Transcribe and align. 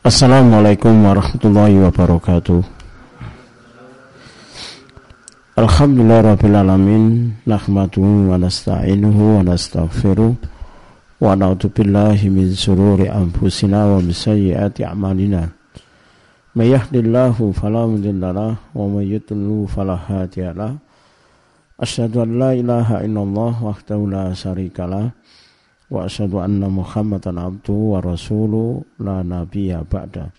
Assalamualaikum 0.00 1.04
warahmatullahi 1.04 1.76
wabarakatuh. 1.76 2.64
Alhamdulillah 5.60 6.24
rabbil 6.24 6.56
alamin 6.56 7.36
nahmaduhu 7.44 8.32
wa 8.32 8.40
nasta'inuhu 8.40 9.36
wa 9.36 9.44
nastaghfiruh 9.44 10.40
wa 11.20 11.52
billahi 11.52 12.32
min 12.32 12.48
sururi 12.56 13.12
anfusina 13.12 13.92
wa 13.92 14.00
min 14.00 14.16
sayyiati 14.16 14.88
a'malina. 14.88 15.52
May 16.56 16.72
yahdihillahu 16.72 17.52
fala 17.52 17.84
mudilla 17.84 18.56
wa 18.56 18.88
may 18.88 19.04
yudlil 19.04 19.68
fala 19.68 20.00
hadiya 20.00 20.80
Asyhadu 21.76 22.24
an 22.24 22.40
la 22.40 22.56
ilaha 22.56 23.04
illallah 23.04 23.52
wahdahu 23.52 24.08
la 24.08 24.32
syarikalah 24.32 25.12
wa 25.90 26.06
asyhadu 26.06 26.38
anna 26.38 26.70
Muhammadan 26.70 27.34
abduhu 27.34 27.98
wa 27.98 28.00
rasuluhu 28.00 28.86
la 29.02 29.26
nabiyya 29.26 29.82
ba'da. 29.82 30.30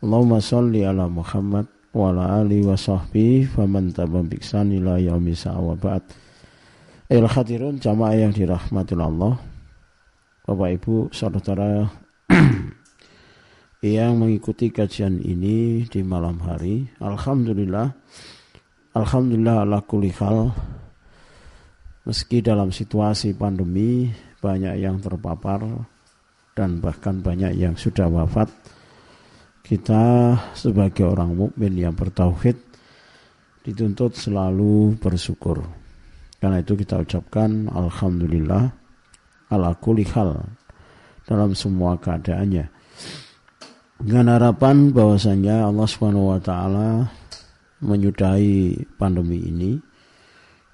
Allahumma 0.00 0.40
salli 0.40 0.82
ala 0.82 1.06
Muhammad 1.12 1.68
wa 1.92 2.08
ala 2.08 2.40
ali 2.40 2.64
wa 2.64 2.72
sahbihi 2.72 3.52
faman 3.52 3.92
tabi'ahum 3.92 4.32
bi 4.32 4.40
ihsan 4.40 4.72
ila 4.72 4.96
yaumil 4.96 5.36
wa 5.44 5.76
ba'd. 5.76 6.02
Ayol 7.12 7.28
hadirun 7.28 7.76
jamaah 7.76 8.16
yang 8.16 8.32
dirahmati 8.32 8.96
Allah. 8.96 9.36
Bapak 10.48 10.70
Ibu, 10.80 11.12
saudara 11.12 11.84
yang 13.84 14.16
mengikuti 14.16 14.72
kajian 14.72 15.20
ini 15.20 15.84
di 15.84 16.00
malam 16.00 16.40
hari. 16.40 16.88
Alhamdulillah. 16.98 17.92
Alhamdulillah 18.96 19.68
ala 19.68 19.84
kulli 19.84 20.10
hal. 20.16 20.50
Meski 22.08 22.40
dalam 22.40 22.72
situasi 22.72 23.36
pandemi 23.36 24.10
banyak 24.42 24.82
yang 24.82 24.98
terpapar 24.98 25.62
dan 26.58 26.82
bahkan 26.82 27.22
banyak 27.22 27.54
yang 27.54 27.78
sudah 27.78 28.10
wafat. 28.10 28.50
Kita 29.62 30.34
sebagai 30.58 31.06
orang 31.06 31.38
mukmin 31.38 31.78
yang 31.78 31.94
bertauhid 31.94 32.58
dituntut 33.62 34.18
selalu 34.18 34.98
bersyukur. 34.98 35.62
Karena 36.42 36.58
itu 36.58 36.74
kita 36.74 36.98
ucapkan 37.06 37.70
alhamdulillah 37.70 38.74
ala 39.54 39.70
kulli 39.78 40.02
hal 40.10 40.42
dalam 41.22 41.54
semua 41.54 41.94
keadaannya. 41.94 42.66
Dengan 44.02 44.34
harapan 44.34 44.90
bahwasanya 44.90 45.70
Allah 45.70 45.86
Subhanahu 45.86 46.34
wa 46.34 46.40
taala 46.42 47.06
menyudahi 47.78 48.82
pandemi 48.98 49.46
ini 49.46 49.78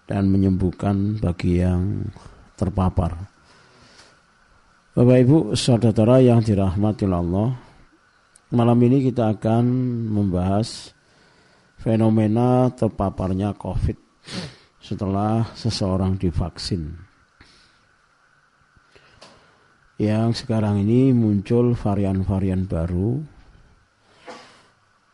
dan 0.08 0.32
menyembuhkan 0.32 1.20
bagi 1.20 1.60
yang 1.60 2.08
terpapar. 2.56 3.37
Bapak 4.98 5.14
Ibu 5.14 5.38
saudara 5.54 6.18
yang 6.18 6.42
dirahmati 6.42 7.06
Allah 7.06 7.54
Malam 8.50 8.78
ini 8.82 9.06
kita 9.06 9.30
akan 9.30 9.62
membahas 10.10 10.90
fenomena 11.78 12.66
terpaparnya 12.74 13.54
COVID 13.54 13.94
setelah 14.82 15.54
seseorang 15.54 16.18
divaksin. 16.18 16.98
Yang 20.02 20.42
sekarang 20.42 20.82
ini 20.82 21.14
muncul 21.14 21.78
varian-varian 21.78 22.66
baru. 22.66 23.22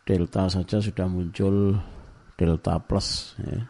Delta 0.08 0.48
saja 0.48 0.80
sudah 0.80 1.12
muncul 1.12 1.76
Delta 2.41 2.80
Plus. 2.80 3.36
Ya. 3.36 3.69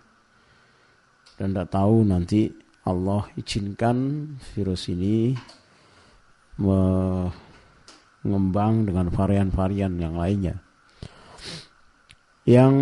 Dan 1.42 1.58
tidak 1.58 1.74
tahu 1.74 2.06
nanti 2.06 2.54
Allah 2.86 3.26
izinkan 3.34 4.30
virus 4.54 4.86
ini 4.94 5.34
mengembang 8.24 8.86
dengan 8.86 9.10
varian-varian 9.10 9.98
yang 9.98 10.14
lainnya. 10.14 10.56
Yang 12.44 12.74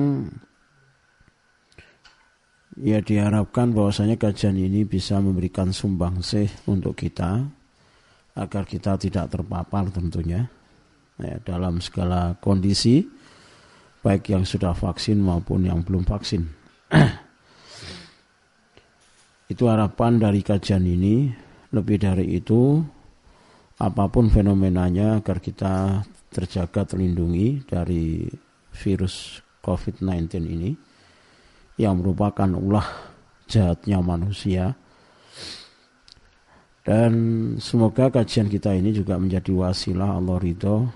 ya 2.77 2.99
diharapkan 3.05 3.77
bahwasanya 3.77 4.17
kajian 4.17 4.59
ini 4.59 4.89
bisa 4.89 5.21
memberikan 5.21 5.71
sumbangsih 5.71 6.49
untuk 6.67 6.99
kita 6.99 7.47
agar 8.33 8.65
kita 8.65 8.97
tidak 8.97 9.29
terpapar 9.29 9.93
tentunya 9.93 10.49
ya, 11.21 11.37
dalam 11.45 11.85
segala 11.85 12.33
kondisi 12.41 13.05
baik 14.03 14.35
yang 14.35 14.43
sudah 14.43 14.75
vaksin 14.75 15.23
maupun 15.23 15.63
yang 15.63 15.87
belum 15.87 16.03
vaksin. 16.03 16.43
itu 19.53 19.69
harapan 19.69 20.19
dari 20.19 20.43
kajian 20.43 20.85
ini. 20.85 21.31
Lebih 21.73 22.05
dari 22.05 22.37
itu 22.37 22.85
apa 23.83 24.07
pun 24.07 24.31
fenomenanya 24.31 25.19
agar 25.19 25.43
kita 25.43 26.07
terjaga 26.31 26.87
terlindungi 26.95 27.67
dari 27.67 28.31
virus 28.79 29.43
COVID-19 29.59 30.31
ini 30.47 30.71
yang 31.83 31.99
merupakan 31.99 32.47
ulah 32.47 32.87
jahatnya 33.51 33.99
manusia 33.99 34.79
dan 36.87 37.13
semoga 37.59 38.11
kajian 38.11 38.47
kita 38.47 38.71
ini 38.75 38.95
juga 38.95 39.19
menjadi 39.19 39.51
wasilah 39.51 40.15
Allah 40.19 40.39
ridho 40.39 40.87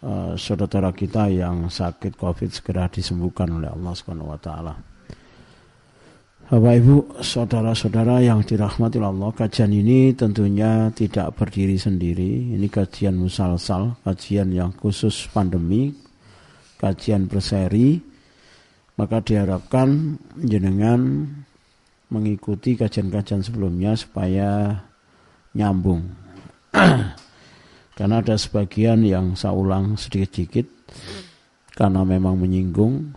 uh, 0.00 0.32
saudara 0.36 0.92
kita 0.96 1.28
yang 1.28 1.68
sakit 1.68 2.16
COVID 2.16 2.50
segera 2.56 2.88
disembuhkan 2.88 3.52
oleh 3.52 3.72
Allah 3.72 3.92
Subhanahu 3.96 4.32
wa 4.32 4.40
taala. 4.40 4.95
Bapak 6.46 6.78
Ibu, 6.78 7.18
saudara-saudara 7.26 8.22
yang 8.22 8.38
dirahmati 8.46 9.02
Allah, 9.02 9.34
kajian 9.34 9.66
ini 9.74 10.14
tentunya 10.14 10.94
tidak 10.94 11.34
berdiri 11.34 11.74
sendiri. 11.74 12.54
Ini 12.54 12.70
kajian 12.70 13.18
musalsal, 13.18 13.98
kajian 14.06 14.54
yang 14.54 14.70
khusus 14.78 15.26
pandemi, 15.34 15.90
kajian 16.78 17.26
berseri. 17.26 17.98
Maka 18.94 19.26
diharapkan 19.26 20.22
jenengan 20.38 21.26
mengikuti 22.14 22.78
kajian-kajian 22.78 23.42
sebelumnya 23.42 23.98
supaya 23.98 24.86
nyambung. 25.50 26.06
Karena 27.98 28.22
ada 28.22 28.38
sebagian 28.38 29.02
yang 29.02 29.34
saya 29.34 29.50
ulang 29.50 29.98
sedikit-sedikit 29.98 30.70
karena 31.76 32.08
memang 32.08 32.40
menyinggung 32.40 33.12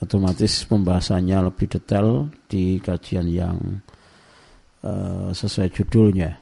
otomatis 0.00 0.64
pembahasannya 0.68 1.48
lebih 1.48 1.66
detail 1.70 2.28
di 2.48 2.78
kajian 2.82 3.26
yang 3.28 3.58
uh, 4.84 5.30
sesuai 5.32 5.68
judulnya. 5.72 6.36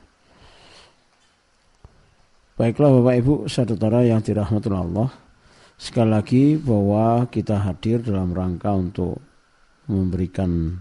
Baiklah 2.54 3.02
Bapak 3.02 3.16
Ibu 3.18 3.34
saudara 3.50 4.06
yang 4.06 4.22
dirahmati 4.22 4.70
Allah, 4.70 5.10
sekali 5.74 6.10
lagi 6.10 6.44
bahwa 6.54 7.26
kita 7.26 7.58
hadir 7.58 7.98
dalam 7.98 8.30
rangka 8.30 8.70
untuk 8.70 9.18
memberikan 9.90 10.78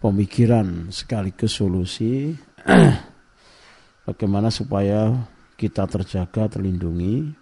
pemikiran 0.00 0.88
sekaligus 0.88 1.60
solusi 1.60 2.32
bagaimana 4.08 4.48
supaya 4.48 5.12
kita 5.60 5.84
terjaga, 5.90 6.56
terlindungi 6.56 7.36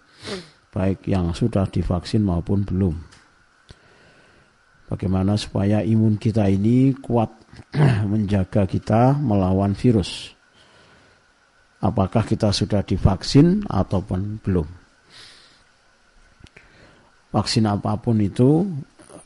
baik 0.74 1.06
yang 1.08 1.30
sudah 1.32 1.70
divaksin 1.70 2.26
maupun 2.26 2.66
belum. 2.66 3.15
Bagaimana 4.86 5.34
supaya 5.34 5.82
imun 5.82 6.14
kita 6.14 6.46
ini 6.46 6.94
kuat 6.94 7.28
menjaga 8.10 8.70
kita 8.70 9.18
melawan 9.18 9.74
virus. 9.74 10.30
Apakah 11.82 12.22
kita 12.22 12.54
sudah 12.54 12.86
divaksin 12.86 13.66
ataupun 13.66 14.38
belum. 14.40 14.68
Vaksin 17.34 17.66
apa 17.66 17.98
pun 17.98 18.16
itu 18.22 18.64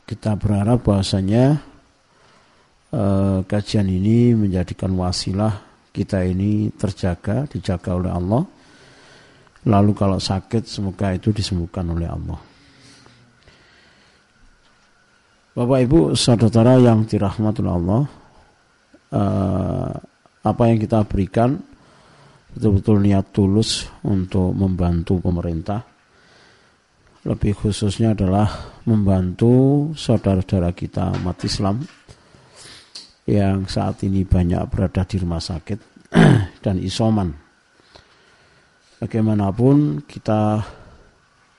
kita 0.09 0.35
berharap 0.35 0.83
bahwasanya 0.83 1.61
eh, 2.91 3.39
kajian 3.45 3.87
ini 3.87 4.33
menjadikan 4.35 4.91
wasilah 4.97 5.61
kita 5.93 6.25
ini 6.25 6.73
terjaga, 6.73 7.45
dijaga 7.47 7.91
oleh 7.95 8.11
Allah. 8.11 8.43
Lalu 9.61 9.91
kalau 9.93 10.17
sakit 10.17 10.65
semoga 10.65 11.13
itu 11.13 11.29
disembuhkan 11.29 11.85
oleh 11.85 12.09
Allah. 12.09 12.50
Bapak 15.51 15.83
Ibu 15.83 16.15
saudara 16.15 16.79
yang 16.79 17.03
dirahmati 17.03 17.59
Allah, 17.67 18.07
uh, 19.11 19.91
apa 20.47 20.63
yang 20.71 20.79
kita 20.79 21.03
berikan 21.03 21.59
betul-betul 22.55 23.03
niat 23.03 23.35
tulus 23.35 23.83
untuk 24.07 24.55
membantu 24.55 25.19
pemerintah. 25.19 25.83
Lebih 27.27 27.67
khususnya 27.67 28.15
adalah 28.15 28.47
membantu 28.87 29.91
saudara-saudara 29.91 30.71
kita 30.71 31.19
umat 31.19 31.43
Islam 31.43 31.83
yang 33.27 33.67
saat 33.67 34.07
ini 34.07 34.23
banyak 34.23 34.63
berada 34.71 35.03
di 35.03 35.19
rumah 35.19 35.43
sakit 35.43 35.79
dan 36.63 36.79
isoman. 36.79 37.27
Bagaimanapun 39.03 40.07
kita 40.07 40.63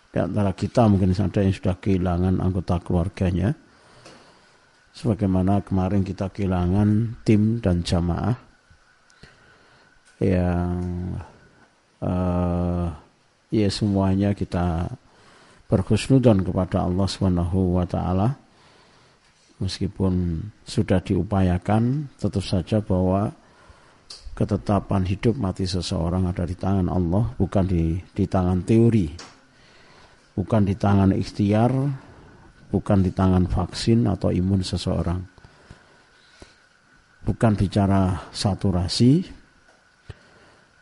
di 0.09 0.17
antara 0.17 0.57
kita 0.57 0.89
mungkin 0.89 1.13
ada 1.13 1.45
yang 1.45 1.53
sudah 1.53 1.77
kehilangan 1.77 2.41
anggota 2.41 2.81
keluarganya 2.81 3.53
sebagaimana 4.93 5.65
kemarin 5.65 6.05
kita 6.05 6.29
kehilangan 6.29 7.21
tim 7.25 7.59
dan 7.65 7.81
jamaah 7.81 8.37
yang 10.23 10.79
uh, 11.99 12.87
ya 13.51 13.69
semuanya 13.73 14.37
kita 14.37 14.87
berkhusnudan 15.67 16.45
kepada 16.45 16.85
Allah 16.85 17.07
Subhanahu 17.09 17.81
wa 17.81 17.87
taala. 17.89 18.37
Meskipun 19.63 20.43
sudah 20.67 20.99
diupayakan 20.99 22.11
tetap 22.19 22.43
saja 22.43 22.83
bahwa 22.83 23.31
ketetapan 24.35 25.07
hidup 25.07 25.39
mati 25.39 25.71
seseorang 25.71 26.27
ada 26.27 26.43
di 26.43 26.59
tangan 26.59 26.91
Allah 26.91 27.31
bukan 27.39 27.65
di 27.65 27.95
di 28.13 28.25
tangan 28.27 28.67
teori. 28.67 29.07
Bukan 30.33 30.65
di 30.65 30.75
tangan 30.75 31.13
ikhtiar 31.13 31.71
bukan 32.73 33.05
di 33.05 33.13
tangan 33.13 33.45
vaksin 33.45 34.09
atau 34.09 34.33
imun 34.33 34.65
seseorang 34.65 35.21
bukan 37.23 37.53
bicara 37.53 38.33
saturasi 38.33 39.21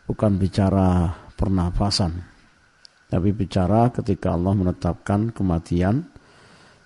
bukan 0.06 0.38
bicara 0.38 1.10
pernafasan 1.34 2.30
tapi 3.10 3.34
bicara 3.34 3.90
ketika 3.90 4.38
Allah 4.38 4.54
menetapkan 4.54 5.34
kematian 5.34 6.06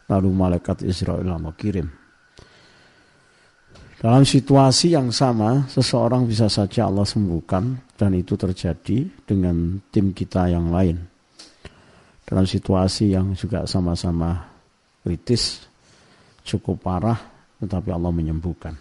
lalu 0.09 0.33
malaikat 0.33 0.81
Israel 0.85 1.37
kirim. 1.57 1.89
Dalam 4.01 4.25
situasi 4.25 4.93
yang 4.93 5.09
sama, 5.09 5.65
seseorang 5.65 6.29
bisa 6.29 6.45
saja 6.53 6.93
Allah 6.93 7.09
sembuhkan 7.09 7.97
dan 7.97 8.13
itu 8.13 8.37
terjadi 8.37 9.09
dengan 9.25 9.81
tim 9.89 10.13
kita 10.13 10.53
yang 10.53 10.69
lain. 10.69 11.01
Dalam 12.25 12.45
situasi 12.45 13.17
yang 13.17 13.33
juga 13.33 13.65
sama-sama 13.65 14.54
kritis, 15.05 15.69
cukup 16.43 16.81
parah, 16.81 17.21
tetapi 17.61 17.93
Allah 17.93 18.11
menyembuhkan. 18.11 18.75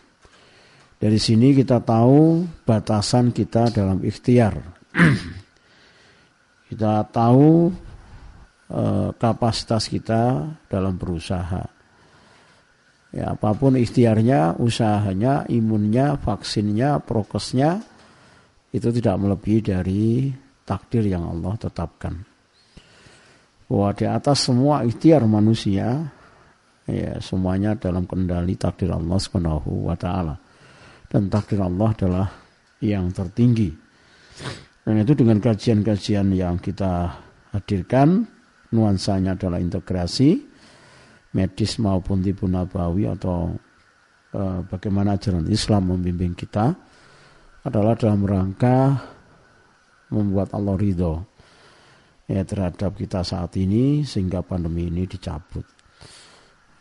Dari 0.98 1.20
sini 1.20 1.52
kita 1.52 1.84
tahu 1.84 2.48
batasan 2.64 3.36
kita 3.36 3.68
dalam 3.70 4.00
ikhtiar. 4.00 4.56
kita 6.72 7.04
tahu 7.12 7.75
Eh, 8.74 9.10
kapasitas 9.22 9.86
kita 9.86 10.50
dalam 10.66 10.98
berusaha. 10.98 11.62
Ya, 13.14 13.38
apa 13.38 13.54
pun 13.54 13.78
ikhtiarnya, 13.78 14.58
usahanya, 14.58 15.46
imunnya, 15.46 16.18
vaksinnya, 16.18 16.98
prokesnya, 17.06 17.86
itu 18.74 18.90
tidak 18.90 19.22
melebihi 19.22 19.60
dari 19.62 20.34
takdir 20.66 21.06
yang 21.06 21.22
Allah 21.22 21.54
tetapkan. 21.62 22.18
Bahwa 23.68 23.89
di 23.95 24.06
atas 24.06 24.48
semua 24.48 24.83
ikhtiar 24.83 25.24
manusia, 25.25 26.04
ya 26.86 27.18
semuanya 27.24 27.74
dalam 27.80 28.04
kendali 28.04 28.60
takdir 28.60 28.92
Allah 28.92 29.18
Subhanahu 29.18 29.88
wa 29.88 29.95
taala. 29.95 30.36
Dan 31.07 31.30
takdir 31.30 31.62
Allah 31.62 31.89
adalah 31.94 32.27
yang 32.83 33.10
tertinggi. 33.13 33.71
Dan 34.83 35.00
itu 35.00 35.15
dengan 35.15 35.39
kajian-kajian 35.39 36.27
yang 36.36 36.60
kita 36.60 37.15
hadirkan 37.56 38.27
nuansanya 38.74 39.38
adalah 39.38 39.62
integrasi 39.62 40.42
medis 41.33 41.77
maupun 41.80 42.19
tipu 42.19 42.50
nabawi 42.50 43.09
atau 43.09 43.54
e, 44.33 44.42
bagaimana 44.68 45.16
ajaran 45.16 45.45
Islam 45.48 45.94
membimbing 45.94 46.33
kita 46.33 46.74
adalah 47.63 47.94
dalam 47.95 48.25
rangka 48.25 48.98
membuat 50.12 50.51
Allah 50.51 50.75
ridho 50.77 51.13
ya 52.33 52.41
terhadap 52.41 52.97
kita 52.97 53.21
saat 53.21 53.53
ini 53.62 54.01
sehingga 54.01 54.41
pandemi 54.41 54.89
ini 54.89 55.06
dicabut. 55.06 55.62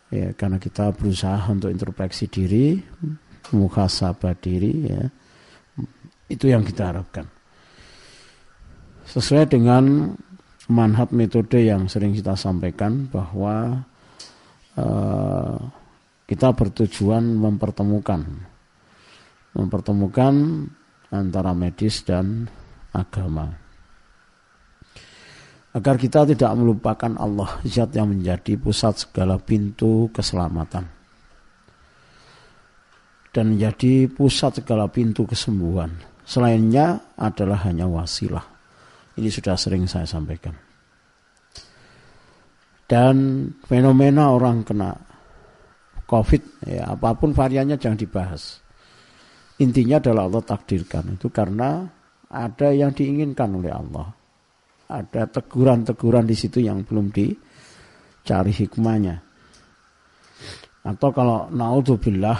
Ya 0.09 0.33
karena 0.33 0.57
kita 0.57 0.89
berusaha 0.97 1.45
untuk 1.45 1.69
introspeksi 1.69 2.25
diri 2.25 2.81
muhasabah 3.53 4.33
diri 4.41 4.73
ya. 4.89 5.03
Itu 6.25 6.49
yang 6.49 6.65
kita 6.65 6.89
harapkan. 6.89 7.29
Sesuai 9.05 9.45
dengan 9.45 10.15
manhat 10.71 11.13
metode 11.13 11.61
yang 11.61 11.85
sering 11.85 12.17
kita 12.17 12.33
sampaikan 12.33 13.05
bahwa 13.11 13.85
uh, 14.79 15.57
kita 16.25 16.55
bertujuan 16.55 17.35
mempertemukan 17.35 18.23
mempertemukan 19.53 20.65
antara 21.13 21.51
medis 21.53 22.01
dan 22.01 22.47
agama 22.95 23.62
agar 25.73 25.95
kita 25.97 26.29
tidak 26.29 26.53
melupakan 26.53 27.17
Allah 27.17 27.57
zat 27.65 27.93
yang 27.97 28.13
menjadi 28.13 28.57
pusat 28.57 29.03
segala 29.03 29.41
pintu 29.41 30.09
keselamatan 30.13 30.85
dan 33.33 33.45
menjadi 33.57 34.07
pusat 34.09 34.61
segala 34.61 34.85
pintu 34.85 35.25
kesembuhan 35.25 35.89
selainnya 36.23 37.17
adalah 37.17 37.65
hanya 37.65 37.89
wasilah 37.89 38.53
ini 39.13 39.29
sudah 39.29 39.53
sering 39.53 39.85
saya 39.85 40.09
sampaikan. 40.09 40.57
Dan 42.83 43.47
fenomena 43.65 44.33
orang 44.33 44.65
kena 44.65 44.91
COVID, 46.09 46.67
ya 46.67 46.93
apa 46.93 47.15
pun 47.17 47.33
variannya 47.33 47.77
jangan 47.77 47.97
dibahas. 47.97 48.61
Intinya 49.61 50.01
adalah 50.01 50.29
Allah 50.29 50.43
takdirkan 50.43 51.17
itu 51.17 51.29
karena 51.29 51.85
ada 52.29 52.69
yang 52.73 52.91
diinginkan 52.93 53.49
oleh 53.53 53.69
Allah. 53.69 54.13
Ada 54.89 55.29
teguran-teguran 55.29 56.27
di 56.27 56.35
situ 56.35 56.59
yang 56.59 56.83
belum 56.83 57.09
dicari 57.13 58.51
hikmahnya. 58.51 59.15
Atau 60.83 61.09
kalau 61.15 61.47
naudzubillah 61.47 62.39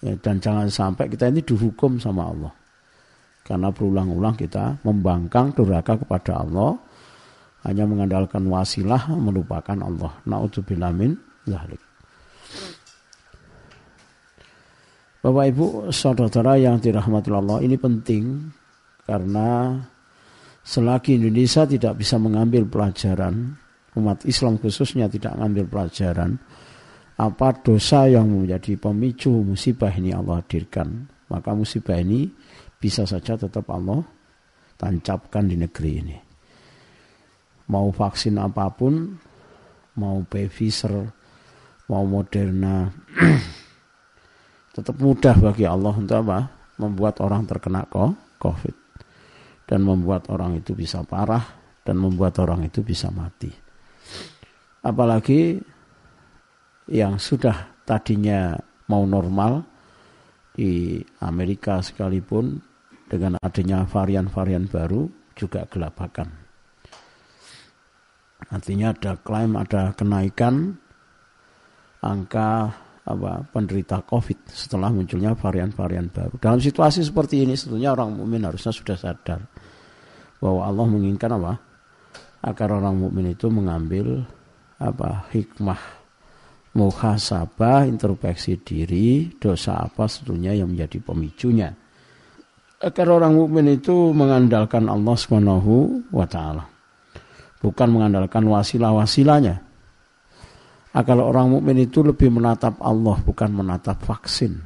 ya, 0.00 0.14
dan 0.20 0.40
jangan 0.40 0.68
sampai 0.72 1.12
kita 1.12 1.28
ini 1.28 1.44
dihukum 1.44 2.00
sama 2.00 2.24
Allah 2.32 2.52
karena 3.44 3.68
berulang-ulang 3.68 4.34
kita 4.40 4.80
membangkang 4.80 5.52
durhaka 5.52 6.00
kepada 6.00 6.40
Allah 6.40 6.80
hanya 7.68 7.84
mengandalkan 7.84 8.44
wasilah 8.48 9.08
melupakan 9.12 9.76
Allah. 9.84 10.12
Nauzubillah 10.24 10.92
min 10.92 11.16
zalik. 11.44 11.80
Bapak 15.24 15.44
Ibu, 15.56 15.88
saudara 15.88 16.60
yang 16.60 16.76
dirahmati 16.76 17.32
Allah, 17.32 17.64
ini 17.64 17.80
penting 17.80 18.52
karena 19.08 19.80
selagi 20.64 21.20
Indonesia 21.20 21.68
tidak 21.68 22.00
bisa 22.00 22.16
mengambil 22.16 22.64
pelajaran, 22.64 23.52
umat 24.00 24.24
Islam 24.24 24.56
khususnya 24.56 25.06
tidak 25.12 25.36
mengambil 25.36 25.68
pelajaran, 25.68 26.40
apa 27.20 27.48
dosa 27.60 28.08
yang 28.10 28.26
menjadi 28.26 28.74
pemicu 28.80 29.30
musibah 29.30 29.92
ini 29.92 30.10
Allah 30.10 30.40
hadirkan, 30.40 31.06
maka 31.30 31.52
musibah 31.52 32.00
ini 32.00 32.26
bisa 32.80 33.04
saja 33.04 33.36
tetap 33.36 33.68
Allah 33.70 34.02
tancapkan 34.80 35.46
di 35.46 35.54
negeri 35.60 35.92
ini. 36.00 36.16
Mau 37.70 37.92
vaksin 37.92 38.40
apa 38.40 38.66
pun, 38.72 39.14
mau 40.00 40.20
Pfizer, 40.26 41.06
mau 41.86 42.04
Moderna, 42.08 42.88
tetap 44.74 44.96
mudah 44.98 45.36
bagi 45.38 45.64
Allah 45.68 45.94
untuk 45.94 46.18
apa? 46.24 46.50
Membuat 46.74 47.22
orang 47.22 47.46
terkena 47.46 47.86
COVID 48.42 48.83
dan 49.64 49.80
membuat 49.84 50.28
orang 50.28 50.60
itu 50.60 50.76
bisa 50.76 51.00
parah 51.04 51.42
dan 51.84 51.96
membuat 52.00 52.40
orang 52.40 52.64
itu 52.64 52.80
bisa 52.80 53.12
mati. 53.12 53.52
Apalagi 54.84 55.56
yang 56.92 57.16
sudah 57.16 57.84
tadinya 57.88 58.52
mau 58.92 59.04
normal 59.08 59.64
di 60.52 61.00
Amerika 61.24 61.80
sekalipun 61.80 62.60
dengan 63.08 63.40
adanya 63.40 63.88
varian-varian 63.88 64.68
baru 64.68 65.08
juga 65.36 65.64
gelabakan. 65.68 66.28
Artinya 68.52 68.92
ada 68.92 69.16
klaim 69.16 69.56
ada 69.56 69.96
kenaikan 69.96 70.76
angka 72.04 72.76
apa 73.04 73.44
penderita 73.52 74.00
COVID 74.04 74.48
setelah 74.48 74.88
munculnya 74.88 75.36
varian-varian 75.36 76.08
baru. 76.08 76.36
Dalam 76.40 76.60
situasi 76.60 77.04
seperti 77.04 77.44
ini 77.44 77.56
sebetulnya 77.56 77.92
orang 77.92 78.16
mukmin 78.16 78.44
harusnya 78.44 78.72
sudah 78.72 78.96
sadar 78.96 79.44
bahwa 80.38 80.66
Allah 80.66 80.86
menginginkan 80.86 81.30
apa? 81.36 81.52
Agar 82.44 82.76
orang 82.76 83.00
mukmin 83.00 83.32
itu 83.32 83.48
mengambil 83.48 84.22
apa 84.76 85.26
hikmah 85.32 85.80
muhasabah 86.74 87.86
introspeksi 87.86 88.58
diri 88.60 89.30
dosa 89.38 89.78
apa 89.78 90.10
sebetulnya 90.10 90.52
yang 90.52 90.74
menjadi 90.74 90.98
pemicunya 91.00 91.70
agar 92.84 93.06
orang 93.08 93.32
mukmin 93.32 93.80
itu 93.80 94.12
mengandalkan 94.12 94.84
Allah 94.92 95.16
Subhanahu 95.16 96.04
wa 96.12 96.28
taala. 96.28 96.68
Bukan 97.64 97.88
mengandalkan 97.88 98.44
wasilah-wasilahnya. 98.44 99.56
Agar 100.94 101.16
orang 101.18 101.58
mukmin 101.58 101.80
itu 101.80 102.04
lebih 102.04 102.28
menatap 102.28 102.76
Allah 102.84 103.16
bukan 103.24 103.50
menatap 103.50 103.98
vaksin. 104.04 104.60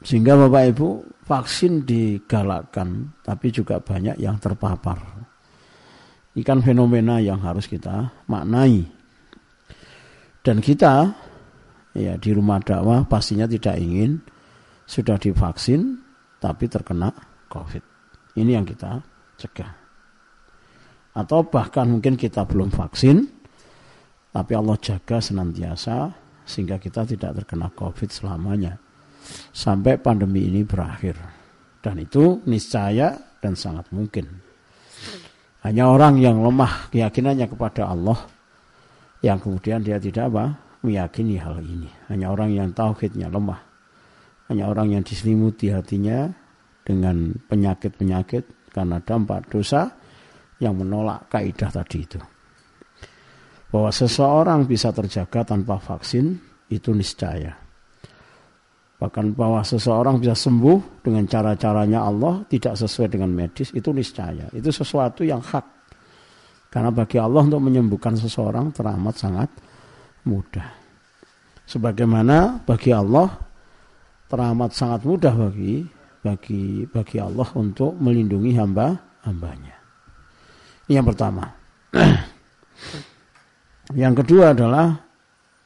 Sehingga 0.00 0.34
Bapak 0.34 0.64
Ibu 0.72 0.88
vaksin 1.30 1.86
digalakkan 1.86 3.14
tapi 3.22 3.54
juga 3.54 3.78
banyak 3.78 4.18
yang 4.18 4.42
terpapar. 4.42 4.98
Ini 6.34 6.42
kan 6.42 6.58
fenomena 6.58 7.22
yang 7.22 7.38
harus 7.38 7.70
kita 7.70 8.10
maknai. 8.26 8.82
Dan 10.42 10.58
kita 10.58 11.14
ya 11.94 12.18
di 12.18 12.30
rumah 12.34 12.58
dakwah 12.58 13.06
pastinya 13.06 13.46
tidak 13.46 13.78
ingin 13.78 14.18
sudah 14.90 15.22
divaksin 15.22 16.02
tapi 16.42 16.66
terkena 16.66 17.14
COVID. 17.46 17.84
Ini 18.34 18.58
yang 18.58 18.66
kita 18.66 18.98
cegah. 19.38 19.70
Atau 21.14 21.46
bahkan 21.46 21.86
mungkin 21.90 22.14
kita 22.14 22.46
belum 22.46 22.70
vaksin, 22.70 23.26
tapi 24.30 24.52
Allah 24.54 24.78
jaga 24.78 25.18
senantiasa 25.18 26.10
sehingga 26.46 26.78
kita 26.78 27.06
tidak 27.06 27.42
terkena 27.42 27.70
COVID 27.74 28.10
selamanya 28.10 28.89
sampai 29.50 30.00
pandemi 30.00 30.46
ini 30.46 30.62
berakhir. 30.62 31.16
Dan 31.80 32.00
itu 32.00 32.44
niscaya 32.44 33.16
dan 33.40 33.56
sangat 33.56 33.88
mungkin. 33.90 34.28
Hanya 35.60 35.92
orang 35.92 36.16
yang 36.20 36.40
lemah 36.40 36.88
keyakinannya 36.88 37.48
kepada 37.48 37.88
Allah 37.92 38.16
yang 39.20 39.36
kemudian 39.36 39.84
dia 39.84 40.00
tidak 40.00 40.32
apa 40.32 40.44
meyakini 40.80 41.36
hal 41.36 41.60
ini. 41.60 41.88
Hanya 42.08 42.32
orang 42.32 42.56
yang 42.56 42.72
tauhidnya 42.72 43.28
lemah. 43.28 43.60
Hanya 44.48 44.72
orang 44.72 44.96
yang 44.96 45.02
diselimuti 45.04 45.68
hatinya 45.68 46.32
dengan 46.80 47.36
penyakit-penyakit 47.46 48.72
karena 48.72 48.98
dampak 49.04 49.52
dosa 49.52 49.92
yang 50.58 50.80
menolak 50.80 51.28
kaidah 51.28 51.68
tadi 51.68 51.98
itu. 52.08 52.20
Bahwa 53.70 53.92
seseorang 53.92 54.66
bisa 54.66 54.90
terjaga 54.90 55.54
tanpa 55.54 55.78
vaksin 55.78 56.34
itu 56.72 56.90
niscaya. 56.96 57.59
Bahkan 59.00 59.32
bahwa 59.32 59.64
seseorang 59.64 60.20
bisa 60.20 60.36
sembuh 60.36 61.00
dengan 61.00 61.24
cara-caranya 61.24 62.04
Allah 62.04 62.44
tidak 62.52 62.76
sesuai 62.76 63.08
dengan 63.08 63.32
medis 63.32 63.72
itu 63.72 63.88
niscaya. 63.96 64.44
Itu 64.52 64.68
sesuatu 64.68 65.24
yang 65.24 65.40
hak. 65.40 65.64
Karena 66.68 66.92
bagi 66.92 67.16
Allah 67.16 67.48
untuk 67.48 67.64
menyembuhkan 67.64 68.20
seseorang 68.20 68.68
teramat 68.76 69.16
sangat 69.16 69.48
mudah. 70.28 70.68
Sebagaimana 71.64 72.60
bagi 72.60 72.92
Allah 72.92 73.40
teramat 74.28 74.70
sangat 74.76 75.08
mudah 75.08 75.32
bagi 75.32 75.80
bagi 76.20 76.84
bagi 76.84 77.16
Allah 77.16 77.48
untuk 77.56 77.96
melindungi 77.96 78.52
hamba-hambanya. 78.52 79.76
Ini 80.86 81.00
yang 81.00 81.08
pertama. 81.08 81.48
yang 84.02 84.12
kedua 84.12 84.52
adalah 84.52 84.92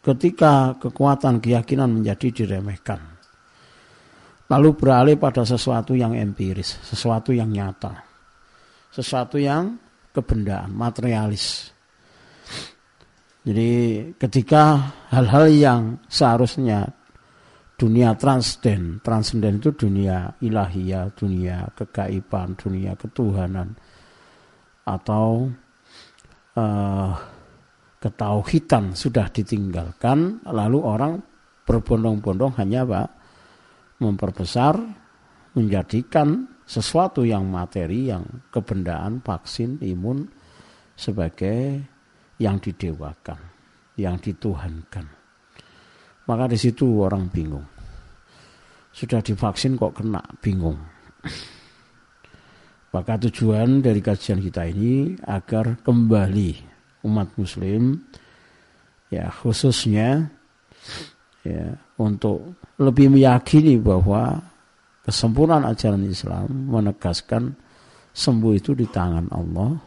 ketika 0.06 0.78
kekuatan 0.78 1.42
keyakinan 1.42 1.98
menjadi 1.98 2.44
diremehkan. 2.44 3.13
Lalu 4.54 4.70
beralih 4.78 5.16
pada 5.18 5.42
sesuatu 5.42 5.98
yang 5.98 6.14
empiris, 6.14 6.78
sesuatu 6.86 7.34
yang 7.34 7.50
nyata. 7.50 8.06
Sesuatu 8.94 9.34
yang 9.34 9.74
kebendaan, 10.14 10.70
materialis. 10.70 11.74
Jadi 13.42 13.70
ketika 14.14 14.94
hal-hal 15.10 15.50
yang 15.50 15.82
seharusnya 16.06 16.86
dunia 17.74 18.14
transden. 18.14 19.02
Transenden 19.02 19.58
itu 19.58 19.74
dunia 19.74 20.30
ilahiyah, 20.38 21.10
dunia 21.14 21.68
kegaiban, 21.74 22.54
dunia 22.54 22.94
ketuhanan 22.94 23.74
atau 24.84 25.48
uh, 26.54 27.12
ketauhidan 27.98 28.92
sudah 28.92 29.32
ditinggalkan 29.32 30.44
lalu 30.44 30.78
orang 30.84 31.24
berbondong-bondong 31.64 32.52
hanya 32.60 32.84
Pak 32.84 33.08
memperbesar 34.04 34.76
menjadikan 35.56 36.44
sesuatu 36.68 37.24
yang 37.24 37.48
materi 37.48 38.12
yang 38.12 38.24
kebendaan 38.52 39.24
vaksin 39.24 39.80
imun 39.80 40.28
sebagai 40.92 41.80
yang 42.36 42.60
didewakan 42.60 43.40
yang 43.96 44.20
dituhankan 44.20 45.24
maka 46.24 46.48
di 46.48 46.56
situ 46.56 47.04
orang 47.04 47.28
bingung. 47.28 47.64
Sudah 48.94 49.20
divaksin 49.20 49.76
kok 49.76 50.00
kena, 50.00 50.22
bingung. 50.40 50.78
Maka 52.94 53.18
tujuan 53.26 53.82
dari 53.82 53.98
kajian 53.98 54.38
kita 54.38 54.70
ini 54.70 55.18
agar 55.26 55.82
kembali 55.82 56.72
umat 57.04 57.34
muslim 57.34 58.00
ya 59.10 59.28
khususnya 59.28 60.30
ya 61.42 61.74
untuk 61.98 62.54
lebih 62.80 63.12
meyakini 63.12 63.78
bahwa 63.78 64.34
kesempurnaan 65.04 65.68
ajaran 65.68 66.02
Islam 66.08 66.48
menegaskan 66.70 67.54
sembuh 68.10 68.52
itu 68.54 68.74
di 68.74 68.86
tangan 68.88 69.30
Allah, 69.30 69.78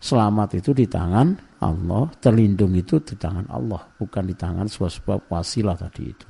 selamat 0.00 0.60
itu 0.60 0.70
di 0.72 0.86
tangan 0.88 1.60
Allah, 1.60 2.08
terlindung 2.20 2.72
itu 2.76 3.00
di 3.00 3.16
tangan 3.16 3.48
Allah, 3.52 3.80
bukan 3.96 4.24
di 4.24 4.34
tangan 4.36 4.66
sebab-sebab 4.68 5.28
wasilah 5.28 5.76
tadi 5.76 6.02
itu. 6.04 6.26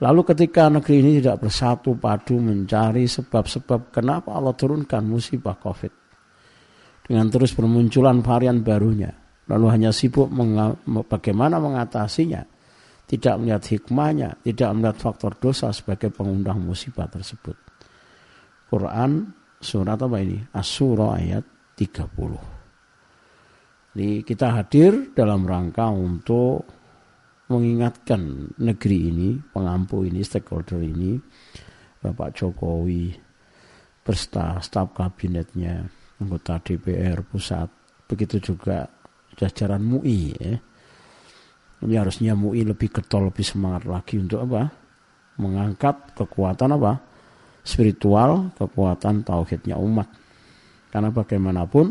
Lalu 0.00 0.20
ketika 0.32 0.72
negeri 0.72 1.04
ini 1.04 1.10
tidak 1.20 1.44
bersatu 1.44 1.92
padu 1.92 2.40
mencari 2.40 3.04
sebab-sebab 3.04 3.92
kenapa 3.92 4.32
Allah 4.32 4.56
turunkan 4.56 5.04
musibah 5.04 5.60
COVID. 5.60 5.92
Dengan 7.04 7.28
terus 7.28 7.52
bermunculan 7.52 8.24
varian 8.24 8.64
barunya. 8.64 9.12
Lalu 9.50 9.66
hanya 9.68 9.90
sibuk 9.92 10.32
bagaimana 11.04 11.60
mengatasinya. 11.60 12.40
Tidak 13.10 13.34
melihat 13.42 13.66
hikmahnya, 13.66 14.38
tidak 14.46 14.70
melihat 14.70 14.96
faktor 15.02 15.34
dosa 15.34 15.74
sebagai 15.74 16.14
pengundang 16.14 16.62
musibah 16.62 17.10
tersebut. 17.10 17.58
Quran 18.70 19.34
surat 19.58 19.98
apa 19.98 20.22
ini? 20.22 20.38
As-surah 20.54 21.18
ayat 21.18 21.42
30. 21.74 22.60
Jadi 23.90 24.22
kita 24.22 24.46
hadir 24.54 25.10
dalam 25.10 25.42
rangka 25.42 25.90
untuk 25.90 26.62
mengingatkan 27.50 28.54
negeri 28.62 29.10
ini, 29.10 29.28
pengampu 29.50 30.06
ini, 30.06 30.22
stakeholder 30.22 30.78
ini, 30.78 31.18
Bapak 31.98 32.30
Jokowi, 32.38 33.10
bersta 34.06 34.62
staf 34.62 34.94
kabinetnya, 34.94 35.82
anggota 36.22 36.62
DPR 36.62 37.26
pusat, 37.26 37.66
begitu 38.06 38.38
juga 38.38 38.86
jajaran 39.34 39.82
MUI. 39.82 40.22
Ya. 40.38 40.54
Ini 41.80 41.94
harusnya 41.96 42.36
MUI 42.36 42.68
lebih 42.68 42.92
getol, 42.92 43.32
lebih 43.32 43.44
semangat 43.44 43.88
lagi 43.88 44.20
untuk 44.20 44.44
apa? 44.44 44.68
Mengangkat 45.40 46.12
kekuatan 46.12 46.76
apa? 46.76 46.92
Spiritual, 47.64 48.52
kekuatan 48.52 49.24
tauhidnya 49.24 49.80
umat. 49.80 50.08
Karena 50.92 51.08
bagaimanapun, 51.08 51.86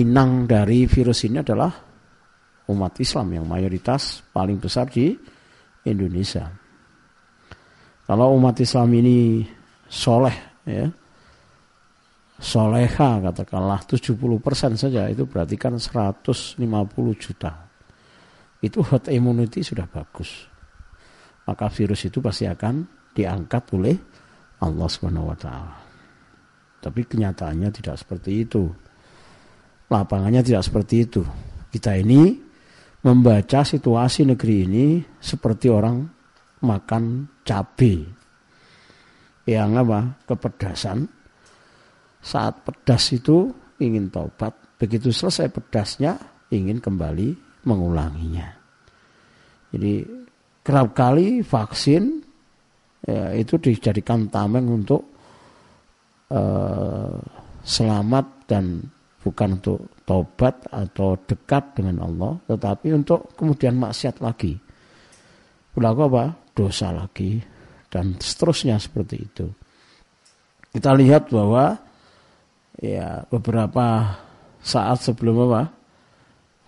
inang 0.00 0.48
dari 0.48 0.88
virus 0.88 1.28
ini 1.28 1.44
adalah 1.44 1.72
umat 2.72 2.92
Islam 2.96 3.36
yang 3.36 3.44
mayoritas 3.44 4.24
paling 4.32 4.56
besar 4.56 4.88
di 4.88 5.12
Indonesia. 5.84 6.48
Kalau 8.04 8.36
umat 8.36 8.56
Islam 8.60 8.88
ini 8.96 9.44
soleh, 9.88 10.36
ya, 10.64 10.88
soleha 12.40 13.10
katakanlah 13.20 13.80
70% 13.84 14.76
saja 14.76 15.08
itu 15.08 15.24
berarti 15.24 15.56
kan 15.56 15.76
150 15.76 16.60
juta. 17.16 17.63
Itu 18.64 18.80
herd 18.80 19.12
immunity 19.12 19.60
sudah 19.60 19.84
bagus. 19.84 20.48
Maka 21.44 21.68
virus 21.68 22.08
itu 22.08 22.24
pasti 22.24 22.48
akan 22.48 22.88
diangkat 23.12 23.64
oleh 23.76 23.96
Allah 24.64 24.88
Subhanahu 24.88 25.28
wa 25.28 25.36
taala. 25.36 25.76
Tapi 26.80 27.04
kenyataannya 27.04 27.68
tidak 27.68 28.00
seperti 28.00 28.48
itu. 28.48 28.64
Lapangannya 29.92 30.40
tidak 30.40 30.64
seperti 30.64 31.04
itu. 31.04 31.20
Kita 31.68 31.92
ini 31.92 32.40
membaca 33.04 33.60
situasi 33.60 34.24
negeri 34.24 34.56
ini 34.64 34.86
seperti 35.20 35.68
orang 35.68 36.00
makan 36.64 37.28
cabai 37.44 38.00
yang 39.44 39.76
apa 39.76 40.24
kepedasan 40.24 41.04
saat 42.24 42.64
pedas 42.64 43.12
itu 43.12 43.52
ingin 43.76 44.08
tobat 44.08 44.56
begitu 44.80 45.12
selesai 45.12 45.52
pedasnya 45.52 46.16
ingin 46.48 46.80
kembali 46.80 47.36
mengulanginya 47.64 48.64
jadi 49.74 50.06
kerap 50.62 50.94
kali 50.94 51.42
vaksin 51.42 52.22
ya, 53.02 53.34
itu 53.34 53.58
dijadikan 53.58 54.30
tameng 54.30 54.70
untuk 54.70 55.02
uh, 56.30 57.18
selamat 57.66 58.26
dan 58.46 58.80
bukan 59.18 59.58
untuk 59.58 59.80
tobat 60.04 60.68
atau 60.68 61.16
dekat 61.24 61.80
dengan 61.80 62.04
Allah, 62.04 62.36
tetapi 62.44 62.92
untuk 62.92 63.32
kemudian 63.34 63.74
maksiat 63.80 64.20
lagi. 64.20 64.54
Berlaku 65.72 66.00
apa? 66.12 66.24
Dosa 66.54 66.94
lagi 66.94 67.40
dan 67.90 68.14
seterusnya 68.20 68.78
seperti 68.78 69.16
itu. 69.18 69.46
Kita 70.70 70.94
lihat 70.94 71.34
bahwa 71.34 71.74
ya 72.78 73.26
beberapa 73.26 74.16
saat 74.62 75.02
sebelum 75.02 75.50
apa 75.50 75.62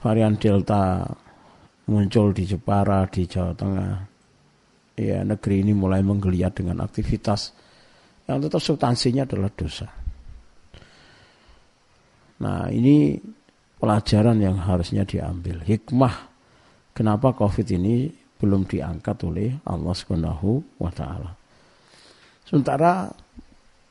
varian 0.01 0.37
Delta 0.37 1.07
muncul 1.87 2.35
di 2.35 2.45
Jepara 2.45 3.07
di 3.07 3.23
Jawa 3.25 3.55
Tengah, 3.55 3.93
ya 4.99 5.23
negeri 5.23 5.63
ini 5.63 5.73
mulai 5.73 6.03
menggeliat 6.03 6.53
dengan 6.57 6.83
aktivitas 6.83 7.55
yang 8.27 8.43
tetap 8.43 8.59
substansinya 8.59 9.23
adalah 9.23 9.51
dosa. 9.55 9.87
Nah 12.43 12.69
ini 12.69 13.17
pelajaran 13.79 14.37
yang 14.43 14.59
harusnya 14.61 15.07
diambil. 15.07 15.63
Hikmah 15.63 16.15
kenapa 16.93 17.33
COVID 17.33 17.67
ini 17.77 18.11
belum 18.37 18.69
diangkat 18.69 19.17
oleh 19.25 19.57
Allah 19.65 19.95
Subhanahu 19.95 20.83
wa 20.83 20.93
taala. 20.93 21.33
Sementara 22.45 23.09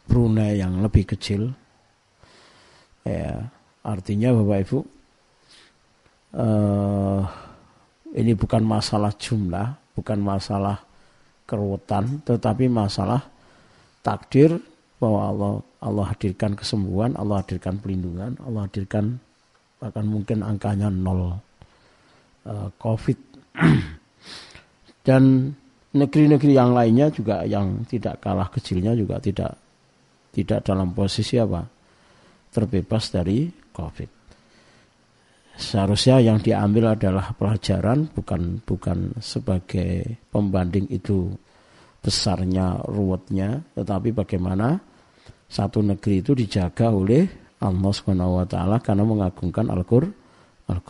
Brunei 0.06 0.62
yang 0.62 0.86
lebih 0.86 1.18
kecil. 1.18 1.50
Ya, 3.06 3.50
artinya 3.86 4.34
Bapak 4.34 4.60
Ibu 4.66 4.80
uh, 6.36 7.24
ini 8.16 8.32
bukan 8.36 8.64
masalah 8.64 9.12
jumlah, 9.16 9.96
bukan 9.96 10.20
masalah 10.20 10.84
keruwetan, 11.48 12.22
tetapi 12.28 12.68
masalah 12.68 13.24
takdir 14.04 14.60
bahwa 15.00 15.22
Allah 15.32 15.54
Allah 15.84 16.06
hadirkan 16.12 16.56
kesembuhan, 16.56 17.16
Allah 17.20 17.44
hadirkan 17.44 17.80
pelindungan, 17.80 18.40
Allah 18.44 18.68
hadirkan 18.68 19.20
bahkan 19.80 20.06
mungkin 20.08 20.42
angkanya 20.42 20.88
nol 20.88 21.36
uh, 22.48 22.70
COVID 22.80 23.20
dan 25.08 25.52
negeri-negeri 25.96 26.52
yang 26.56 26.72
lainnya 26.72 27.12
juga 27.12 27.44
yang 27.44 27.84
tidak 27.88 28.24
kalah 28.24 28.48
kecilnya 28.52 28.96
juga 28.96 29.20
tidak 29.20 29.56
tidak 30.32 30.64
dalam 30.64 30.92
posisi 30.92 31.40
apa 31.40 31.64
terbebas 32.52 33.12
dari 33.12 33.52
COVID. 33.76 34.15
Seharusnya 35.56 36.20
yang 36.20 36.44
diambil 36.44 37.00
adalah 37.00 37.32
pelajaran 37.32 38.12
bukan 38.12 38.60
bukan 38.68 39.16
sebagai 39.24 40.20
pembanding 40.28 40.92
itu 40.92 41.32
besarnya 42.04 42.84
ruwetnya, 42.86 43.64
tetapi 43.74 44.12
bagaimana 44.12 44.76
satu 45.48 45.80
negeri 45.80 46.20
itu 46.20 46.36
dijaga 46.36 46.92
oleh 46.92 47.24
Allah 47.64 47.92
Subhanahu 47.96 48.44
wa 48.44 48.46
taala 48.46 48.84
karena 48.84 49.08
mengagungkan 49.08 49.72
Al-Qur'an. 49.72 50.12
Al 50.68 50.82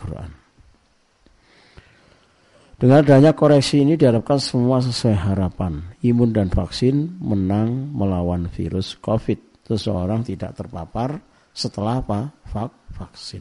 dengan 2.76 3.00
adanya 3.00 3.32
koreksi 3.32 3.80
ini 3.80 3.96
diharapkan 3.96 4.36
semua 4.36 4.84
sesuai 4.84 5.16
harapan. 5.16 5.80
Imun 6.04 6.36
dan 6.36 6.52
vaksin 6.52 7.16
menang 7.24 7.88
melawan 7.96 8.52
virus 8.52 9.00
COVID. 9.00 9.64
Seseorang 9.64 10.20
tidak 10.28 10.60
terpapar 10.60 11.16
setelah 11.56 12.04
apa? 12.04 12.36
Vak 12.52 12.76
vaksin. 13.00 13.40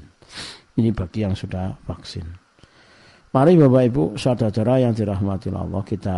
Ini 0.75 0.91
bagi 0.91 1.23
yang 1.23 1.35
sudah 1.35 1.71
vaksin. 1.87 2.25
Mari 3.31 3.59
Bapak 3.59 3.83
Ibu 3.91 4.03
saudara 4.15 4.79
yang 4.79 4.95
dirahmati 4.95 5.51
Allah 5.51 5.83
kita 5.83 6.17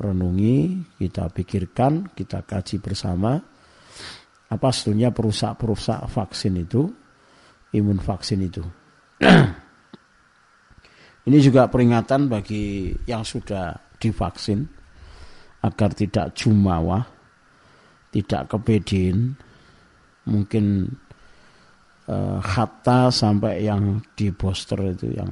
renungi, 0.00 0.80
kita 0.96 1.28
pikirkan, 1.28 2.16
kita 2.16 2.44
kaji 2.44 2.80
bersama 2.80 3.36
apa 4.50 4.68
sebetulnya 4.72 5.12
perusak-perusak 5.12 6.08
vaksin 6.08 6.56
itu, 6.60 6.88
imun 7.76 8.00
vaksin 8.00 8.40
itu. 8.40 8.64
Ini 11.28 11.38
juga 11.44 11.68
peringatan 11.68 12.32
bagi 12.32 12.96
yang 13.04 13.20
sudah 13.20 13.76
divaksin 14.00 14.64
agar 15.60 15.92
tidak 15.92 16.32
jumawa, 16.32 17.04
tidak 18.08 18.48
kepedin, 18.48 19.36
mungkin 20.24 20.88
uh, 22.10 22.42
hatta 22.42 23.14
sampai 23.14 23.62
yang 23.62 24.02
di 24.18 24.34
booster 24.34 24.82
itu 24.90 25.14
yang 25.14 25.30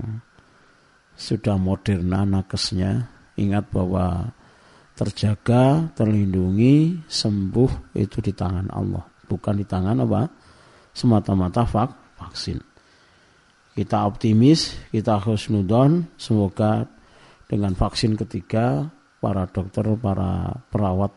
sudah 1.18 1.58
moderna 1.58 2.22
nakesnya 2.22 3.10
ingat 3.34 3.66
bahwa 3.74 4.30
terjaga, 4.94 5.90
terlindungi, 5.94 7.06
sembuh 7.06 7.94
itu 7.98 8.18
di 8.22 8.34
tangan 8.34 8.70
Allah, 8.70 9.02
bukan 9.26 9.54
di 9.58 9.66
tangan 9.66 9.98
apa? 10.02 10.22
semata-mata 10.98 11.62
vak, 11.62 12.18
vaksin. 12.18 12.58
Kita 13.78 14.10
optimis, 14.10 14.90
kita 14.90 15.22
husnudon, 15.22 16.18
semoga 16.18 16.82
dengan 17.46 17.78
vaksin 17.78 18.18
ketiga 18.18 18.90
para 19.22 19.46
dokter, 19.46 19.86
para 20.02 20.58
perawat 20.66 21.14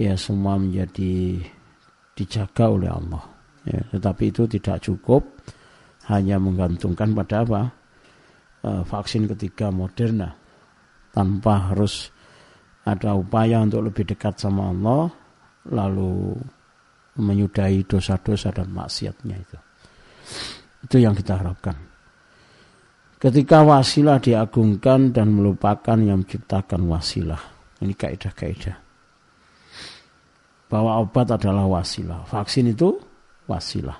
ya 0.00 0.16
semua 0.16 0.56
menjadi 0.56 1.44
dijaga 2.16 2.72
oleh 2.72 2.88
Allah. 2.88 3.35
Ya, 3.66 3.82
tetapi 3.90 4.30
itu 4.30 4.46
tidak 4.46 4.78
cukup 4.86 5.26
hanya 6.06 6.38
menggantungkan 6.38 7.10
pada 7.12 7.42
apa? 7.42 7.62
E, 8.62 8.70
vaksin 8.86 9.26
ketiga 9.26 9.74
Moderna 9.74 10.30
tanpa 11.10 11.74
harus 11.74 12.14
ada 12.86 13.18
upaya 13.18 13.66
untuk 13.66 13.90
lebih 13.90 14.06
dekat 14.06 14.38
sama 14.38 14.70
Allah 14.70 15.10
lalu 15.66 16.38
menyudahi 17.18 17.82
dosa-dosa 17.90 18.54
dan 18.54 18.70
maksiatnya 18.70 19.34
itu. 19.34 19.58
Itu 20.86 21.02
yang 21.02 21.18
kita 21.18 21.42
harapkan. 21.42 21.74
Ketika 23.16 23.64
wasilah 23.64 24.20
diagungkan 24.20 25.10
dan 25.10 25.32
melupakan 25.34 25.96
yang 25.96 26.22
menciptakan 26.22 26.84
wasilah. 26.86 27.40
Ini 27.80 27.96
kaidah-kaidah. 27.96 28.76
Bahwa 30.68 31.00
obat 31.00 31.32
adalah 31.32 31.64
wasilah. 31.64 32.28
Vaksin 32.28 32.70
itu 32.76 32.92
wasilah. 33.46 33.98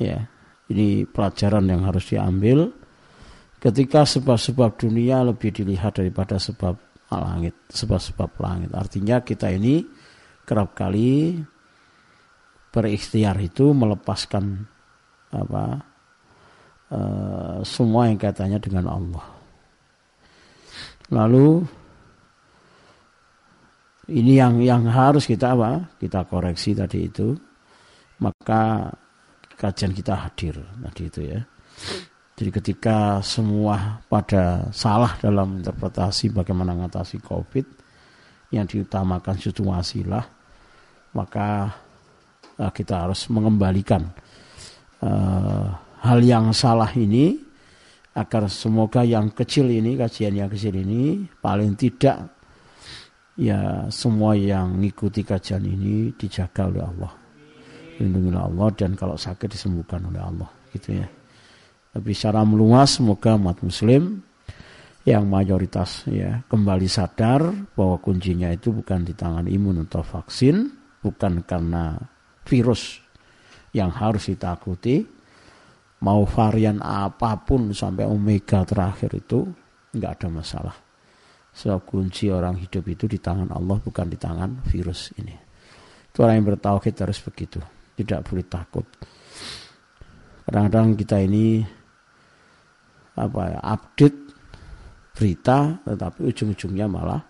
Ya, 0.00 0.28
ini 0.68 1.04
pelajaran 1.08 1.64
yang 1.68 1.84
harus 1.84 2.08
diambil. 2.08 2.72
Ketika 3.58 4.04
sebab-sebab 4.04 4.76
dunia 4.76 5.24
lebih 5.24 5.48
dilihat 5.52 5.96
daripada 5.96 6.36
sebab 6.36 6.76
langit, 7.08 7.54
sebab-sebab 7.70 8.30
langit. 8.40 8.70
Artinya 8.74 9.20
kita 9.24 9.48
ini 9.52 9.84
kerap 10.44 10.76
kali 10.76 11.38
berikhtiar 12.74 13.38
itu 13.38 13.70
melepaskan 13.70 14.66
apa 15.30 15.64
uh, 16.90 17.58
semua 17.62 18.10
yang 18.10 18.18
katanya 18.18 18.58
dengan 18.58 18.90
Allah. 18.90 19.26
Lalu 21.12 21.62
ini 24.12 24.36
yang 24.36 24.60
yang 24.60 24.84
harus 24.88 25.24
kita 25.24 25.54
apa? 25.56 25.96
Kita 25.96 26.26
koreksi 26.28 26.76
tadi 26.76 27.08
itu. 27.08 27.32
Maka 28.22 28.92
kajian 29.58 29.94
kita 29.94 30.14
hadir 30.14 30.58
tadi 30.60 31.02
itu 31.08 31.20
ya. 31.24 31.40
Jadi 32.34 32.50
ketika 32.50 33.22
semua 33.22 34.02
pada 34.10 34.66
salah 34.74 35.14
dalam 35.22 35.62
interpretasi 35.62 36.34
bagaimana 36.34 36.74
mengatasi 36.74 37.22
COVID 37.22 37.66
yang 38.50 38.66
diutamakan 38.66 39.38
situasi 39.38 40.02
lah, 40.02 40.26
maka 41.14 41.70
uh, 42.58 42.72
kita 42.74 43.06
harus 43.06 43.30
mengembalikan 43.30 44.10
uh, 44.98 45.70
hal 46.02 46.18
yang 46.26 46.50
salah 46.50 46.90
ini 46.90 47.38
agar 48.14 48.46
semoga 48.50 49.06
yang 49.06 49.30
kecil 49.30 49.70
ini 49.70 49.94
kajian 49.94 50.34
yang 50.34 50.50
kecil 50.50 50.74
ini 50.74 51.26
paling 51.38 51.74
tidak 51.74 52.34
ya 53.34 53.90
semua 53.90 54.38
yang 54.38 54.78
mengikuti 54.78 55.26
kajian 55.26 55.66
ini 55.66 56.14
dijaga 56.14 56.70
oleh 56.70 56.82
Allah 56.82 57.23
lindungilah 57.98 58.50
Allah 58.50 58.68
dan 58.74 58.98
kalau 58.98 59.14
sakit 59.14 59.46
disembuhkan 59.46 60.02
oleh 60.10 60.22
Allah 60.22 60.50
gitu 60.74 60.98
ya. 60.98 61.06
Tapi 61.94 62.10
secara 62.10 62.42
meluas 62.42 62.98
semoga 62.98 63.38
umat 63.38 63.62
muslim 63.62 64.18
yang 65.06 65.28
mayoritas 65.30 66.02
ya 66.10 66.42
kembali 66.48 66.88
sadar 66.90 67.44
bahwa 67.76 68.00
kuncinya 68.02 68.50
itu 68.50 68.74
bukan 68.74 69.06
di 69.06 69.14
tangan 69.14 69.46
imun 69.46 69.86
atau 69.86 70.02
vaksin 70.02 70.64
bukan 71.04 71.44
karena 71.44 71.94
virus 72.42 72.98
yang 73.76 73.92
harus 73.92 74.32
ditakuti 74.32 75.04
mau 76.02 76.24
varian 76.26 76.82
apa 76.82 77.38
pun 77.46 77.70
sampai 77.70 78.08
omega 78.08 78.66
terakhir 78.66 79.14
itu 79.14 79.46
nggak 79.94 80.12
ada 80.18 80.28
masalah. 80.32 80.76
Sebab 81.54 81.86
kunci 81.86 82.34
orang 82.34 82.58
hidup 82.58 82.82
itu 82.90 83.06
di 83.06 83.22
tangan 83.22 83.54
Allah 83.54 83.78
bukan 83.78 84.10
di 84.10 84.18
tangan 84.18 84.66
virus 84.66 85.14
ini. 85.22 85.38
Itu 86.10 86.26
orang 86.26 86.42
yang 86.42 86.46
bertauhid 86.50 86.94
harus 86.98 87.22
begitu 87.22 87.62
tidak 87.94 88.20
boleh 88.26 88.46
takut 88.46 88.86
kadang-kadang 90.44 90.98
kita 90.98 91.16
ini 91.22 91.64
apa 93.14 93.40
ya, 93.46 93.60
update 93.62 94.18
berita 95.14 95.78
tetapi 95.86 96.20
ujung-ujungnya 96.26 96.86
malah 96.90 97.22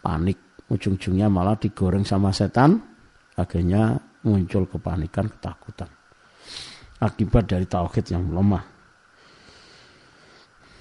panik 0.00 0.64
ujung-ujungnya 0.72 1.28
malah 1.28 1.54
digoreng 1.60 2.04
sama 2.08 2.32
setan 2.32 2.80
akhirnya 3.36 4.00
muncul 4.24 4.68
kepanikan, 4.68 5.28
ketakutan. 5.28 5.88
Akibat 7.00 7.48
dari 7.48 7.64
tauhid 7.64 8.12
yang 8.12 8.28
lemah. 8.28 8.64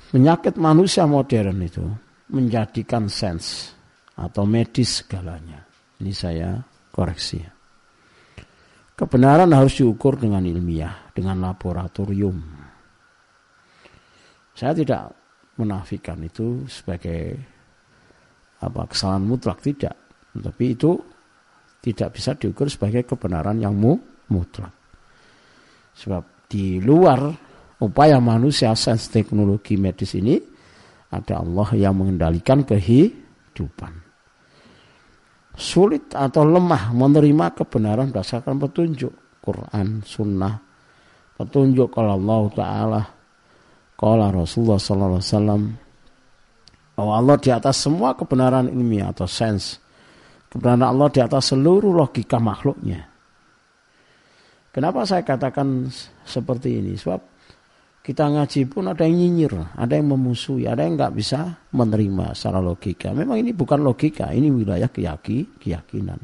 Penyakit 0.09 0.57
manusia 0.59 1.07
modern 1.07 1.63
itu 1.63 1.85
menjadikan 2.33 3.07
sens 3.07 3.71
atau 4.17 4.43
medis 4.43 5.05
segalanya. 5.05 5.63
Ini 6.01 6.11
saya 6.11 6.59
koreksi. 6.91 7.58
Kebenaran 8.99 9.55
harus 9.55 9.79
diukur 9.79 10.19
dengan 10.19 10.43
ilmiah, 10.43 11.07
dengan 11.15 11.39
laboratorium. 11.39 12.35
Saya 14.51 14.75
tidak 14.75 15.15
menafikan 15.55 16.19
itu 16.19 16.67
sebagai 16.67 17.39
apa 18.59 18.91
kesalahan 18.91 19.23
mutlak 19.23 19.63
tidak, 19.63 19.95
tapi 20.35 20.75
itu 20.75 20.99
tidak 21.79 22.11
bisa 22.11 22.35
diukur 22.35 22.67
sebagai 22.67 23.07
kebenaran 23.07 23.63
yang 23.63 23.71
mutlak. 24.27 24.75
Sebab 25.95 26.51
di 26.51 26.83
luar 26.83 27.23
upaya 27.79 28.19
manusia 28.19 28.75
sains 28.75 29.07
teknologi 29.07 29.79
medis 29.79 30.11
ini 30.11 30.35
ada 31.07 31.39
Allah 31.39 31.71
yang 31.79 31.95
mengendalikan 31.95 32.67
kehidupan. 32.67 34.08
Sulit 35.59 36.15
atau 36.15 36.47
lemah 36.47 36.95
menerima 36.95 37.51
kebenaran 37.51 38.09
berdasarkan 38.15 38.55
petunjuk 38.55 39.11
Quran, 39.43 39.99
Sunnah, 40.07 40.55
petunjuk 41.35 41.91
kalau 41.91 42.15
Allah 42.15 42.43
Taala, 42.55 43.01
kalau 43.99 44.27
Rasulullah 44.31 44.79
Sallallahu 44.79 45.19
Alaihi 45.19 45.27
Wasallam, 45.27 45.61
bahwa 46.95 47.13
Allah 47.19 47.37
di 47.39 47.51
atas 47.51 47.75
semua 47.75 48.15
kebenaran 48.15 48.71
ilmiah 48.71 49.11
atau 49.11 49.27
sense, 49.27 49.83
kebenaran 50.47 50.87
Allah 50.87 51.07
di 51.11 51.19
atas 51.19 51.51
seluruh 51.51 51.91
logika 51.91 52.39
makhluknya. 52.39 53.03
Kenapa 54.71 55.03
saya 55.03 55.27
katakan 55.27 55.91
seperti 56.23 56.79
ini? 56.79 56.95
Sebab 56.95 57.38
kita 57.99 58.31
ngaji 58.31 58.65
pun 58.71 58.87
ada 58.89 59.03
yang 59.03 59.19
nyinyir, 59.19 59.75
ada 59.75 59.93
yang 59.93 60.15
memusuhi, 60.15 60.65
ada 60.65 60.87
yang 60.87 60.95
nggak 60.95 61.13
bisa 61.13 61.67
menerima 61.75 62.31
secara 62.31 62.63
logika. 62.63 63.11
Memang 63.11 63.43
ini 63.43 63.51
bukan 63.51 63.83
logika, 63.83 64.31
ini 64.31 64.47
wilayah 64.49 64.87
keyaki, 64.87 65.59
keyakinan. 65.59 66.17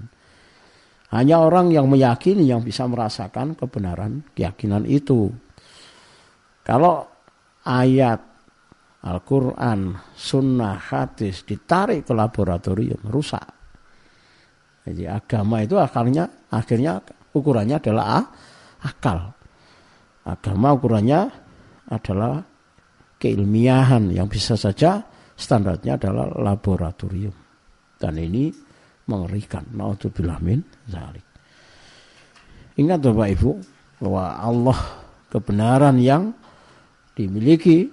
Hanya 1.13 1.43
orang 1.43 1.69
yang 1.69 1.85
meyakini 1.85 2.49
yang 2.49 2.65
bisa 2.65 2.87
merasakan 2.89 3.53
kebenaran 3.53 4.25
keyakinan 4.33 4.87
itu. 4.89 5.29
Kalau 6.65 7.05
ayat 7.61 8.19
Al-Quran, 9.05 9.93
sunnah, 10.17 10.81
hadis 10.81 11.45
ditarik 11.45 12.09
ke 12.09 12.13
laboratorium, 12.17 13.05
rusak. 13.05 13.45
Jadi 14.81 15.05
agama 15.05 15.61
itu 15.61 15.77
akhirnya, 15.77 16.49
akhirnya 16.49 16.97
ukurannya 17.29 17.77
adalah 17.77 18.25
akal. 18.81 19.29
Agama 20.25 20.73
ukurannya 20.73 21.44
adalah 21.89 22.41
keilmiahan 23.19 24.11
yang 24.11 24.29
bisa 24.29 24.57
saja 24.57 25.01
standarnya 25.35 25.99
adalah 25.99 26.31
laboratorium. 26.31 27.35
Dan 27.95 28.19
ini 28.19 28.51
mengerikan. 29.07 29.65
Naudzubillah 29.73 30.39
min 30.41 30.59
zalik. 30.89 31.23
Ingat 32.75 32.99
Bapak 32.99 33.29
Ibu 33.39 33.51
bahwa 34.03 34.35
Allah 34.35 34.79
kebenaran 35.31 35.95
yang 36.01 36.35
dimiliki 37.15 37.87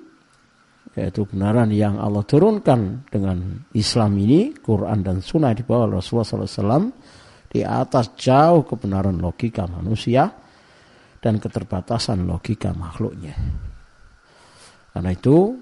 yaitu 0.93 1.25
kebenaran 1.25 1.73
yang 1.73 1.97
Allah 1.97 2.21
turunkan 2.27 3.09
dengan 3.09 3.65
Islam 3.73 4.13
ini, 4.21 4.53
Quran 4.53 5.01
dan 5.01 5.25
Sunnah 5.25 5.57
di 5.57 5.65
bawah 5.65 5.89
Rasulullah 5.89 6.45
SAW 6.45 6.93
di 7.49 7.65
atas 7.65 8.13
jauh 8.17 8.69
kebenaran 8.69 9.17
logika 9.17 9.65
manusia 9.65 10.29
dan 11.17 11.41
keterbatasan 11.41 12.29
logika 12.29 12.77
makhluknya. 12.77 13.33
Karena 14.93 15.11
itu 15.13 15.57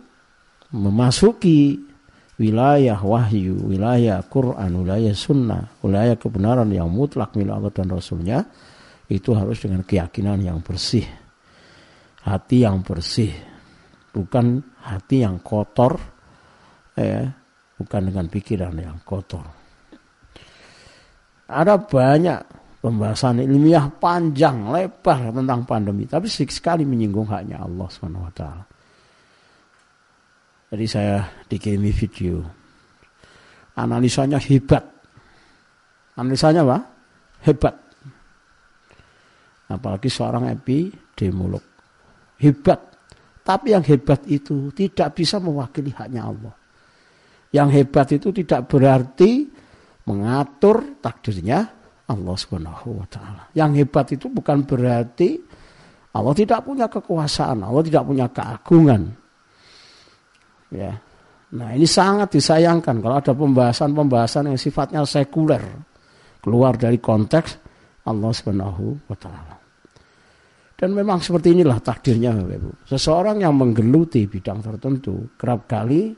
memasuki 0.74 1.78
wilayah 2.40 2.98
wahyu, 2.98 3.68
wilayah 3.68 4.24
Quran, 4.26 4.70
wilayah 4.80 5.14
sunnah, 5.14 5.62
wilayah 5.84 6.16
kebenaran 6.16 6.72
yang 6.72 6.88
mutlak 6.90 7.36
milik 7.36 7.52
Allah 7.52 7.72
dan 7.74 7.92
Rasulnya 7.92 8.38
itu 9.10 9.30
harus 9.34 9.60
dengan 9.60 9.82
keyakinan 9.82 10.40
yang 10.40 10.58
bersih. 10.62 11.04
Hati 12.24 12.62
yang 12.62 12.80
bersih. 12.80 13.32
Bukan 14.10 14.62
hati 14.82 15.22
yang 15.22 15.42
kotor. 15.44 15.98
Ya, 16.94 17.28
bukan 17.78 18.00
dengan 18.08 18.26
pikiran 18.30 18.74
yang 18.76 18.98
kotor. 19.02 19.46
Ada 21.50 21.74
banyak 21.82 22.38
pembahasan 22.78 23.42
ilmiah 23.42 23.90
panjang, 23.90 24.70
lebar 24.70 25.34
tentang 25.34 25.66
pandemi. 25.66 26.06
Tapi 26.06 26.30
sekali 26.30 26.86
menyinggung 26.86 27.26
haknya 27.26 27.66
Allah 27.66 27.88
SWT. 27.90 28.69
Jadi 30.70 30.86
saya 30.86 31.26
dikirimi 31.50 31.90
video. 31.90 32.46
Analisanya 33.74 34.38
hebat. 34.38 34.86
Analisanya 36.14 36.62
apa? 36.62 36.78
Hebat. 37.42 37.74
Apalagi 39.66 40.06
seorang 40.06 40.46
epidemiolog. 40.50 41.62
Hebat. 42.38 42.80
Tapi 43.42 43.74
yang 43.74 43.82
hebat 43.82 44.22
itu 44.30 44.70
tidak 44.70 45.18
bisa 45.18 45.42
mewakili 45.42 45.90
haknya 45.90 46.30
Allah. 46.30 46.54
Yang 47.50 47.68
hebat 47.82 48.08
itu 48.14 48.30
tidak 48.30 48.70
berarti 48.70 49.50
mengatur 50.06 51.02
takdirnya 51.02 51.66
Allah 52.06 52.34
Subhanahu 52.38 53.02
wa 53.02 53.06
taala. 53.10 53.42
Yang 53.58 53.70
hebat 53.82 54.06
itu 54.14 54.30
bukan 54.30 54.62
berarti 54.62 55.34
Allah 56.14 56.34
tidak 56.34 56.62
punya 56.62 56.86
kekuasaan, 56.86 57.62
Allah 57.62 57.82
tidak 57.82 58.06
punya 58.06 58.26
keagungan. 58.30 59.19
Ya. 60.70 60.94
Nah 61.50 61.74
ini 61.74 61.86
sangat 61.86 62.30
disayangkan 62.30 63.02
kalau 63.02 63.18
ada 63.18 63.34
pembahasan-pembahasan 63.34 64.54
yang 64.54 64.58
sifatnya 64.58 65.02
sekuler 65.02 65.62
keluar 66.38 66.78
dari 66.78 67.02
konteks 67.02 67.58
Allah 68.06 68.30
Subhanahu 68.30 69.10
wa 69.10 69.16
taala. 69.18 69.56
Dan 70.80 70.96
memang 70.96 71.20
seperti 71.20 71.52
inilah 71.52 71.76
takdirnya 71.82 72.32
Bapak 72.32 72.56
Ibu. 72.56 72.70
Seseorang 72.88 73.36
yang 73.44 73.52
menggeluti 73.52 74.24
bidang 74.24 74.64
tertentu 74.64 75.36
kerap 75.36 75.68
kali 75.68 76.08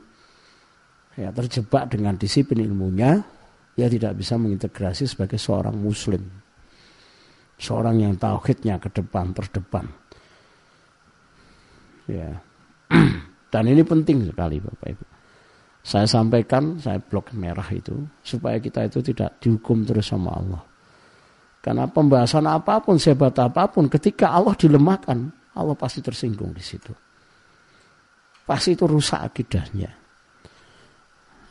ya 1.19 1.35
terjebak 1.35 1.91
dengan 1.91 2.15
disiplin 2.15 2.63
ilmunya, 2.63 3.19
dia 3.75 3.87
tidak 3.91 4.15
bisa 4.15 4.39
mengintegrasi 4.39 5.03
sebagai 5.03 5.35
seorang 5.35 5.75
muslim. 5.75 6.23
Seorang 7.59 8.07
yang 8.07 8.15
tauhidnya 8.15 8.79
ke 8.79 8.87
depan 8.93 9.35
terdepan. 9.35 9.85
Ya. 12.07 12.39
Dan 13.53 13.69
ini 13.69 13.85
penting 13.85 14.25
sekali 14.25 14.57
Bapak 14.57 14.87
Ibu. 14.89 15.05
Saya 15.85 16.09
sampaikan, 16.09 16.81
saya 16.81 16.97
blok 16.97 17.37
merah 17.37 17.69
itu, 17.69 17.93
supaya 18.25 18.57
kita 18.57 18.89
itu 18.89 19.05
tidak 19.13 19.37
dihukum 19.37 19.85
terus 19.85 20.09
sama 20.09 20.33
Allah. 20.33 20.63
Karena 21.61 21.85
pembahasan 21.85 22.49
apa 22.49 22.81
pun, 22.81 22.97
sebat 22.97 23.37
apa 23.37 23.69
pun, 23.69 23.85
ketika 23.93 24.33
Allah 24.33 24.57
dilemahkan, 24.57 25.29
Allah 25.53 25.75
pasti 25.77 26.01
tersinggung 26.01 26.49
di 26.49 26.63
situ. 26.65 26.89
Pasti 28.41 28.73
itu 28.73 28.89
rusak 28.89 29.21
akidahnya. 29.21 29.91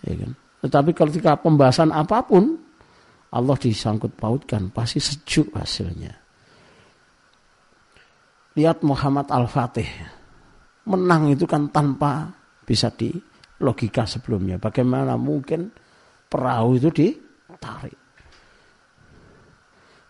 Ya 0.02 0.14
kan? 0.18 0.32
Tetapi 0.66 0.90
ketika 0.96 1.38
pembahasan 1.38 1.94
apa 1.94 2.24
pun, 2.26 2.58
Allah 3.30 3.56
disangkut 3.56 4.18
pautkan, 4.18 4.74
pasti 4.74 4.98
sejuk 4.98 5.54
hasilnya. 5.54 6.18
Lihat 8.58 8.84
Muhammad 8.84 9.28
Al-Fatih 9.32 10.21
menang 10.88 11.30
itu 11.30 11.46
kan 11.46 11.70
tanpa 11.70 12.26
bisa 12.66 12.90
di 12.90 13.12
logika 13.62 14.02
sebelumnya. 14.06 14.58
Bagaimana 14.58 15.14
mungkin 15.14 15.70
perahu 16.26 16.78
itu 16.78 16.88
ditarik. 16.90 17.98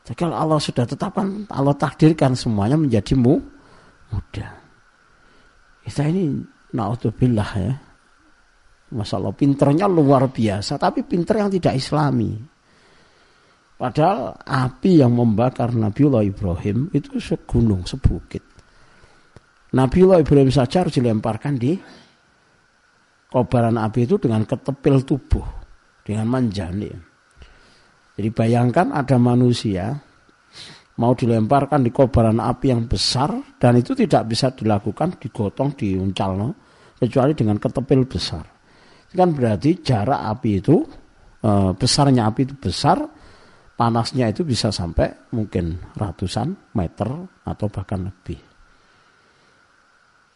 Jadi 0.02 0.18
kalau 0.18 0.34
Allah 0.34 0.58
sudah 0.58 0.82
tetapkan, 0.82 1.46
Allah 1.46 1.76
takdirkan 1.78 2.34
semuanya 2.34 2.74
menjadi 2.74 3.14
mu, 3.14 3.38
mudah. 4.10 4.50
Kita 5.82 6.02
ini 6.10 6.42
naudzubillah 6.74 7.50
ya. 7.58 7.74
Masalah 8.92 9.32
pinternya 9.32 9.88
luar 9.88 10.28
biasa, 10.28 10.76
tapi 10.76 11.06
pinter 11.06 11.40
yang 11.40 11.48
tidak 11.48 11.78
islami. 11.78 12.36
Padahal 13.78 14.36
api 14.46 15.00
yang 15.00 15.16
membakar 15.16 15.72
Nabiullah 15.74 16.22
Ibrahim 16.22 16.92
itu 16.92 17.18
segunung, 17.18 17.82
sebukit. 17.88 18.51
Nabiullah 19.72 20.20
Ibrahim 20.20 20.52
saja 20.52 20.84
harus 20.84 20.92
dilemparkan 21.00 21.56
di 21.56 21.72
kobaran 23.32 23.80
api 23.80 24.04
itu 24.04 24.20
dengan 24.20 24.44
ketepil 24.44 25.00
tubuh, 25.08 25.46
dengan 26.04 26.28
manjani. 26.28 26.92
Jadi 28.12 28.28
bayangkan 28.28 28.92
ada 28.92 29.16
manusia 29.16 29.96
mau 31.00 31.16
dilemparkan 31.16 31.80
di 31.80 31.88
kobaran 31.88 32.36
api 32.36 32.68
yang 32.68 32.84
besar 32.84 33.32
dan 33.56 33.80
itu 33.80 33.96
tidak 33.96 34.28
bisa 34.28 34.52
dilakukan 34.52 35.16
digotong 35.16 35.72
diuncal 35.72 36.36
no, 36.36 36.48
kecuali 37.00 37.32
dengan 37.32 37.56
ketepil 37.56 38.04
besar. 38.04 38.44
Itu 39.08 39.16
kan 39.16 39.32
berarti 39.32 39.80
jarak 39.80 40.20
api 40.20 40.50
itu 40.60 40.76
e, 41.40 41.50
besarnya 41.72 42.28
api 42.28 42.40
itu 42.44 42.54
besar, 42.60 43.00
panasnya 43.72 44.28
itu 44.28 44.44
bisa 44.44 44.68
sampai 44.68 45.32
mungkin 45.32 45.80
ratusan 45.96 46.76
meter 46.76 47.08
atau 47.48 47.66
bahkan 47.72 48.12
lebih. 48.12 48.51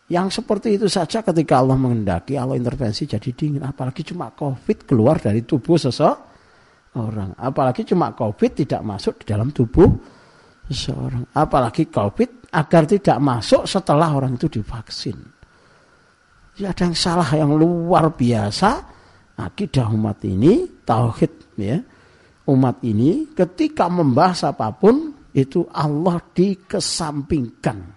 Yang 0.06 0.38
seperti 0.42 0.78
itu 0.78 0.86
saja 0.86 1.18
ketika 1.18 1.58
Allah 1.58 1.74
mengendaki, 1.74 2.38
Allah 2.38 2.54
intervensi 2.54 3.10
jadi 3.10 3.26
dingin. 3.34 3.66
Apalagi 3.66 4.06
cuma 4.06 4.30
COVID 4.30 4.86
keluar 4.86 5.18
dari 5.18 5.42
tubuh 5.42 5.74
seseorang. 5.74 7.34
Apalagi 7.34 7.82
cuma 7.82 8.14
COVID 8.14 8.50
tidak 8.54 8.86
masuk 8.86 9.18
di 9.22 9.34
dalam 9.34 9.50
tubuh 9.50 9.90
seseorang. 10.70 11.26
Apalagi 11.34 11.90
COVID 11.90 12.54
agar 12.54 12.82
tidak 12.86 13.18
masuk 13.18 13.66
setelah 13.66 14.14
orang 14.14 14.38
itu 14.38 14.46
divaksin. 14.46 15.18
Ya 16.54 16.70
ada 16.70 16.86
yang 16.86 16.94
salah 16.94 17.26
yang 17.34 17.58
luar 17.58 18.14
biasa. 18.14 18.94
Akidah 19.36 19.90
umat 19.90 20.22
ini, 20.22 20.80
tauhid 20.86 21.58
ya. 21.58 21.82
Umat 22.46 22.78
ini 22.86 23.34
ketika 23.34 23.90
membahas 23.90 24.54
apa 24.54 24.70
pun 24.70 25.12
itu 25.34 25.66
Allah 25.74 26.22
dikesampingkan 26.30 27.95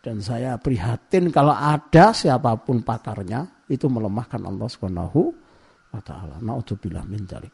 dan 0.00 0.16
saya 0.24 0.56
prihatin 0.56 1.28
kalau 1.28 1.52
ada 1.52 2.16
siapa 2.16 2.56
pun 2.56 2.80
pakarnya 2.80 3.68
itu 3.68 3.84
melemahkan 3.86 4.40
Allah 4.40 4.68
Subhanahu 4.68 5.20
wa 5.92 6.00
taala. 6.00 6.40
Naudzubillah 6.40 7.04
min 7.04 7.28
dzalik. 7.28 7.52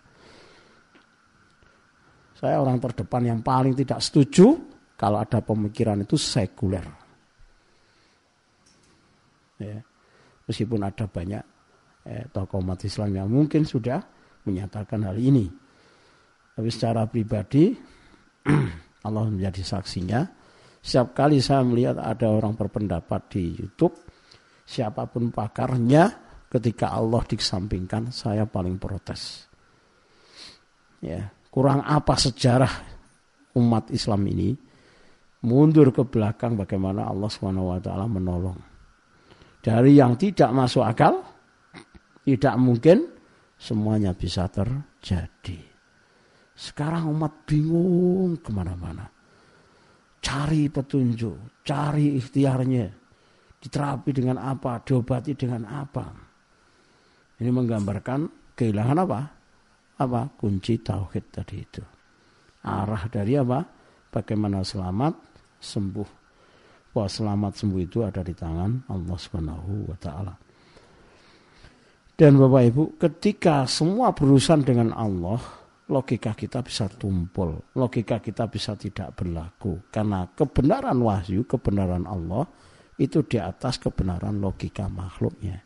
Saya 2.36 2.60
orang 2.60 2.78
terdepan 2.78 3.22
yang 3.24 3.40
paling 3.40 3.72
tidak 3.74 3.98
setuju 3.98 4.54
kalau 4.94 5.18
ada 5.18 5.40
pemikiran 5.42 6.04
itu 6.04 6.14
sekuler. 6.14 6.84
Ya. 9.56 9.80
Meskipun 10.46 10.84
ada 10.84 11.08
banyak 11.08 11.42
eh, 12.06 12.24
tokoh 12.30 12.62
umat 12.62 12.84
Islam 12.86 13.10
yang 13.16 13.28
mungkin 13.32 13.64
sudah 13.66 13.98
menyatakan 14.46 15.02
hal 15.02 15.16
ini. 15.18 15.48
Tapi 16.54 16.68
secara 16.70 17.08
pribadi 17.08 17.74
Allah 19.06 19.24
menjadi 19.26 19.64
saksinya. 19.64 20.45
Setiap 20.86 21.18
kali 21.18 21.42
saya 21.42 21.66
melihat 21.66 21.98
ada 21.98 22.30
orang 22.30 22.54
berpendapat 22.54 23.34
di 23.34 23.58
YouTube, 23.58 23.98
siapa 24.62 25.10
pun 25.10 25.34
pakarnya, 25.34 26.14
ketika 26.46 26.94
Allah 26.94 27.26
dikesampingkan, 27.26 28.14
saya 28.14 28.46
paling 28.46 28.78
protes. 28.78 29.50
Ya, 31.02 31.26
kurang 31.50 31.82
apa 31.82 32.14
sejarah 32.14 32.70
umat 33.58 33.90
Islam 33.90 34.30
ini 34.30 34.54
mundur 35.42 35.90
ke 35.90 36.06
belakang 36.06 36.54
bagaimana 36.54 37.10
Allah 37.10 37.34
swt 37.34 37.88
menolong. 38.06 38.58
Dari 39.58 39.90
yang 39.90 40.14
tidak 40.14 40.54
masuk 40.54 40.86
akal, 40.86 41.18
tidak 42.22 42.54
mungkin 42.62 43.10
semuanya 43.58 44.14
bisa 44.14 44.46
terjadi. 44.46 45.58
Sekarang 46.54 47.10
umat 47.10 47.42
bingung 47.42 48.38
ke 48.38 48.54
mana-mana. 48.54 49.15
Cari 50.26 50.66
petunjuk, 50.66 51.62
cari 51.62 52.18
ikhtiarnya. 52.18 52.90
Diterapi 53.62 54.10
dengan 54.10 54.42
apa, 54.42 54.82
diobati 54.82 55.38
dengan 55.38 55.62
apa. 55.70 56.06
Ini 57.38 57.50
menggambarkan 57.54 58.52
kehilangan 58.58 58.98
apa? 59.06 59.20
apa 59.96 60.28
kunci 60.36 60.76
tauhid 60.84 61.24
tadi 61.32 61.56
itu. 61.56 61.82
Arah 62.66 63.08
dari 63.08 63.38
apa? 63.38 63.64
Bagaimana 64.12 64.60
selamat 64.60 65.14
sembuh. 65.56 66.10
Bahwa 66.92 67.08
selamat 67.08 67.52
sembuh 67.56 67.80
itu 67.80 67.98
ada 68.04 68.20
di 68.24 68.32
tangan 68.32 68.88
Allah 68.92 69.16
Subhanahu 69.16 69.72
wa 69.88 69.96
taala. 69.96 70.34
Dan 72.16 72.40
Bapak 72.40 72.62
Ibu, 72.72 72.82
ketika 72.96 73.68
semua 73.68 74.16
berurusan 74.16 74.64
dengan 74.64 74.88
Allah, 74.96 75.36
logika 75.86 76.34
kita 76.34 76.66
bisa 76.66 76.90
tumpul, 76.90 77.62
logika 77.78 78.18
kita 78.18 78.50
bisa 78.50 78.74
tidak 78.74 79.14
berlaku 79.14 79.86
karena 79.94 80.26
kebenaran 80.34 80.98
wahyu, 80.98 81.46
kebenaran 81.46 82.02
Allah 82.10 82.46
itu 82.98 83.22
di 83.22 83.38
atas 83.38 83.78
kebenaran 83.78 84.42
logika 84.42 84.90
makhluknya. 84.90 85.62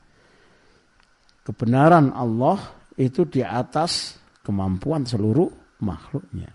Kebenaran 1.41 2.13
Allah 2.13 2.61
itu 3.01 3.25
di 3.25 3.41
atas 3.41 4.21
kemampuan 4.45 5.09
seluruh 5.09 5.49
makhluknya. 5.81 6.53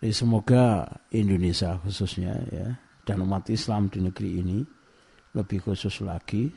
Semoga 0.00 0.88
Indonesia 1.12 1.76
khususnya 1.76 2.32
ya 2.48 2.72
dan 3.04 3.20
umat 3.20 3.52
Islam 3.52 3.92
di 3.92 4.00
negeri 4.00 4.30
ini 4.40 4.58
lebih 5.34 5.62
khusus 5.62 6.02
lagi 6.02 6.50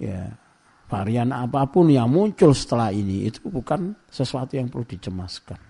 ya 0.00 0.28
varian 0.90 1.30
apa 1.30 1.70
pun 1.70 1.86
yang 1.86 2.10
muncul 2.10 2.50
setelah 2.50 2.90
ini 2.90 3.30
itu 3.30 3.46
bukan 3.46 3.94
sesuatu 4.10 4.58
yang 4.58 4.66
perlu 4.66 4.82
dicemaskan. 4.82 5.60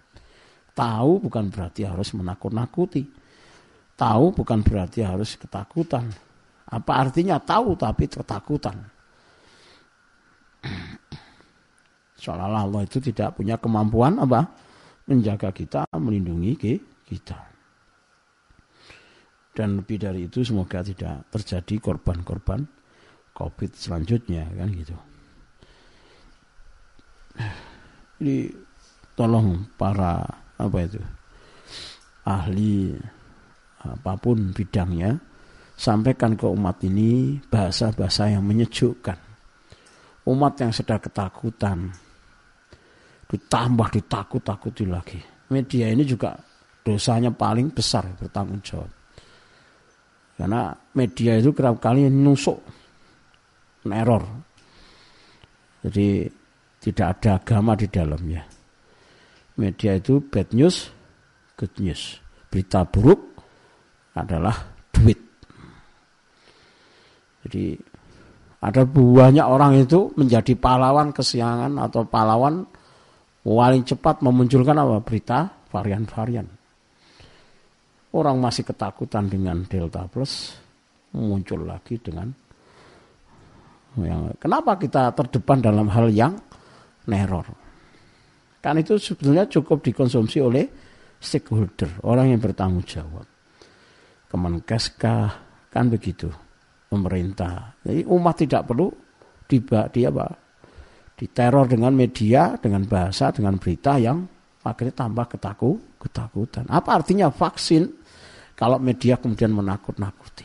Tahu 0.72 1.20
bukan 1.20 1.52
berarti 1.52 1.85
harus 1.85 2.16
menakut-nakuti. 2.16 3.04
Tahu 4.00 4.33
bukan 4.33 4.64
berarti 4.64 5.04
harus 5.04 5.37
ketakutan. 5.37 6.09
Apa 6.72 7.04
artinya 7.04 7.37
tahu 7.37 7.76
tapi 7.76 8.09
ketakutan? 8.09 8.80
Seolah-olah 12.22 12.64
Allah 12.64 12.83
itu 12.88 12.96
tidak 13.04 13.37
punya 13.37 13.61
kemampuan 13.61 14.16
apa? 14.24 14.48
Menjaga 15.04 15.52
kita, 15.52 15.85
melindungi 16.00 16.56
kita. 17.04 17.50
Dan 19.51 19.83
lebih 19.83 19.99
dari 19.99 20.31
itu 20.31 20.47
semoga 20.47 20.81
tidak 20.81 21.27
terjadi 21.35 21.75
korban-korban 21.83 22.63
COVID 23.35 23.71
selanjutnya 23.75 24.47
kan 24.55 24.69
gitu. 24.71 24.97
Jadi 28.21 28.53
tolong 29.17 29.65
para 29.75 30.23
apa 30.61 30.79
itu 30.85 31.01
ahli 32.29 32.93
apa 33.81 34.13
pun 34.21 34.53
bidangnya 34.53 35.17
sampaikan 35.73 36.37
ke 36.37 36.45
umat 36.45 36.85
ini 36.85 37.41
bahasa-bahasa 37.49 38.37
yang 38.37 38.45
menyejukkan. 38.45 39.17
Umat 40.29 40.61
yang 40.61 40.69
sedang 40.69 41.01
ketakutan, 41.01 41.89
ditambah 43.25 43.89
ditakut-takuti 43.89 44.85
lagi. 44.85 45.17
Media 45.49 45.89
ini 45.89 46.05
juga 46.05 46.37
dosanya 46.85 47.33
paling 47.33 47.73
besar 47.73 48.05
bertanggung 48.21 48.61
jawab. 48.61 49.00
Karena 50.40 50.72
media 50.96 51.37
itu 51.37 51.53
kerap 51.53 51.85
kali 51.85 52.09
nusuk, 52.09 52.64
neror. 53.85 54.24
Jadi 55.85 56.24
tidak 56.81 57.20
ada 57.20 57.37
agama 57.37 57.76
di 57.76 57.85
dalamnya. 57.92 58.40
Media 59.61 60.00
itu 60.00 60.24
bad 60.24 60.48
news, 60.57 60.88
good 61.61 61.76
news. 61.76 62.16
Berita 62.48 62.88
buruk 62.88 63.20
adalah 64.16 64.57
duit. 64.88 65.20
Jadi 67.44 67.76
ada 68.64 68.88
banyak 68.88 69.44
orang 69.44 69.76
itu 69.76 70.09
menjadi 70.16 70.57
pahlawan 70.57 71.12
kesiangan 71.12 71.76
atau 71.85 72.09
pahlawan 72.09 72.64
paling 73.44 73.85
cepat 73.85 74.24
memunculkan 74.24 74.76
apa 74.76 75.05
berita 75.05 75.53
varian-varian. 75.68 76.60
Orang 78.11 78.42
masih 78.42 78.66
ketakutan 78.66 79.31
dengan 79.31 79.62
Delta 79.62 80.07
Plus 80.11 80.59
muncul 81.14 81.66
lagi 81.66 81.99
dengan 81.99 82.31
yang 83.99 84.31
kenapa 84.38 84.79
kita 84.79 85.11
terdepan 85.14 85.59
dalam 85.59 85.90
hal 85.90 86.07
yang 86.11 86.38
neror? 87.11 87.46
Kan 88.62 88.79
itu 88.79 88.94
sebetulnya 88.99 89.51
cukup 89.51 89.83
dikonsumsi 89.83 90.38
oleh 90.38 90.66
stakeholder, 91.18 92.03
orang 92.07 92.31
yang 92.31 92.40
bertanggung 92.40 92.87
jawab. 92.87 93.27
Kemenkes 94.31 94.94
kan 94.94 95.85
begitu 95.90 96.31
pemerintah. 96.87 97.75
Jadi 97.83 98.07
umat 98.07 98.35
tidak 98.38 98.62
perlu 98.66 98.90
tiba 99.51 99.90
dia 99.90 100.11
apa? 100.11 100.27
Diteror 101.18 101.66
dengan 101.66 101.92
media, 101.92 102.55
dengan 102.57 102.87
bahasa, 102.87 103.35
dengan 103.35 103.59
berita 103.59 103.99
yang 103.99 104.23
akhirnya 104.62 104.94
tambah 104.94 105.27
ketakut, 105.37 105.79
ketakutan. 106.01 106.64
Apa 106.70 107.03
artinya 107.03 107.29
vaksin 107.29 108.00
kalau 108.61 108.77
media 108.77 109.16
kemudian 109.16 109.57
menakut-nakuti? 109.57 110.44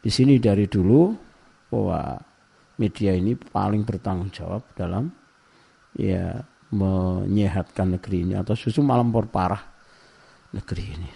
Di 0.00 0.08
sini 0.08 0.40
dari 0.40 0.64
dulu 0.64 1.12
bahwa 1.68 2.16
media 2.80 3.12
ini 3.12 3.36
paling 3.36 3.84
bertanggung 3.84 4.32
jawab 4.32 4.64
dalam 4.72 5.12
ya 5.92 6.40
menyehatkan 6.72 8.00
negeri 8.00 8.24
ini 8.24 8.34
atau 8.40 8.56
susu 8.56 8.80
malam 8.80 9.12
perparah 9.12 9.60
negeri 10.56 10.84
ini. 10.96 11.10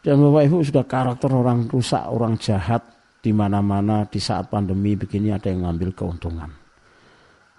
Dan 0.00 0.24
Bapak 0.24 0.48
Ibu 0.48 0.64
sudah 0.64 0.88
karakter 0.88 1.28
orang 1.28 1.68
rusak, 1.68 2.00
orang 2.08 2.40
jahat 2.40 2.80
di 3.20 3.36
mana-mana 3.36 4.08
di 4.08 4.16
saat 4.16 4.48
pandemi 4.48 4.96
begini 4.96 5.36
ada 5.36 5.52
yang 5.52 5.68
ngambil 5.68 5.92
keuntungan. 5.92 6.48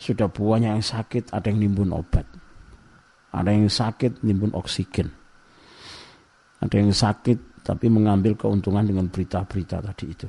Sudah 0.01 0.31
banyak 0.31 0.81
yang 0.81 0.81
sakit, 0.81 1.29
ada 1.29 1.45
yang 1.45 1.61
nimbun 1.61 1.93
obat. 1.93 2.25
Ada 3.29 3.53
yang 3.53 3.69
sakit 3.69 4.25
nimbun 4.25 4.53
oksigen. 4.57 5.09
Ada 6.59 6.75
yang 6.75 6.91
sakit 6.91 7.61
tapi 7.61 7.85
mengambil 7.87 8.33
keuntungan 8.33 8.81
dengan 8.81 9.05
berita-berita 9.07 9.79
tadi 9.85 10.05
itu. 10.09 10.27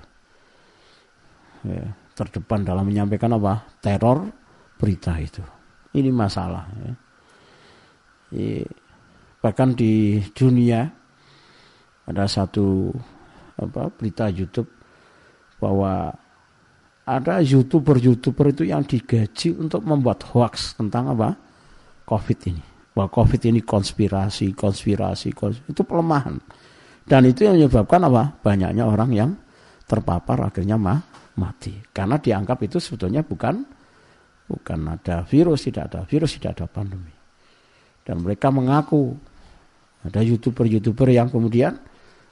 Ya, 1.65 1.85
terdepan 2.17 2.65
dalam 2.65 2.85
menyampaikan 2.89 3.33
apa? 3.37 3.65
Teror 3.81 4.29
berita 4.77 5.17
itu. 5.17 5.41
Ini 5.97 6.13
masalah. 6.13 6.69
Ya. 6.77 6.93
Ya, 8.31 8.63
bahkan 9.43 9.75
di 9.75 10.23
dunia 10.37 10.87
ada 12.07 12.25
satu 12.31 12.95
apa 13.59 13.91
berita 13.91 14.31
YouTube 14.31 14.71
bahwa 15.59 16.15
ada 17.05 17.43
youtuber-youtuber 17.43 18.55
itu 18.55 18.71
yang 18.71 18.87
digaji 18.87 19.59
untuk 19.59 19.83
membuat 19.83 20.23
hoax 20.31 20.79
tentang 20.79 21.11
apa 21.11 21.35
COVID 22.07 22.39
ini. 22.47 22.70
Bahwa 22.91 23.09
COVID 23.11 23.43
ini 23.51 23.61
konspirasi, 23.63 24.53
konspirasi, 24.53 25.31
konspirasi 25.31 25.71
itu 25.71 25.83
pelemahan. 25.87 26.37
Dan 27.07 27.27
itu 27.27 27.47
yang 27.47 27.59
menyebabkan 27.59 28.07
apa? 28.07 28.35
Banyaknya 28.43 28.85
orang 28.87 29.11
yang 29.15 29.31
terpapar 29.87 30.47
akhirnya 30.47 30.79
mah, 30.79 30.99
mati. 31.39 31.75
Karena 31.91 32.19
dianggap 32.19 32.63
itu 32.63 32.79
sebetulnya 32.79 33.27
bukan 33.27 33.63
bukan 34.51 34.79
ada 34.91 35.23
virus, 35.23 35.71
tidak 35.71 35.95
ada 35.95 36.01
virus, 36.07 36.39
tidak 36.39 36.59
ada 36.59 36.67
pandemi. 36.67 37.15
Dan 38.03 38.27
mereka 38.27 38.51
mengaku 38.51 39.15
Ada 40.01 40.25
youtuber-youtuber 40.25 41.13
yang 41.13 41.29
kemudian 41.29 41.77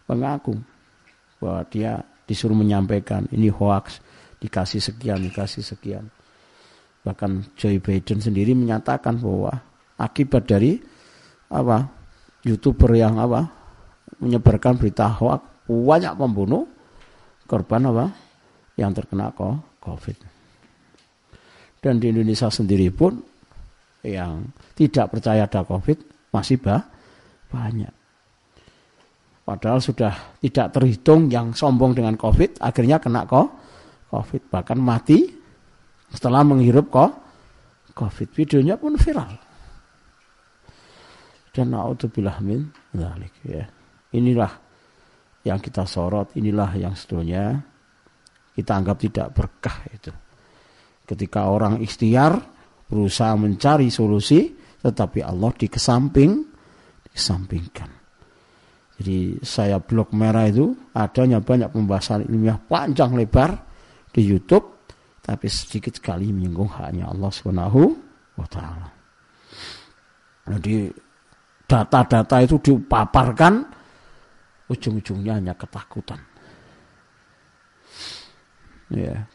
mengaku 0.08 0.56
bahwa 1.36 1.68
dia 1.68 2.00
disuruh 2.24 2.56
menyampaikan 2.56 3.28
ini 3.28 3.52
hoax, 3.52 4.00
dikasih 4.40 4.80
sekian, 4.80 5.20
dikasih 5.20 5.60
sekian. 5.60 6.08
Bahkan 7.04 7.52
Joe 7.60 7.76
Biden 7.76 8.24
sendiri 8.24 8.56
menyatakan 8.56 9.20
bahwa 9.20 9.60
akibat 9.98 10.46
dari 10.46 10.78
apa 11.50 11.90
youtuber 12.46 12.94
yang 12.94 13.18
apa 13.18 13.50
menyebarkan 14.22 14.78
berita 14.78 15.11
hoax 15.11 15.68
banyak 15.68 16.14
pembunuh 16.16 16.64
korban 17.44 17.92
apa 17.92 18.06
yang 18.78 18.94
terkena 18.94 19.34
COVID. 19.82 20.16
Dan 21.78 22.02
di 22.02 22.11
Indonesia 22.11 22.48
sendiri 22.50 22.88
pun 22.90 23.18
yang 24.06 24.48
tidak 24.78 25.11
percaya 25.14 25.46
ada 25.46 25.62
COVID 25.66 26.30
masih 26.34 26.58
bah, 26.58 26.82
banyak. 27.50 27.92
Padahal 29.48 29.80
sudah 29.80 30.37
tidak 30.44 30.76
terhitung 30.76 31.32
yang 31.32 31.56
sombong 31.56 31.96
dengan 31.96 32.20
COVID, 32.20 32.61
akhirnya 32.61 33.00
kena 33.00 33.24
kok 33.24 33.48
COVID. 34.12 34.52
Bahkan 34.52 34.78
mati 34.78 35.24
setelah 36.12 36.44
menghirup 36.44 36.92
kok 36.92 37.11
COVID. 37.96 38.28
Videonya 38.37 38.76
pun 38.76 39.00
viral. 39.00 39.47
Dan 41.58 41.74
na'udzubillah 41.74 42.38
min 42.46 42.70
dzalik 42.94 43.34
ya. 43.42 43.66
Inilah 44.14 44.52
yang 45.42 45.58
kita 45.58 45.82
sorot, 45.90 46.38
inilah 46.38 46.70
yang 46.78 46.94
sebetulnya 46.94 47.58
kita 48.54 48.78
anggap 48.78 49.02
tidak 49.02 49.34
berkah 49.34 49.82
itu. 49.90 50.14
Ketika 51.02 51.50
orang 51.50 51.82
ikhtiar 51.82 52.38
berusaha 52.86 53.34
mencari 53.34 53.90
solusi, 53.90 54.54
tetapi 54.78 55.18
Allah 55.26 55.50
dikesamping, 55.50 56.46
dikesampingkan. 57.10 57.90
Jadi 59.02 59.42
saya 59.42 59.82
blog 59.82 60.14
merah 60.14 60.46
itu 60.46 60.70
adanya 60.94 61.42
banyak 61.42 61.74
pembahasan 61.74 62.22
ilmiah 62.22 62.58
panjang 62.58 63.18
lebar 63.18 63.50
di 64.14 64.22
YouTube, 64.22 64.86
tapi 65.26 65.50
sedikit 65.50 65.98
sekali 65.98 66.30
menyinggung 66.30 66.70
hanya 66.78 67.10
Allah 67.10 67.30
Subhanahu 67.34 67.82
wa 68.38 68.46
taala. 68.46 68.88
Jadi 70.48 71.07
data-data 71.68 72.37
itu 72.40 72.57
dipaparkan 72.59 73.68
ujung-ujungnya 74.72 75.37
hanya 75.37 75.54
ketakutan. 75.54 76.18
Ya, 78.88 79.28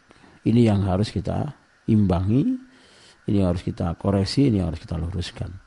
ini 0.49 0.65
yang 0.65 0.81
harus 0.89 1.13
kita 1.13 1.53
imbangi, 1.85 2.57
ini 3.29 3.39
harus 3.45 3.61
kita 3.61 3.93
koreksi, 4.01 4.49
ini 4.49 4.65
harus 4.65 4.81
kita 4.81 4.97
luruskan. 4.97 5.63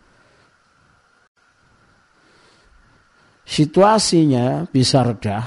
situasinya 3.46 4.66
bisa 4.66 5.06
reda 5.06 5.38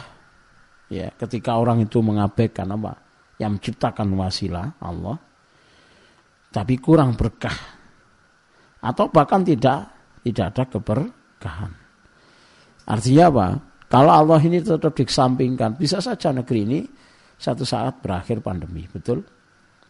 ya 0.88 1.12
ketika 1.20 1.60
orang 1.60 1.84
itu 1.84 2.00
mengabaikan 2.00 2.72
apa 2.72 2.96
yang 3.36 3.60
menciptakan 3.60 4.08
wasilah 4.16 4.80
Allah 4.80 5.20
tapi 6.50 6.80
kurang 6.80 7.20
berkah 7.20 7.54
atau 8.80 9.12
bahkan 9.12 9.44
tidak 9.44 9.99
tidak 10.26 10.46
ada 10.56 10.64
keberkahan 10.68 11.72
artinya 12.90 13.24
apa 13.30 13.48
kalau 13.90 14.12
Allah 14.14 14.40
ini 14.46 14.62
tetap 14.62 14.94
dikesampingkan 14.94 15.78
bisa 15.80 16.02
saja 16.02 16.34
negeri 16.34 16.60
ini 16.66 16.80
satu 17.40 17.64
saat 17.64 18.04
berakhir 18.04 18.44
pandemi 18.44 18.86
betul 18.90 19.24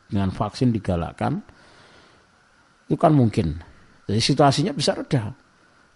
dengan 0.09 0.29
vaksin 0.29 0.69
digalakkan 0.73 1.39
itu 2.89 2.97
kan 2.97 3.13
mungkin 3.13 3.57
jadi 4.09 4.21
situasinya 4.21 4.73
bisa 4.73 4.97
reda 4.97 5.29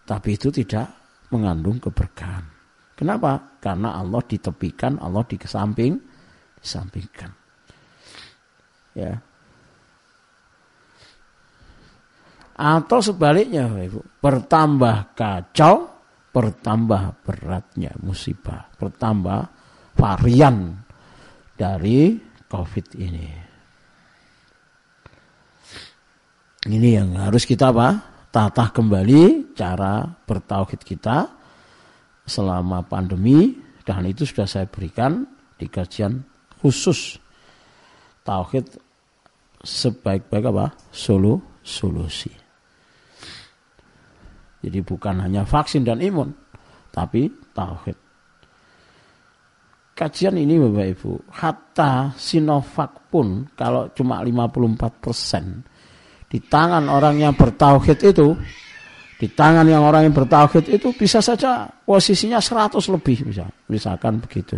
tapi 0.03 0.35
itu 0.35 0.51
tidak 0.51 1.03
mengandung 1.33 1.81
keberkahan. 1.81 2.45
Kenapa? 2.93 3.57
Karena 3.57 3.97
Allah 3.97 4.21
ditepikan, 4.21 5.01
Allah 5.01 5.25
dikesamping, 5.25 5.97
disampingkan. 6.61 7.31
Ya. 8.93 9.17
Atau 12.53 13.01
sebaliknya, 13.01 13.65
Ibu, 13.65 14.21
bertambah 14.21 15.17
kacau, 15.17 15.89
bertambah 16.29 17.25
beratnya 17.25 17.93
musibah, 18.01 18.69
bertambah 18.77 19.39
varian 19.97 20.77
dari 21.57 22.17
COVID 22.45 22.87
ini. 23.01 23.27
Ini 26.63 26.89
yang 26.95 27.17
harus 27.19 27.43
kita 27.43 27.73
apa? 27.73 28.13
tata 28.33 28.73
kembali 28.73 29.53
cara 29.53 30.01
bertauhid 30.09 30.81
kita 30.81 31.29
selama 32.25 32.81
pandemi 32.81 33.53
dan 33.85 34.09
itu 34.09 34.25
sudah 34.25 34.49
saya 34.49 34.65
berikan 34.65 35.21
di 35.53 35.69
kajian 35.69 36.17
khusus 36.57 37.21
tauhid 38.25 38.65
sebaik-baik 39.61 40.49
apa 40.49 40.73
solu 40.89 41.37
solusi 41.61 42.42
jadi 44.63 44.79
bukan 44.79 45.19
hanya 45.19 45.43
vaksin 45.43 45.83
dan 45.83 45.99
imun 45.99 46.31
tapi 46.89 47.27
tauhid 47.51 47.97
kajian 49.93 50.39
ini 50.39 50.57
Bapak 50.57 50.87
Ibu 50.95 51.11
hatta 51.35 52.15
Sinovac 52.15 53.11
pun 53.11 53.45
kalau 53.53 53.91
cuma 53.93 54.23
54 54.23 55.03
persen 55.03 55.45
di 56.33 56.41
tangan 56.41 56.89
orang 56.89 57.21
yang 57.21 57.37
bertauhid 57.37 58.09
itu, 58.09 58.33
di 59.21 59.29
tangan 59.29 59.69
yang 59.69 59.85
orang 59.85 60.09
yang 60.09 60.17
bertauhid 60.17 60.65
itu 60.65 60.89
bisa 60.97 61.21
saja 61.21 61.69
posisinya 61.69 62.41
100 62.41 62.73
lebih 62.89 63.29
bisa, 63.29 63.45
misalkan 63.69 64.17
begitu. 64.17 64.57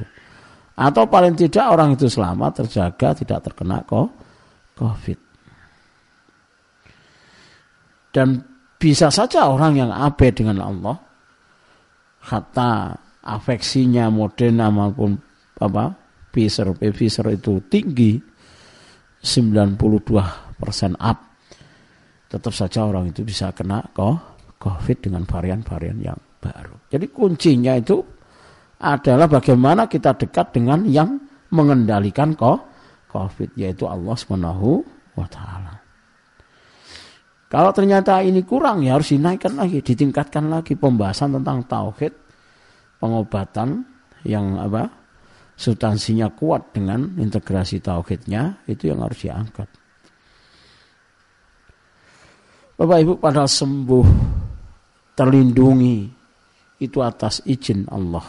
Atau 0.80 1.12
paling 1.12 1.36
tidak 1.36 1.68
orang 1.68 2.00
itu 2.00 2.08
selamat, 2.08 2.63
terjaga, 2.63 3.20
tidak 3.20 3.52
terkena 3.52 3.84
COVID. 3.84 5.20
Dan 8.15 8.39
bisa 8.86 9.10
saja 9.10 9.50
orang 9.50 9.82
yang 9.82 9.89
abe 9.89 10.30
dengan 10.30 10.62
Allah, 10.62 10.93
kata 12.21 12.93
afeksinya 13.26 14.13
Moderna 14.13 14.69
maupun 14.69 15.17
apa 15.58 15.89
Pfizer, 16.30 16.69
Pfizer 16.78 17.34
itu 17.34 17.65
tinggi 17.65 18.21
92 19.26 20.62
persen 20.62 20.93
up 21.02 21.17
tetap 22.30 22.54
saja 22.54 22.86
orang 22.86 23.10
itu 23.10 23.26
bisa 23.26 23.50
kena 23.58 23.82
COVID 23.95 24.98
dengan 25.02 25.26
varian-varian 25.26 25.98
yang 25.98 26.19
baru. 26.38 26.78
Jadi 26.91 27.10
kuncinya 27.10 27.74
itu 27.74 27.98
adalah 28.82 29.26
bagaimana 29.26 29.89
kita 29.89 30.13
dekat 30.13 30.54
dengan 30.54 30.86
yang 30.86 31.17
mengendalikan 31.50 32.38
COVID, 32.38 33.56
yaitu 33.56 33.89
Allah 33.89 34.13
Subhanahu 34.13 34.84
wa 35.15 35.26
taala. 35.32 35.75
Kalau 37.56 37.72
ternyata 37.72 38.20
ini 38.20 38.44
kurang 38.44 38.84
ya 38.84 39.00
harus 39.00 39.15
dinaikkan 39.15 39.56
lagi, 39.56 39.80
ditingkatkan 39.80 40.52
lagi 40.52 40.76
pembahasan 40.76 41.39
tentang 41.39 41.63
tauhid, 41.63 42.12
pengobatan 43.00 43.80
yang 44.28 44.60
apa? 44.60 45.08
substansinya 45.56 46.36
kuat 46.36 46.76
dengan 46.76 47.15
integrasi 47.15 47.80
tauhidnya 47.80 48.68
itu 48.68 48.91
yang 48.91 49.00
harus 49.08 49.24
diangkat. 49.24 49.72
Bapak 52.76 52.98
Ibu 53.00 53.13
pada 53.24 53.48
sembuh 53.48 54.08
terlindungi 55.15 56.12
itu 56.84 57.00
atas 57.00 57.39
izin 57.48 57.88
Allah 57.88 58.28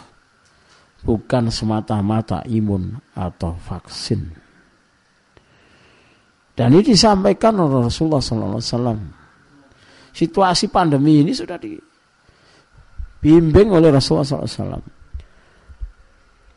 bukan 1.03 1.51
semata-mata 1.51 2.47
imun 2.47 2.95
atau 3.19 3.59
vaksin 3.59 4.23
dan 6.55 6.73
ini 6.73 6.95
disampaikan 6.95 7.59
oleh 7.59 7.91
Rasulullah 7.91 8.23
SAW 8.23 9.16
situasi 10.17 10.73
pandemi 10.73 11.21
ini 11.21 11.37
sudah 11.37 11.61
dibimbing 11.61 13.69
oleh 13.69 13.93
Rasulullah 13.93 14.49
SAW 14.49 14.81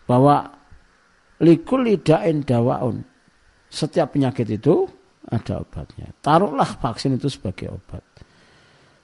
bahwa 0.08 0.48
likul 1.44 1.84
lidain 1.84 2.40
dawaun 2.48 3.04
setiap 3.68 4.16
penyakit 4.16 4.48
itu 4.48 4.88
ada 5.30 5.62
obatnya. 5.62 6.10
Taruhlah 6.24 6.80
vaksin 6.80 7.20
itu 7.20 7.30
sebagai 7.30 7.70
obat. 7.70 8.02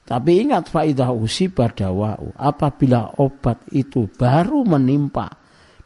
Tapi 0.05 0.41
ingat 0.41 0.69
faidah 0.69 1.13
usi 1.13 1.49
badawau. 1.49 2.33
Apabila 2.37 3.21
obat 3.21 3.61
itu 3.73 4.09
baru 4.09 4.65
menimpa, 4.65 5.29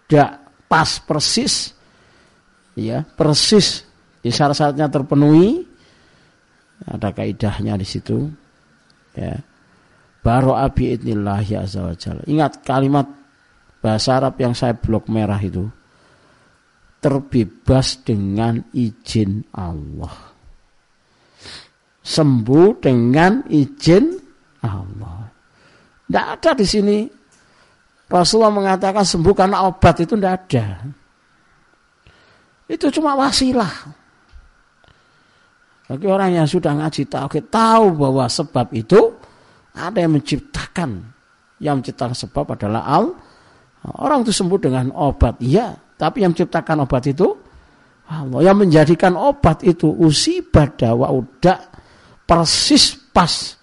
tidak 0.08 0.64
pas 0.68 1.00
persis, 1.04 1.72
ya 2.76 3.04
persis 3.04 3.84
di 4.20 4.32
syarat-syaratnya 4.32 4.92
terpenuhi, 4.92 5.64
ada 6.88 7.12
kaidahnya 7.16 7.80
di 7.80 7.88
situ, 7.88 8.28
ya. 9.16 9.38
Baru 10.20 10.52
abi 10.52 11.00
idnillahi 11.00 11.56
azza 11.56 11.96
Ingat 12.28 12.62
kalimat 12.68 13.08
bahasa 13.80 14.20
Arab 14.20 14.36
yang 14.36 14.52
saya 14.52 14.76
blok 14.76 15.08
merah 15.08 15.40
itu 15.40 15.64
terbebas 17.00 18.04
dengan 18.04 18.60
izin 18.76 19.48
Allah 19.56 20.30
sembuh 22.10 22.82
dengan 22.82 23.46
izin 23.46 24.06
Allah. 24.66 25.30
Tidak 26.10 26.26
ada 26.26 26.52
di 26.58 26.66
sini. 26.66 26.98
Rasulullah 28.10 28.50
mengatakan 28.50 29.06
sembuh 29.06 29.34
karena 29.38 29.70
obat 29.70 30.02
itu 30.02 30.18
tidak 30.18 30.34
ada. 30.50 30.68
Itu 32.66 32.90
cuma 32.90 33.14
wasilah. 33.14 33.99
Bagi 35.90 36.06
orang 36.06 36.38
yang 36.38 36.46
sudah 36.46 36.78
ngaji 36.78 37.10
tauhid 37.10 37.50
tahu 37.50 37.98
bahwa 37.98 38.30
sebab 38.30 38.70
itu 38.78 39.18
ada 39.74 39.98
yang 39.98 40.14
menciptakan. 40.14 41.02
Yang 41.58 41.76
menciptakan 41.82 42.14
sebab 42.14 42.46
adalah 42.54 42.86
Allah. 42.86 43.18
Orang 43.98 44.22
itu 44.22 44.30
sembuh 44.30 44.60
dengan 44.62 44.94
obat, 44.94 45.42
iya. 45.42 45.74
Tapi 45.74 46.22
yang 46.22 46.38
menciptakan 46.38 46.86
obat 46.86 47.10
itu 47.10 47.26
Allah. 48.06 48.40
Yang 48.46 48.58
menjadikan 48.70 49.18
obat 49.18 49.66
itu 49.66 49.90
usi 49.98 50.46
dawa 50.78 51.10
udah 51.10 51.58
persis 52.22 52.94
pas 53.10 53.58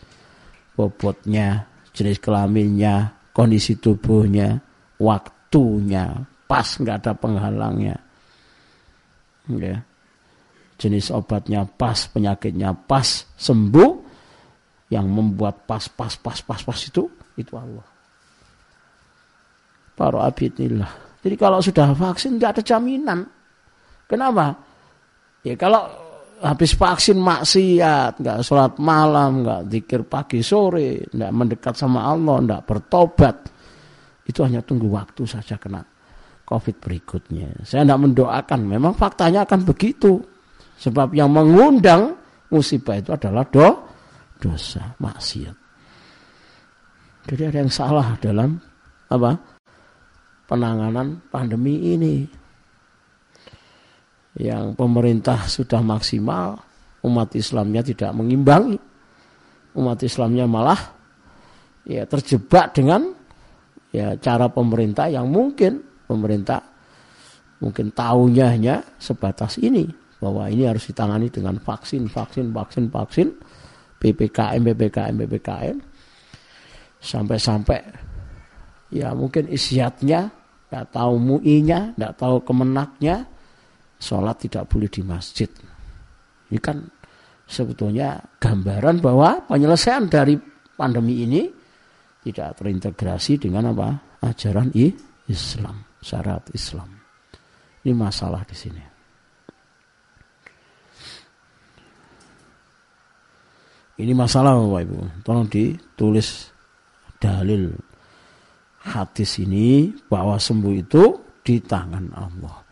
bobotnya, 0.74 1.62
jenis 1.94 2.18
kelaminnya, 2.18 3.14
kondisi 3.30 3.78
tubuhnya, 3.78 4.58
waktunya, 4.98 6.26
pas 6.50 6.66
nggak 6.66 6.96
ada 7.06 7.12
penghalangnya. 7.14 7.96
Ya. 9.46 9.78
Jenis 10.76 11.08
obatnya 11.08 11.64
pas, 11.64 12.08
penyakitnya 12.12 12.76
pas, 12.76 13.24
sembuh. 13.36 14.04
Yang 14.92 15.06
membuat 15.10 15.66
pas, 15.66 15.82
pas, 15.90 16.14
pas, 16.14 16.38
pas, 16.38 16.60
pas 16.62 16.78
itu, 16.78 17.10
itu 17.34 17.52
Allah. 17.58 17.86
Para 19.96 20.22
abidillah. 20.28 21.18
Jadi 21.24 21.34
kalau 21.34 21.58
sudah 21.58 21.90
vaksin 21.90 22.38
nggak 22.38 22.60
ada 22.60 22.62
jaminan. 22.62 23.26
Kenapa? 24.06 24.54
Ya 25.42 25.58
kalau 25.58 25.90
habis 26.38 26.76
vaksin 26.76 27.18
maksiat, 27.18 28.20
nggak 28.20 28.38
sholat 28.44 28.76
malam, 28.76 29.42
nggak 29.42 29.60
zikir 29.72 30.00
pagi 30.06 30.44
sore, 30.44 31.08
nggak 31.10 31.32
mendekat 31.32 31.74
sama 31.74 32.06
Allah, 32.06 32.36
nggak 32.44 32.62
bertobat, 32.62 33.36
itu 34.26 34.42
hanya 34.44 34.60
tunggu 34.60 34.90
waktu 34.92 35.22
saja 35.24 35.56
kena 35.56 35.80
COVID 36.46 36.76
berikutnya. 36.78 37.66
Saya 37.66 37.82
tidak 37.82 38.00
mendoakan, 38.06 38.60
memang 38.70 38.94
faktanya 38.94 39.42
akan 39.42 39.66
begitu. 39.66 40.35
Sebab 40.76 41.16
yang 41.16 41.32
mengundang 41.32 42.16
musibah 42.52 43.00
itu 43.00 43.10
adalah 43.12 43.48
do, 43.48 43.68
dosa, 44.36 44.92
maksiat. 45.00 45.56
Jadi 47.26 47.42
ada 47.42 47.58
yang 47.58 47.72
salah 47.72 48.14
dalam 48.22 48.54
apa 49.10 49.34
penanganan 50.46 51.26
pandemi 51.26 51.96
ini 51.96 52.22
yang 54.36 54.76
pemerintah 54.76 55.48
sudah 55.48 55.80
maksimal, 55.80 56.60
umat 57.02 57.34
Islamnya 57.34 57.82
tidak 57.82 58.12
mengimbangi. 58.14 58.78
Umat 59.76 60.00
Islamnya 60.04 60.44
malah 60.46 60.78
ya 61.88 62.04
terjebak 62.04 62.76
dengan 62.76 63.10
ya 63.90 64.14
cara 64.20 64.52
pemerintah 64.52 65.08
yang 65.08 65.30
mungkin 65.30 65.80
pemerintah 66.04 66.60
mungkin 67.62 67.94
tahunya 67.94 68.46
hanya 68.52 68.76
sebatas 69.00 69.56
ini 69.62 70.05
bahwa 70.26 70.50
ini 70.50 70.66
harus 70.66 70.90
ditangani 70.90 71.30
dengan 71.30 71.62
vaksin, 71.62 72.10
vaksin, 72.10 72.50
vaksin, 72.50 72.90
vaksin, 72.90 73.28
ppkm, 74.02 74.60
ppkm, 74.66 75.14
ppkm, 75.22 75.76
sampai-sampai 76.98 77.80
ya 78.90 79.14
mungkin 79.14 79.46
isiatnya 79.46 80.34
nggak 80.66 80.86
tahu 80.90 81.14
muinya, 81.22 81.94
nggak 81.94 82.14
tahu 82.18 82.42
kemenaknya, 82.42 83.22
sholat 84.02 84.36
tidak 84.42 84.66
boleh 84.66 84.90
di 84.90 85.02
masjid. 85.06 85.48
Ini 86.50 86.58
kan 86.58 86.82
sebetulnya 87.46 88.18
gambaran 88.42 88.98
bahwa 88.98 89.46
penyelesaian 89.46 90.10
dari 90.10 90.34
pandemi 90.74 91.22
ini 91.22 91.46
tidak 92.26 92.58
terintegrasi 92.58 93.38
dengan 93.38 93.70
apa? 93.70 94.18
Ajaran 94.26 94.74
Islam, 95.30 95.86
syarat 96.02 96.50
Islam. 96.50 96.90
Ini 97.86 97.94
masalah 97.94 98.42
di 98.42 98.56
sini. 98.58 98.95
Ini 103.96 104.12
masalah 104.12 104.56
Bapak 104.56 104.80
Ibu. 104.84 104.98
Tolong 105.24 105.48
ditulis 105.48 106.52
dalil 107.16 107.72
hadis 108.86 109.40
ini 109.40 109.88
bahwa 110.06 110.36
sembuh 110.36 110.74
itu 110.76 111.04
di 111.40 111.58
tangan 111.64 112.06
Allah 112.12 112.66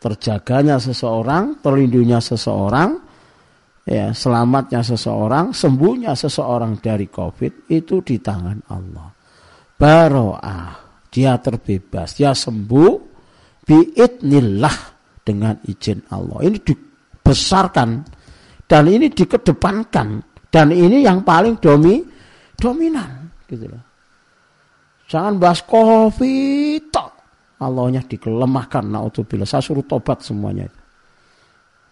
terjaganya 0.00 0.80
seseorang, 0.80 1.60
terlindungnya 1.60 2.18
seseorang, 2.24 2.96
ya, 3.84 4.16
selamatnya 4.16 4.80
seseorang, 4.80 5.52
sembuhnya 5.52 6.16
seseorang 6.16 6.80
dari 6.80 7.06
Covid 7.12 7.68
itu 7.68 8.00
di 8.00 8.16
tangan 8.16 8.58
Allah. 8.72 9.12
Baroah, 9.76 10.72
dia 11.12 11.36
terbebas, 11.36 12.16
dia 12.16 12.32
sembuh 12.32 12.92
biidnillah 13.60 14.76
dengan 15.20 15.60
izin 15.68 16.08
Allah. 16.16 16.48
Ini 16.48 16.58
dibesarkan 16.64 17.90
dan 18.64 18.84
ini 18.88 19.12
dikedepankan 19.12 20.29
dan 20.50 20.74
ini 20.74 21.06
yang 21.06 21.22
paling 21.22 21.56
domi 21.62 22.02
dominan 22.58 23.30
gitu 23.46 23.70
loh. 23.70 23.84
Jangan 25.10 25.42
bahas 25.42 25.62
Covid 25.66 26.90
Allahnya 27.60 28.00
dikelemahkan 28.00 28.88
naudzubillah. 28.88 29.44
Saya 29.44 29.60
suruh 29.60 29.84
tobat 29.84 30.24
semuanya. 30.24 30.64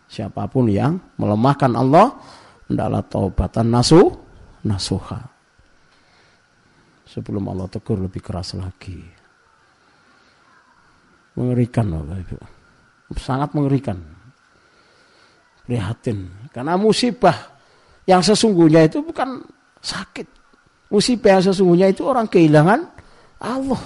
Siapa 0.09 0.48
pun 0.48 0.72
yang 0.72 0.96
melemahkan 1.20 1.68
Allah 1.76 2.16
hendaklah 2.64 3.04
taubatan 3.04 3.68
nasu 3.68 4.09
nasuha. 4.64 5.20
Sebelum 7.04 7.44
Allah 7.52 7.68
tegur 7.68 8.00
lebih 8.00 8.24
keras 8.24 8.56
lagi. 8.56 8.96
Mengerikan 11.36 11.92
Bapak 11.92 12.16
Ibu. 12.24 12.36
Sangat 13.20 13.52
mengerikan. 13.52 14.00
Prihatin. 15.68 16.48
Karena 16.48 16.80
musibah 16.80 17.57
yang 18.09 18.24
sesungguhnya 18.24 18.88
itu 18.88 19.04
bukan 19.04 19.44
sakit 19.84 20.24
musibah 20.88 21.36
yang 21.36 21.44
sesungguhnya 21.44 21.92
itu 21.92 22.09
orang 22.09 22.24
kehilangan 22.24 22.80
Allah 23.38 23.82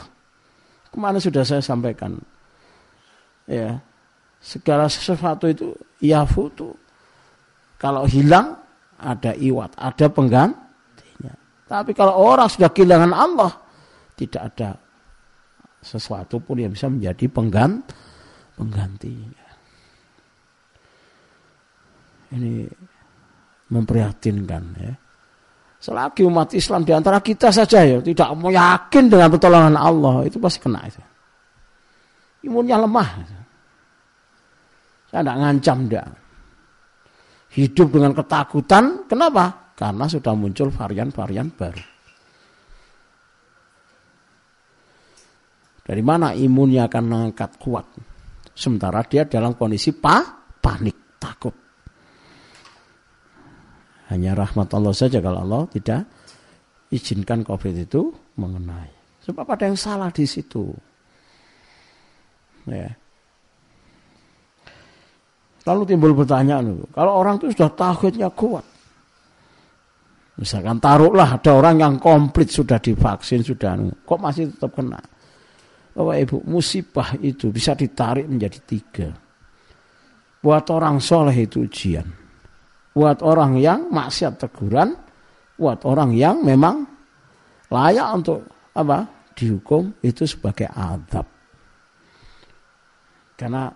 Ke 0.92 1.00
mana 1.00 1.16
sudah 1.16 1.40
saya 1.40 1.64
sampaikan. 1.64 2.20
Ya, 3.48 3.80
segala 4.44 4.92
sesuatu 4.92 5.48
itu 5.48 5.72
ya 6.04 6.28
foto. 6.28 6.76
Kalau 7.80 8.04
hilang 8.04 8.60
ada 9.00 9.32
iwat, 9.32 9.72
ada 9.80 10.12
penggantinya. 10.12 11.32
Tapi 11.64 11.96
kalau 11.96 12.12
orang 12.12 12.44
sudah 12.44 12.68
kehilangan 12.68 13.08
Allah, 13.16 13.56
tidak 14.20 14.52
ada 14.52 14.76
sesuatu 15.80 16.44
pun 16.44 16.60
yang 16.60 16.76
bisa 16.76 16.92
menjadi 16.92 17.24
pengganti 17.32 17.96
penggantinya. 18.52 19.48
Ini 22.36 22.68
memprihatinkan 23.72 24.62
ya. 24.76 24.92
Selagi 25.82 26.22
umat 26.22 26.54
Islam 26.54 26.86
di 26.86 26.94
antara 26.94 27.18
kita 27.18 27.50
saja 27.50 27.82
ya 27.82 27.98
tidak 27.98 28.30
mau 28.38 28.54
yakin 28.54 29.10
dengan 29.10 29.26
pertolongan 29.32 29.74
Allah 29.74 30.22
itu 30.28 30.38
pasti 30.38 30.62
kena 30.62 30.86
itu. 30.86 31.02
Imunnya 32.46 32.78
lemah. 32.78 33.08
Saya 35.10 35.20
tidak 35.26 35.38
ngancam 35.42 35.78
dia. 35.90 36.04
Hidup 37.52 37.88
dengan 37.92 38.16
ketakutan, 38.16 39.04
kenapa? 39.10 39.74
Karena 39.76 40.08
sudah 40.08 40.32
muncul 40.32 40.72
varian-varian 40.72 41.52
baru. 41.52 41.84
Dari 45.82 46.02
mana 46.06 46.30
imunnya 46.32 46.86
akan 46.86 47.04
mengangkat 47.04 47.58
kuat? 47.58 47.86
Sementara 48.54 49.02
dia 49.04 49.26
dalam 49.26 49.58
kondisi 49.58 49.90
pa, 49.92 50.22
panik, 50.62 51.18
takut. 51.18 51.61
Hanya 54.12 54.36
rahmat 54.36 54.68
Allah 54.76 54.92
saja 54.92 55.24
kalau 55.24 55.40
Allah 55.40 55.64
tidak 55.72 56.04
izinkan 56.92 57.40
COVID 57.40 57.88
itu 57.88 58.12
mengenai. 58.36 58.92
Sebab 59.24 59.48
ada 59.48 59.72
yang 59.72 59.78
salah 59.80 60.12
di 60.12 60.28
situ. 60.28 60.68
Ya. 62.68 62.92
Lalu 65.64 65.82
timbul 65.88 66.12
pertanyaan, 66.12 66.84
kalau 66.92 67.24
orang 67.24 67.40
itu 67.40 67.56
sudah 67.56 67.72
tauhidnya 67.72 68.28
kuat, 68.34 68.66
misalkan 70.36 70.76
taruhlah 70.82 71.38
ada 71.38 71.50
orang 71.54 71.80
yang 71.80 71.94
komplit 72.02 72.50
sudah 72.52 72.82
divaksin 72.82 73.40
sudah, 73.46 73.78
kok 74.02 74.20
masih 74.20 74.52
tetap 74.52 74.74
kena? 74.74 75.00
Bapak 75.94 76.16
Ibu, 76.28 76.36
musibah 76.50 77.14
itu 77.22 77.48
bisa 77.48 77.78
ditarik 77.78 78.26
menjadi 78.26 78.58
tiga. 78.66 79.08
Buat 80.42 80.66
orang 80.74 80.98
soleh 80.98 81.46
itu 81.46 81.62
ujian 81.62 82.21
buat 82.92 83.24
orang 83.24 83.56
yang 83.56 83.88
maksiat 83.88 84.36
teguran, 84.36 84.92
buat 85.56 85.82
orang 85.88 86.12
yang 86.12 86.44
memang 86.44 86.84
layak 87.72 88.08
untuk 88.12 88.40
apa? 88.76 89.24
dihukum 89.32 89.96
itu 90.04 90.28
sebagai 90.28 90.68
adab. 90.68 91.24
Karena 93.32 93.72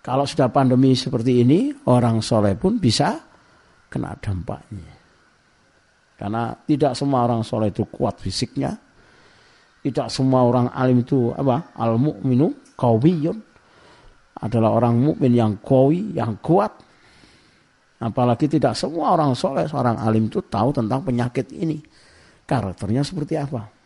kalau 0.00 0.24
sudah 0.24 0.48
pandemi 0.48 0.96
seperti 0.96 1.44
ini, 1.44 1.68
orang 1.92 2.24
soleh 2.24 2.56
pun 2.56 2.80
bisa 2.80 3.20
kena 3.92 4.16
dampaknya. 4.16 4.96
Karena 6.16 6.56
tidak 6.64 6.96
semua 6.96 7.28
orang 7.28 7.44
soleh 7.44 7.68
itu 7.68 7.84
kuat 7.86 8.16
fisiknya, 8.18 8.72
Tidak 9.78 10.10
semua 10.10 10.42
orang 10.42 10.74
alim 10.74 11.06
itu 11.06 11.30
apa? 11.30 11.70
Al 11.78 12.00
mukminu 12.02 12.50
qawiyun 12.74 13.38
adalah 14.42 14.74
orang 14.74 14.98
mukmin 14.98 15.34
yang 15.34 15.58
kawi, 15.62 16.14
yang 16.14 16.38
kuat. 16.38 16.70
Apalagi 17.98 18.46
tidak 18.46 18.78
semua 18.78 19.18
orang 19.18 19.34
soleh, 19.34 19.66
seorang 19.66 19.98
alim 19.98 20.30
itu 20.30 20.38
tahu 20.46 20.70
tentang 20.70 21.02
penyakit 21.02 21.50
ini. 21.50 21.82
Karakternya 22.46 23.02
seperti 23.02 23.34
apa? 23.34 23.78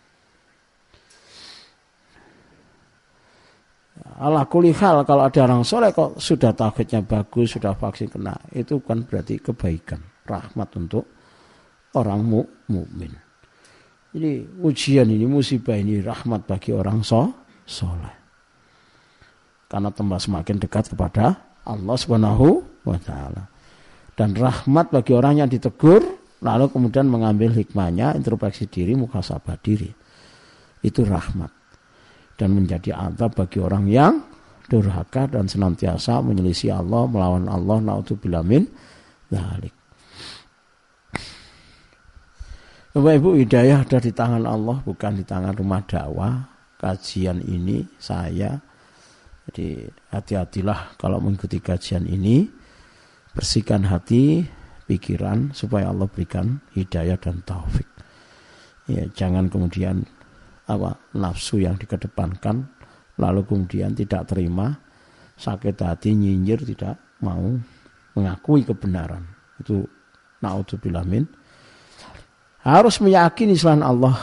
Allah 4.23 4.45
kulihal 4.45 5.03
kalau 5.09 5.25
ada 5.25 5.41
orang 5.49 5.65
soleh 5.65 5.91
kok 5.91 6.21
sudah 6.21 6.53
tauhidnya 6.53 7.01
bagus, 7.03 7.57
sudah 7.57 7.73
vaksin 7.73 8.13
kena, 8.13 8.37
itu 8.53 8.79
kan 8.85 9.03
berarti 9.03 9.41
kebaikan, 9.41 9.99
rahmat 10.29 10.69
untuk 10.77 11.09
orang 11.97 12.21
mukmin. 12.69 13.13
Jadi 14.13 14.45
ujian 14.61 15.09
ini, 15.09 15.25
musibah 15.25 15.75
ini 15.75 16.05
rahmat 16.05 16.45
bagi 16.45 16.77
orang 16.77 17.01
so, 17.01 17.33
soleh. 17.65 18.15
Karena 19.73 19.89
tambah 19.89 20.21
semakin 20.21 20.61
dekat 20.61 20.93
kepada 20.93 21.33
Allah 21.65 21.97
Subhanahu 21.97 22.61
wa 22.85 22.99
taala. 23.01 23.52
Dan 24.13 24.37
rahmat 24.37 24.93
bagi 24.93 25.17
orang 25.17 25.45
yang 25.45 25.49
ditegur 25.49 26.05
lalu 26.43 26.67
kemudian 26.69 27.07
mengambil 27.07 27.55
hikmahnya, 27.55 28.19
introspeksi 28.19 28.67
diri, 28.67 28.93
muhasabah 28.99 29.57
diri. 29.63 29.89
Itu 30.83 31.07
rahmat. 31.07 31.49
Dan 32.35 32.59
menjadi 32.59 32.93
azab 32.93 33.39
bagi 33.39 33.63
orang 33.63 33.87
yang 33.87 34.19
durhaka 34.67 35.31
dan 35.31 35.47
senantiasa 35.47 36.19
menyelisih 36.21 36.75
Allah, 36.75 37.07
melawan 37.07 37.47
Allah, 37.47 37.79
naudzubillah 37.79 38.43
min 38.43 38.67
dzalik. 39.31 39.75
Bapak 42.93 43.15
Ibu 43.17 43.41
hidayah 43.41 43.89
ada 43.89 43.99
di 44.05 44.13
tangan 44.13 44.45
Allah 44.45 44.85
bukan 44.85 45.17
di 45.17 45.25
tangan 45.25 45.57
rumah 45.57 45.81
dakwah. 45.81 46.45
Kajian 46.77 47.41
ini 47.41 47.81
saya. 47.97 48.59
Jadi 49.49 49.87
hati-hatilah 50.13 51.01
kalau 51.01 51.23
mengikuti 51.23 51.57
kajian 51.63 52.05
ini. 52.05 52.62
Bersihkan 53.33 53.89
hati, 53.89 54.45
pikiran 54.85 55.57
supaya 55.57 55.89
Allah 55.89 56.09
berikan 56.09 56.61
hidayah 56.77 57.17
dan 57.17 57.41
taufik. 57.43 57.89
Ya, 58.91 59.09
jangan 59.15 59.49
kemudian 59.49 60.05
apa 60.69 60.99
nafsu 61.17 61.63
yang 61.63 61.79
dikedepankan 61.79 62.67
lalu 63.19 63.43
kemudian 63.47 63.95
tidak 63.95 64.31
terima 64.31 64.79
sakit 65.39 65.75
hati 65.79 66.15
nyinyir 66.15 66.63
tidak 66.63 66.99
mau 67.19 67.59
mengakui 68.15 68.63
kebenaran 68.63 69.27
itu 69.59 69.83
naudzubillah 70.39 71.03
min 71.03 71.27
harus 72.63 73.03
meyakini 73.03 73.59
selain 73.59 73.83
Allah 73.83 74.15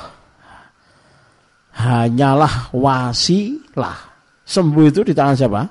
hanyalah 1.79 2.75
wasilah. 2.75 3.97
Sembuh 4.43 4.85
itu 4.89 5.05
di 5.05 5.13
tangan 5.15 5.37
siapa? 5.37 5.61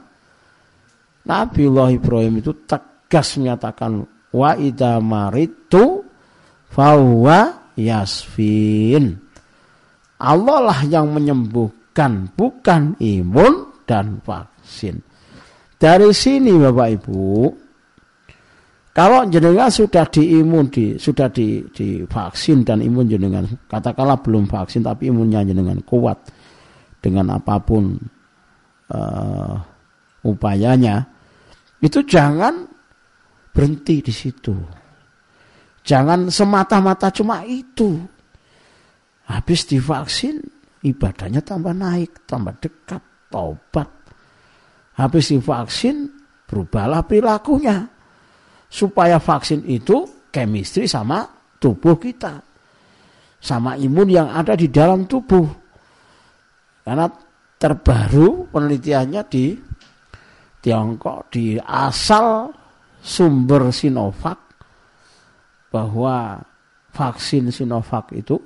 Nabiullah 1.28 1.92
Ibrahim 1.92 2.40
itu 2.40 2.54
tegas 3.08 3.40
menyatakan 3.40 4.04
wa 4.36 4.52
idza 4.60 5.00
maritu 5.00 6.04
fahuwa 6.68 7.72
yasfin. 7.72 9.16
Allah 10.20 10.58
lah 10.60 10.80
yang 10.84 11.16
menyembuhkan, 11.16 12.28
bukan 12.36 13.00
imun 13.00 13.72
dan 13.88 14.20
vaksin. 14.20 15.00
Dari 15.80 16.12
sini 16.12 16.52
Bapak 16.52 16.88
Ibu, 17.00 17.24
kalau 18.92 19.24
jenengan 19.30 19.72
sudah 19.72 20.04
diimun, 20.10 20.68
di, 20.68 21.00
sudah 21.00 21.32
di, 21.32 21.64
divaksin 21.72 22.60
dan 22.60 22.84
imun 22.84 23.08
jenengan, 23.08 23.48
katakanlah 23.72 24.20
belum 24.20 24.44
vaksin 24.50 24.84
tapi 24.84 25.08
imunnya 25.08 25.48
jenengan 25.48 25.80
kuat 25.86 26.18
dengan 26.98 27.40
apa 27.40 27.56
pun 27.62 27.96
uh, 28.92 29.54
upayanya, 30.26 31.08
itu 31.78 32.02
jangan 32.04 32.67
berhenti 33.58 33.98
di 33.98 34.14
situ. 34.14 34.54
Jangan 35.82 36.30
semata-mata 36.30 37.10
cuma 37.10 37.42
itu. 37.42 37.98
Habis 39.26 39.66
divaksin, 39.66 40.38
ibadahnya 40.86 41.42
tambah 41.42 41.74
naik, 41.74 42.22
tambah 42.22 42.54
dekat, 42.62 43.02
taubat. 43.26 43.90
Habis 44.94 45.34
divaksin, 45.34 46.06
berubahlah 46.46 47.02
perilakunya 47.02 47.82
supaya 48.70 49.18
vaksin 49.18 49.66
itu 49.66 50.06
chemistry 50.30 50.86
sama 50.86 51.26
tubuh 51.58 51.98
kita. 51.98 52.38
Sama 53.42 53.74
imun 53.74 54.06
yang 54.06 54.30
ada 54.30 54.54
di 54.54 54.70
dalam 54.70 55.10
tubuh. 55.10 55.50
Karena 56.86 57.10
terbaru 57.58 58.54
penelitiannya 58.54 59.22
di 59.26 59.46
Tiongkok 60.62 61.34
di 61.34 61.58
asal 61.58 62.57
sumber 63.08 63.72
Sinovac 63.72 64.36
bahwa 65.72 66.36
vaksin 66.92 67.48
Sinovac 67.48 68.12
itu 68.12 68.36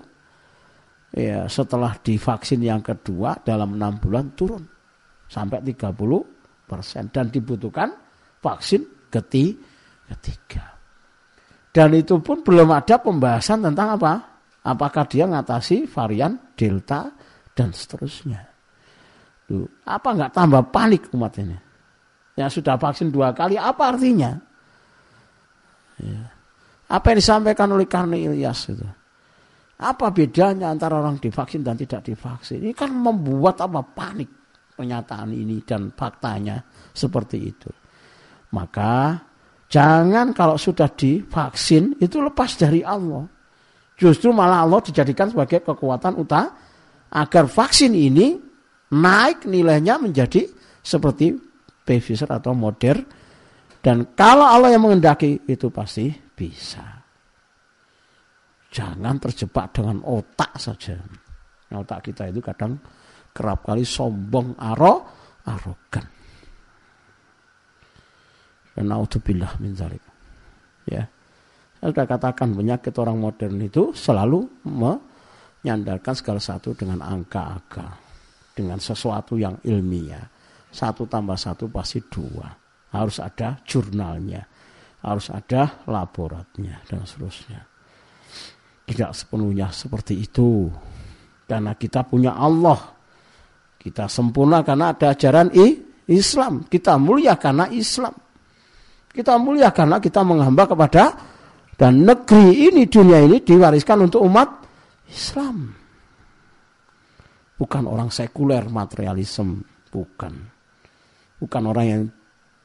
ya 1.11 1.51
setelah 1.51 1.99
divaksin 1.99 2.63
yang 2.63 2.79
kedua 2.79 3.35
dalam 3.43 3.75
enam 3.75 3.99
bulan 3.99 4.31
turun 4.39 4.63
sampai 5.27 5.59
30 5.67 5.99
persen 6.71 7.11
dan 7.11 7.27
dibutuhkan 7.27 7.91
vaksin 8.39 9.11
ketiga. 9.11 10.79
Dan 11.73 11.97
itu 11.97 12.21
pun 12.21 12.45
belum 12.45 12.69
ada 12.71 13.01
pembahasan 13.01 13.65
tentang 13.65 13.97
apa? 13.97 14.13
Apakah 14.63 15.09
dia 15.09 15.27
ngatasi 15.27 15.91
varian 15.91 16.39
delta 16.55 17.11
dan 17.57 17.73
seterusnya. 17.73 18.45
Duh, 19.49 19.67
apa 19.89 20.09
nggak 20.13 20.33
tambah 20.37 20.63
panik 20.71 21.11
umat 21.17 21.33
ini? 21.41 21.57
Yang 22.37 22.61
sudah 22.61 22.77
vaksin 22.81 23.13
dua 23.13 23.33
kali, 23.37 23.57
apa 23.57 23.93
artinya? 23.93 24.52
Ya. 26.01 26.23
Apa 26.93 27.13
yang 27.13 27.19
disampaikan 27.21 27.69
oleh 27.73 27.89
Karni 27.89 28.25
Ilyas 28.25 28.69
itu? 28.69 28.85
Apa 29.83 30.15
bedanya 30.15 30.71
antara 30.71 31.01
orang 31.01 31.19
divaksin 31.19 31.67
dan 31.67 31.75
tidak 31.75 32.07
divaksin? 32.07 32.63
Ini 32.63 32.73
kan 32.77 32.93
membuat 32.95 33.59
apa 33.65 33.83
panik 33.83 34.31
pernyataan 34.77 35.35
ini 35.35 35.61
dan 35.67 35.91
faktanya 35.91 36.63
seperti 36.95 37.39
itu. 37.43 37.71
Maka 38.53 39.17
Jangan 39.73 40.37
kalau 40.37 40.61
sudah 40.61 40.93
divaksin 40.93 41.97
itu 41.97 42.21
lepas 42.21 42.61
dari 42.61 42.85
Allah. 42.85 43.25
Justru 43.97 44.29
malah 44.29 44.69
Allah 44.69 44.85
dijadikan 44.85 45.33
sebagai 45.33 45.65
kekuatan 45.65 46.21
utama 46.21 46.53
agar 47.09 47.49
vaksin 47.49 47.97
ini 47.97 48.37
naik 48.93 49.49
nilainya 49.49 49.97
menjadi 49.97 50.45
seperti 50.85 51.33
Pfizer 51.89 52.29
atau 52.29 52.53
Modern. 52.53 53.22
Dan 53.83 54.15
kalau 54.15 54.47
Allah 54.47 54.79
yang 54.79 54.87
mengendaki 54.87 55.43
itu 55.51 55.67
pasti 55.75 56.07
bisa. 56.15 57.03
Jangan 58.71 59.19
terjebak 59.19 59.75
dengan 59.75 59.99
otak 60.07 60.55
saja. 60.55 60.95
Otak 61.75 62.07
kita 62.07 62.31
itu 62.31 62.39
kadang 62.39 62.79
kerap 63.35 63.67
kali 63.67 63.83
sombong, 63.83 64.55
aro, 64.55 65.03
arogan. 65.51 66.07
Dan 68.73 68.87
naudzubillah 68.87 69.59
min 69.59 69.75
zalik. 69.75 70.01
Ya. 70.87 71.03
Saya 71.83 71.91
sudah 71.91 72.07
katakan 72.07 72.55
penyakit 72.55 72.95
orang 73.03 73.19
modern 73.19 73.59
itu 73.59 73.91
selalu 73.91 74.63
menyandarkan 74.63 76.15
segala 76.15 76.39
satu 76.39 76.79
dengan 76.79 77.03
angka-angka. 77.03 77.99
Dengan 78.55 78.79
sesuatu 78.79 79.35
yang 79.35 79.59
ilmiah. 79.67 80.23
Satu 80.71 81.05
tambah 81.11 81.37
satu 81.37 81.67
pasti 81.67 81.99
dua. 82.07 82.62
Harus 82.93 83.19
ada 83.19 83.59
jurnalnya. 83.65 84.45
Harus 85.03 85.33
ada 85.35 85.83
laboratnya 85.89 86.79
dan 86.87 87.03
seterusnya. 87.03 87.61
Tidak 88.87 89.11
sepenuhnya 89.11 89.73
seperti 89.73 90.23
itu. 90.23 90.71
Karena 91.49 91.75
kita 91.75 92.07
punya 92.07 92.37
Allah. 92.37 92.79
Kita 93.81 94.07
sempurna 94.07 94.63
karena 94.63 94.95
ada 94.95 95.11
ajaran 95.11 95.51
Islam. 96.07 96.69
Kita 96.71 97.01
mulia 97.01 97.35
karena 97.35 97.67
Islam. 97.73 98.15
Kita 99.13 99.37
mulia 99.37 99.75
karena 99.75 99.99
kita 99.99 100.23
menghamba 100.25 100.65
kepada 100.71 101.05
dan 101.77 102.07
negeri 102.07 102.71
ini, 102.71 102.87
dunia 102.87 103.27
ini 103.27 103.43
diwariskan 103.43 104.07
untuk 104.07 104.23
umat 104.23 104.49
Islam. 105.11 105.75
Bukan 107.59 107.85
orang 107.91 108.07
sekuler 108.09 108.71
materialisme, 108.71 109.67
bukan. 109.91 110.35
Bukan 111.43 111.63
orang 111.67 111.87
yang 111.91 112.03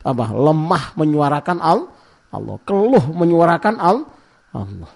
apa 0.07 0.31
lemah 0.31 0.95
menyuarakan 0.95 1.57
al 1.59 1.79
Allah, 2.31 2.55
keluh 2.63 3.05
menyuarakan 3.11 3.75
al 3.75 3.97
Allah. 4.55 4.91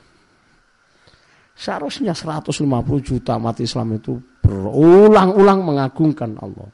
Seharusnya 1.51 2.15
150 2.15 2.63
juta 3.03 3.37
umat 3.37 3.59
Islam 3.59 3.99
itu 3.99 4.17
berulang-ulang 4.41 5.59
mengagungkan 5.61 6.33
Allah. 6.39 6.71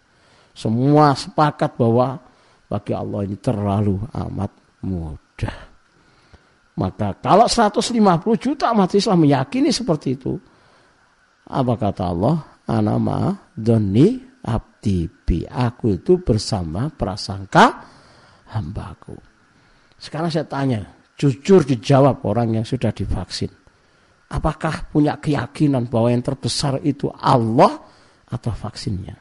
Semua 0.56 1.12
sepakat 1.18 1.76
bahwa 1.76 2.18
bagi 2.70 2.94
Allah 2.96 3.20
ini 3.28 3.38
terlalu 3.42 4.00
amat 4.16 4.52
mudah. 4.86 5.58
Maka 6.78 7.18
kalau 7.20 7.50
150 7.50 7.92
juta 8.38 8.72
umat 8.72 8.94
Islam 8.96 9.28
meyakini 9.28 9.74
seperti 9.74 10.16
itu, 10.16 10.38
apa 11.50 11.74
kata 11.76 12.04
Allah? 12.08 12.38
anama 12.68 13.32
doni 13.56 14.20
abdi 14.44 15.08
bi. 15.08 15.48
Aku 15.48 15.96
itu 15.96 16.20
bersama 16.20 16.92
prasangka 16.92 17.97
hambaku. 18.52 19.16
Sekarang 19.98 20.30
saya 20.30 20.46
tanya, 20.46 20.86
jujur 21.18 21.66
dijawab 21.66 22.22
orang 22.24 22.62
yang 22.62 22.66
sudah 22.66 22.94
divaksin. 22.94 23.50
Apakah 24.28 24.92
punya 24.92 25.16
keyakinan 25.18 25.88
bahwa 25.88 26.12
yang 26.12 26.22
terbesar 26.22 26.84
itu 26.84 27.08
Allah 27.16 27.80
atau 28.28 28.52
vaksinnya? 28.52 29.16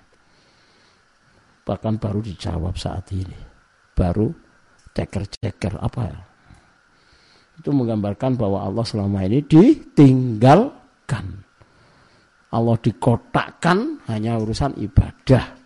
Bahkan 1.66 1.94
baru 1.98 2.20
dijawab 2.22 2.74
saat 2.74 3.10
ini. 3.14 3.38
Baru 3.96 4.30
ceker-ceker 4.94 5.78
apa 5.78 6.02
ya? 6.06 6.20
Itu 7.56 7.72
menggambarkan 7.72 8.36
bahwa 8.36 8.66
Allah 8.66 8.84
selama 8.84 9.24
ini 9.24 9.40
ditinggalkan. 9.46 11.26
Allah 12.52 12.76
dikotakkan 12.78 14.06
hanya 14.12 14.38
urusan 14.38 14.76
ibadah. 14.78 15.65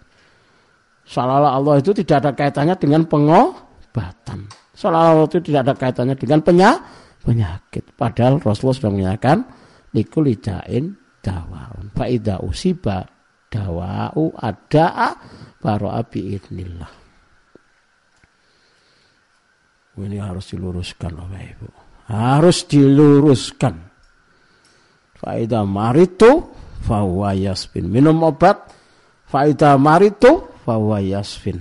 Seolah-olah 1.10 1.58
Allah 1.58 1.74
itu 1.82 1.90
tidak 1.90 2.22
ada 2.22 2.30
kaitannya 2.38 2.78
dengan 2.78 3.02
pengobatan. 3.02 4.46
Seolah-olah 4.78 5.10
Allah 5.18 5.26
itu 5.26 5.42
tidak 5.42 5.60
ada 5.66 5.74
kaitannya 5.74 6.14
dengan 6.14 6.38
penyakit. 6.46 7.84
Padahal 7.98 8.38
Rasulullah 8.38 8.78
sudah 8.78 8.94
menyatakan 8.94 9.42
likul 9.90 10.30
idain 10.30 10.94
dawaun. 11.18 11.90
Fa'idha 11.98 12.38
usiba 12.46 13.02
dawa'u 13.50 14.38
ada'a 14.38 15.08
baro'a 15.58 16.00
bi'idnillah. 16.06 16.92
Ini 20.00 20.16
harus 20.22 20.54
diluruskan 20.54 21.12
Bapak 21.12 21.42
Ibu. 21.44 21.68
Harus 22.08 22.64
diluruskan. 22.70 23.74
Fa'idha 25.18 25.66
maritu 25.66 26.54
fahuwa 26.86 27.36
yasfin. 27.36 27.90
Minum 27.90 28.22
obat. 28.24 28.64
Fa'idha 29.28 29.76
maritu 29.76 30.48
fahuwa 30.70 31.02
yasfin. 31.02 31.58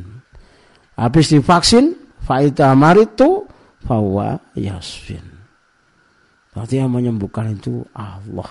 Habis 0.93 1.33
divaksin. 1.33 1.97
Fa'idha 2.21 2.77
maritu 2.77 3.49
fahuwa 3.81 4.37
yasfin. 4.53 5.25
Berarti 6.53 6.77
yang 6.77 6.93
menyembuhkan 6.93 7.57
itu 7.57 7.81
Allah. 7.97 8.45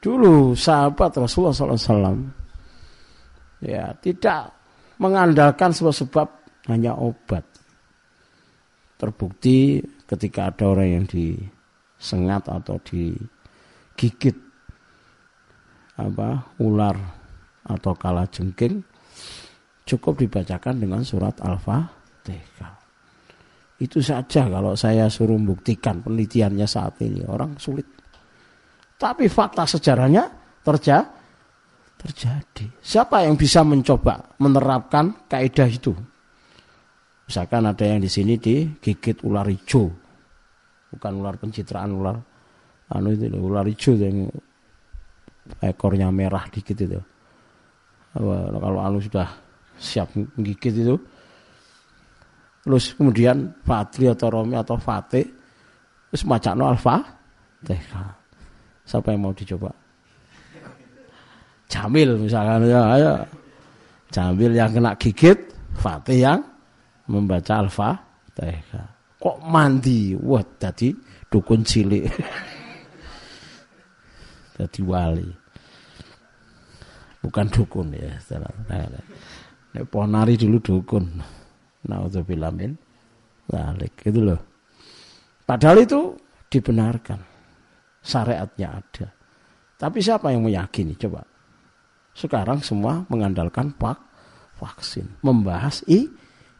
Dulu 0.00 0.56
sahabat 0.56 1.16
Rasulullah 1.16 1.56
SAW 1.56 2.44
ya 3.64 3.96
tidak 3.96 4.52
mengandalkan 5.00 5.72
sebab-sebab 5.72 6.28
hanya 6.68 6.92
obat 7.00 7.44
terbukti 9.00 9.80
ketika 10.04 10.52
ada 10.52 10.76
orang 10.76 10.88
yang 11.00 11.04
disengat 11.08 12.52
atau 12.52 12.76
digigit 12.84 14.36
apa 15.96 16.52
ular 16.60 17.23
atau 17.64 17.92
kala 17.96 18.28
jengking 18.28 18.84
cukup 19.84 20.20
dibacakan 20.20 20.80
dengan 20.80 21.04
surat 21.04 21.36
Al-Fatihah. 21.40 22.72
Itu 23.80 24.00
saja 24.00 24.48
kalau 24.48 24.72
saya 24.78 25.10
suruh 25.10 25.36
buktikan 25.36 26.00
penelitiannya 26.00 26.64
saat 26.64 27.00
ini 27.04 27.26
orang 27.26 27.58
sulit. 27.60 27.84
Tapi 28.94 29.28
fakta 29.28 29.66
sejarahnya 29.68 30.24
terja 30.64 31.04
terjadi. 31.98 32.66
Siapa 32.80 33.24
yang 33.26 33.34
bisa 33.34 33.66
mencoba 33.66 34.36
menerapkan 34.40 35.28
kaidah 35.28 35.68
itu? 35.68 35.92
Misalkan 37.24 37.64
ada 37.64 37.84
yang 37.84 38.04
di 38.04 38.10
sini 38.12 38.36
digigit 38.36 39.24
ular 39.24 39.48
hijau, 39.48 39.88
bukan 40.92 41.12
ular 41.16 41.40
pencitraan 41.40 41.90
ular 41.96 42.16
anu 42.92 43.16
itu 43.16 43.32
ular 43.32 43.64
hijau 43.64 43.96
yang 43.96 44.28
ekornya 45.64 46.12
merah 46.12 46.44
dikit 46.52 46.76
itu. 46.76 47.00
Kalau 48.14 48.80
anu 48.80 49.02
sudah 49.02 49.26
siap 49.74 50.14
menggigit 50.14 50.70
itu, 50.70 50.94
terus 52.62 52.94
kemudian 52.94 53.50
Fatri 53.66 54.06
atau 54.06 54.30
Romi 54.30 54.54
atau 54.54 54.78
Fatih, 54.78 55.26
terus 56.08 56.22
no 56.54 56.64
alfa, 56.70 57.02
TK. 57.66 57.92
Siapa 58.84 59.10
yang 59.10 59.26
mau 59.26 59.34
dicoba? 59.34 59.72
Jamil 61.66 62.14
misalkan 62.20 62.70
ya, 62.70 62.80
ayo. 62.94 63.12
Jamil 64.14 64.54
yang 64.54 64.70
kena 64.70 64.94
gigit, 64.94 65.38
Fatih 65.74 66.22
yang 66.22 66.40
membaca 67.10 67.66
Al-Fatihah. 67.66 68.86
Kok 69.18 69.38
mandi? 69.42 70.14
Wah, 70.14 70.44
tadi 70.60 70.92
dukun 71.26 71.64
cilik. 71.64 72.04
Jadi 74.54 74.80
wali. 74.86 75.43
Bukan 77.24 77.48
dukun 77.48 77.88
ya. 77.96 78.12
Nek 79.72 79.84
ponari 79.88 80.36
dulu 80.36 80.60
dukun. 80.60 81.04
Nauzubillah 81.88 82.52
min 82.52 82.76
zalik. 83.48 84.04
Itu 84.04 84.20
loh. 84.20 84.40
Padahal 85.48 85.80
itu 85.80 86.12
dibenarkan. 86.52 87.20
Syariatnya 88.04 88.68
ada. 88.68 89.06
Tapi 89.80 90.04
siapa 90.04 90.28
yang 90.28 90.44
meyakini? 90.44 90.92
Coba. 91.00 91.24
Sekarang 92.12 92.60
semua 92.60 93.08
mengandalkan 93.08 93.72
pak 93.72 93.96
vaksin. 94.60 95.08
Membahas 95.24 95.80
i 95.88 96.04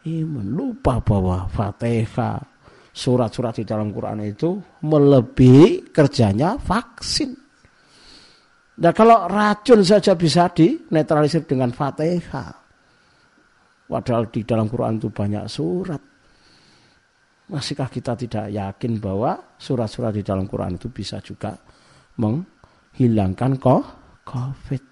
iman. 0.09 0.45
Lupa 0.45 0.97
bahwa 0.97 1.45
Fatihah, 1.45 2.41
surat-surat 2.89 3.61
di 3.61 3.63
dalam 3.69 3.93
Quran 3.93 4.25
itu 4.25 4.57
melebihi 4.81 5.93
kerjanya 5.93 6.57
vaksin. 6.57 7.44
Nah 8.75 8.91
kalau 8.91 9.31
racun 9.31 9.79
saja 9.87 10.19
bisa 10.19 10.51
dinetralisir 10.51 11.47
dengan 11.47 11.71
Fatihah. 11.71 12.51
Padahal 13.85 14.27
di 14.33 14.41
dalam 14.43 14.67
Quran 14.67 14.97
itu 14.99 15.07
banyak 15.13 15.45
surat. 15.47 16.01
Masihkah 17.45 17.87
kita 17.87 18.17
tidak 18.17 18.49
yakin 18.49 18.97
bahwa 18.97 19.37
surat-surat 19.55 20.09
di 20.17 20.25
dalam 20.25 20.49
Quran 20.49 20.81
itu 20.81 20.89
bisa 20.89 21.21
juga 21.21 21.53
menghilangkan 22.17 23.61
COVID? 24.25 24.83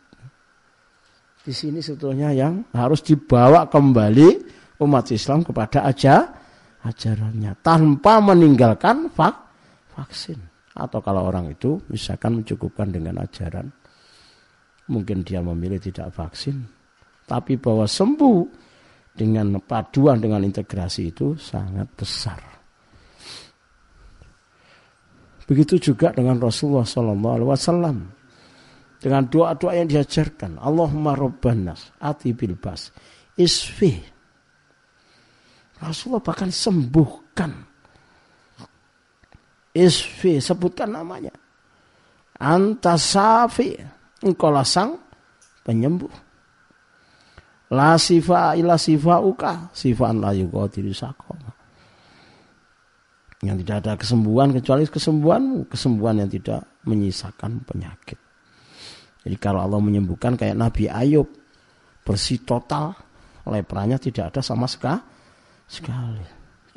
Di 1.44 1.52
sini 1.52 1.82
sebetulnya 1.82 2.30
yang 2.32 2.72
harus 2.72 3.02
dibawa 3.02 3.68
kembali 3.68 4.30
umat 4.86 5.12
Islam 5.12 5.42
kepada 5.42 5.84
aja 5.84 6.30
ajarannya 6.86 7.58
tanpa 7.66 8.22
meninggalkan 8.22 9.10
vak, 9.12 9.36
vaksin. 9.98 10.53
Atau 10.74 11.06
kalau 11.06 11.30
orang 11.30 11.54
itu 11.54 11.78
misalkan 11.90 12.42
mencukupkan 12.42 12.90
dengan 12.90 13.22
ajaran, 13.22 13.70
mungkin 14.90 15.22
dia 15.22 15.40
memilih 15.40 15.78
tidak 15.78 16.10
vaksin, 16.18 16.66
tapi 17.30 17.62
bahwa 17.62 17.86
sembuh 17.86 18.40
dengan 19.14 19.62
paduan 19.62 20.18
dengan 20.18 20.42
integrasi 20.42 21.14
itu 21.14 21.38
sangat 21.38 21.86
besar. 21.94 22.42
Begitu 25.44 25.92
juga 25.92 26.10
dengan 26.16 26.40
Rasulullah 26.40 26.88
Wasallam 26.88 27.98
dengan 28.98 29.24
doa-doa 29.28 29.76
yang 29.76 29.92
diajarkan. 29.92 30.58
Allahumma 30.58 31.14
robbanas 31.14 31.92
ati 32.00 32.32
bilbas 32.32 32.90
isfi 33.36 34.14
Rasulullah 35.84 36.24
bahkan 36.24 36.48
sembuhkan. 36.48 37.73
Isfi, 39.74 40.38
sebutkan 40.38 40.94
namanya. 40.94 41.34
Antasafi, 42.38 43.74
engkau 44.22 44.54
sang 44.62 45.02
penyembuh. 45.66 46.14
La 47.74 47.98
sifa 47.98 48.54
ila 48.54 48.78
sifa 48.78 49.18
uka, 49.18 49.74
sifaan 49.74 50.22
la 50.22 50.30
yuqadiru 50.38 50.94
sakoma. 50.94 51.50
Yang 53.42 53.66
tidak 53.66 53.78
ada 53.84 53.94
kesembuhan 53.98 54.54
kecuali 54.54 54.86
kesembuhanmu, 54.86 55.68
kesembuhan 55.68 56.22
yang 56.22 56.30
tidak 56.30 56.64
menyisakan 56.86 57.66
penyakit. 57.66 58.22
Jadi 59.26 59.36
kalau 59.42 59.66
Allah 59.66 59.82
menyembuhkan 59.82 60.38
kayak 60.38 60.54
Nabi 60.54 60.88
Ayub, 60.88 61.28
bersih 62.06 62.46
total, 62.46 62.94
lepranya 63.50 63.98
tidak 63.98 64.36
ada 64.36 64.42
sama 64.46 64.70
sekali. 64.70 66.24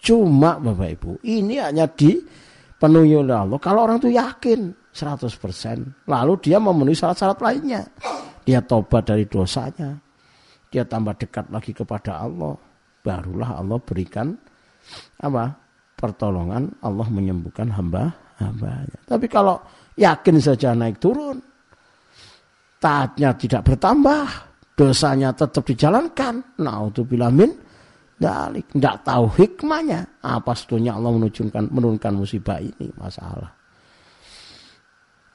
Cuma 0.01 0.59
Bapak 0.59 0.91
Ibu, 0.97 1.13
ini 1.27 1.59
hanya 1.59 1.91
dipenuhi 2.77 3.17
oleh 3.17 3.33
Allah. 3.33 3.57
Kalau 3.57 3.89
orang 3.89 3.97
itu 4.05 4.13
yakin 4.13 4.69
100%, 4.93 6.05
lalu 6.05 6.33
dia 6.45 6.61
memenuhi 6.61 6.93
syarat-syarat 6.93 7.41
lainnya. 7.41 7.89
Dia 8.45 8.61
tobat 8.61 9.09
dari 9.09 9.25
dosanya. 9.25 9.97
Dia 10.69 10.85
tambah 10.85 11.17
dekat 11.17 11.49
lagi 11.49 11.73
kepada 11.73 12.21
Allah. 12.21 12.53
Barulah 13.01 13.65
Allah 13.65 13.81
berikan 13.81 14.37
apa? 15.25 15.57
Pertolongan 15.97 16.69
Allah 16.85 17.09
menyembuhkan 17.09 17.73
hamba-hambanya. 17.73 19.09
Tapi 19.09 19.27
kalau 19.33 19.57
yakin 19.97 20.37
saja 20.37 20.77
naik 20.77 21.01
turun, 21.01 21.41
taatnya 22.77 23.33
tidak 23.41 23.73
bertambah, 23.73 24.29
dosanya 24.77 25.33
tetap 25.33 25.65
dijalankan. 25.65 26.61
Nah, 26.61 26.77
untuk 26.85 27.09
bilamin 27.09 27.49
Dalik, 28.17 28.73
tidak 28.73 29.05
tahu 29.05 29.29
hikmahnya. 29.37 30.25
Apa 30.25 30.57
sebetulnya 30.57 30.97
Allah 30.97 31.13
menunjukkan, 31.13 31.69
menurunkan 31.69 32.13
musibah 32.17 32.57
ini 32.57 32.89
masalah. 32.97 33.53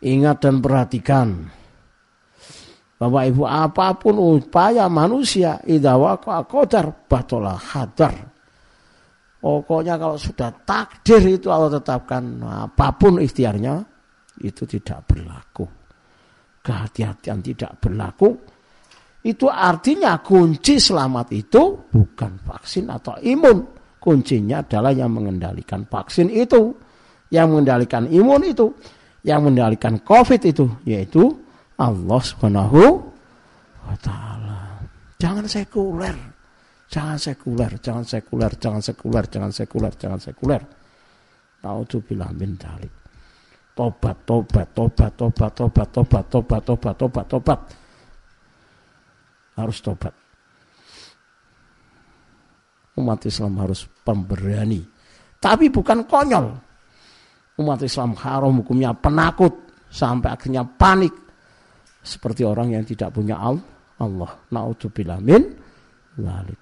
Ingat 0.02 0.38
dan 0.42 0.58
perhatikan 0.66 1.46
Bapak 3.02 3.34
Ibu 3.34 3.50
apa 3.50 3.98
pun 3.98 4.14
upaya 4.22 4.86
manusia 4.86 5.58
idawa 5.66 6.22
qadar 6.22 7.10
batolah 7.10 7.58
hadar. 7.58 8.14
Pokoknya 9.42 9.98
kalau 9.98 10.22
sudah 10.22 10.54
takdir 10.62 11.18
itu 11.26 11.50
Allah 11.50 11.82
tetapkan 11.82 12.22
apa 12.46 12.94
pun 12.94 13.18
ikhtiarnya 13.18 13.82
itu 14.46 14.70
tidak 14.70 15.02
berlaku. 15.10 15.66
Kehati-hatian 16.62 17.42
tidak 17.42 17.74
berlaku. 17.82 18.38
Itu 19.22 19.46
artinya 19.50 20.18
kunci 20.18 20.82
selamat 20.82 21.28
itu 21.30 21.78
bukan 21.94 22.42
vaksin 22.42 22.90
atau 22.90 23.14
imun. 23.22 23.62
Kuncinya 24.02 24.66
adalah 24.66 24.90
yang 24.90 25.14
mengendalikan 25.14 25.86
vaksin 25.86 26.34
itu. 26.34 26.74
Yang 27.30 27.48
mengendalikan 27.54 28.10
imun 28.10 28.42
itu. 28.42 28.74
Yang 29.22 29.40
mengendalikan 29.46 30.02
COVID 30.02 30.42
itu. 30.42 30.66
Yaitu 30.90 31.30
Allah 31.78 32.22
Subhanahu 32.22 32.82
wa 33.86 33.96
taala. 34.02 34.82
Jangan 35.22 35.46
sekuler. 35.46 36.18
Jangan 36.92 37.16
sekuler, 37.16 37.72
jangan 37.80 38.04
sekuler, 38.04 38.52
jangan 38.60 38.82
sekuler, 38.84 39.24
jangan 39.32 39.52
sekuler, 39.56 39.94
jangan 39.96 40.20
sekuler. 40.20 40.62
Nauzubillah 41.64 42.36
min 42.36 42.60
dzalik. 42.60 42.94
Tobat, 43.72 44.28
tobat, 44.28 44.68
tobat, 44.76 45.12
tobat, 45.16 45.52
tobat, 45.56 45.88
tobat, 45.88 46.24
tobat, 46.28 46.62
tobat, 46.68 46.96
tobat, 47.00 47.26
tobat. 47.32 47.60
Harus 49.56 49.78
tobat. 49.84 50.16
Umat 53.00 53.24
Islam 53.24 53.56
harus 53.60 53.88
pemberani. 54.04 54.84
Tapi 55.42 55.72
bukan 55.72 56.06
konyol. 56.06 56.46
Umat 57.60 57.80
Islam 57.84 58.16
haram 58.20 58.62
hukumnya 58.62 58.94
penakut 58.96 59.54
sampai 59.92 60.34
akhirnya 60.34 60.64
panik 60.64 61.14
seperti 62.02 62.42
orang 62.42 62.74
yang 62.74 62.84
tidak 62.86 63.14
punya 63.14 63.38
Allah. 63.38 64.32
Naudzubillah 64.50 65.20
min 65.22 65.44
dzalik. 66.18 66.62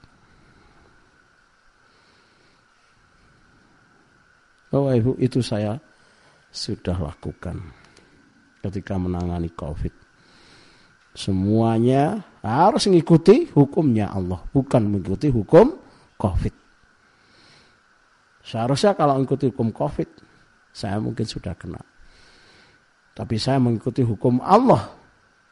Bapak 4.70 4.94
Ibu 5.02 5.12
itu 5.18 5.42
saya 5.42 5.74
sudah 6.54 6.94
lakukan 6.94 7.58
ketika 8.62 9.02
menangani 9.02 9.50
COVID. 9.58 9.94
Semuanya 11.18 12.22
harus 12.44 12.88
mengikuti 12.88 13.52
hukumnya 13.52 14.12
Allah, 14.16 14.40
bukan 14.56 14.88
mengikuti 14.88 15.28
hukum 15.28 15.76
COVID. 16.16 16.56
Seharusnya 18.44 18.96
kalau 18.96 19.20
mengikuti 19.20 19.52
hukum 19.52 19.76
COVID, 19.76 20.10
saya 20.72 20.98
mungkin 21.04 21.28
sudah 21.28 21.54
kena. 21.54 21.82
Tapi 23.12 23.36
saya 23.36 23.60
mengikuti 23.60 24.00
hukum 24.00 24.40
Allah 24.40 24.96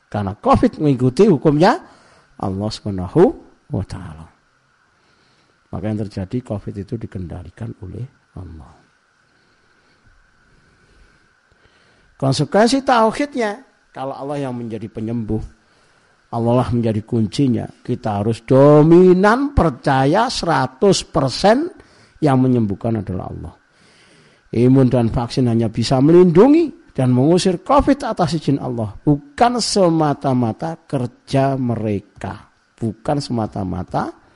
karena 0.07 0.39
COVID 0.39 0.79
mengikuti 0.79 1.27
hukumnya 1.27 1.83
Allah 2.39 2.69
Subhanahu 2.71 3.21
wa 3.75 3.83
taala. 3.83 4.27
Maka 5.67 5.83
yang 5.83 5.99
terjadi 6.07 6.37
COVID 6.47 6.75
itu 6.87 6.95
dikendalikan 6.95 7.75
oleh 7.83 8.07
Allah. 8.39 8.71
Konsekuensi 12.17 12.81
tauhidnya 12.81 13.61
kalau 13.91 14.15
Allah 14.15 14.47
yang 14.47 14.55
menjadi 14.55 14.87
penyembuh, 14.89 15.43
Allah 16.27 16.53
lah 16.63 16.69
menjadi 16.75 17.01
kuncinya. 17.07 17.63
Kita 17.69 18.19
harus 18.19 18.43
dominan 18.43 19.55
percaya 19.55 20.27
100% 20.27 22.19
yang 22.23 22.37
menyembuhkan 22.41 22.99
adalah 22.99 23.25
Allah. 23.31 23.53
Imun 24.51 24.87
dan 24.91 25.07
vaksin 25.11 25.47
hanya 25.47 25.71
bisa 25.71 25.99
melindungi 26.03 26.91
dan 26.91 27.15
mengusir 27.15 27.63
COVID 27.63 28.03
atas 28.03 28.35
izin 28.39 28.59
Allah. 28.59 28.95
Bukan 28.99 29.59
semata-mata 29.63 30.83
kerja 30.83 31.55
mereka. 31.55 32.47
Bukan 32.77 33.17
semata-mata 33.23 34.27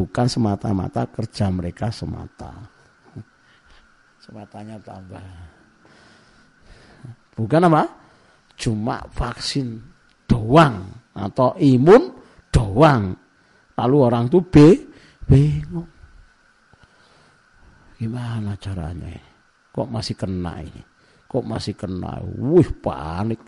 bukan 0.00 0.26
semata-mata 0.32 1.04
kerja 1.12 1.52
mereka 1.52 1.92
semata. 1.92 2.48
Sematanya 4.24 4.80
tambah. 4.80 5.20
Bukan 7.36 7.68
apa? 7.68 7.82
Cuma 8.56 9.04
vaksin 9.12 9.80
doang 10.30 10.86
atau 11.18 11.58
imun 11.58 12.14
doang. 12.54 13.10
Lalu 13.74 13.96
orang 13.98 14.30
tuh 14.30 14.46
B 14.46 14.78
bingung. 15.26 15.90
Gimana 17.98 18.54
caranya? 18.62 19.10
Kok 19.74 19.88
masih 19.90 20.14
kena 20.14 20.62
ini? 20.62 20.90
kok 21.30 21.46
masih 21.46 21.78
kena 21.78 22.18
wih 22.26 22.66
panik 22.82 23.38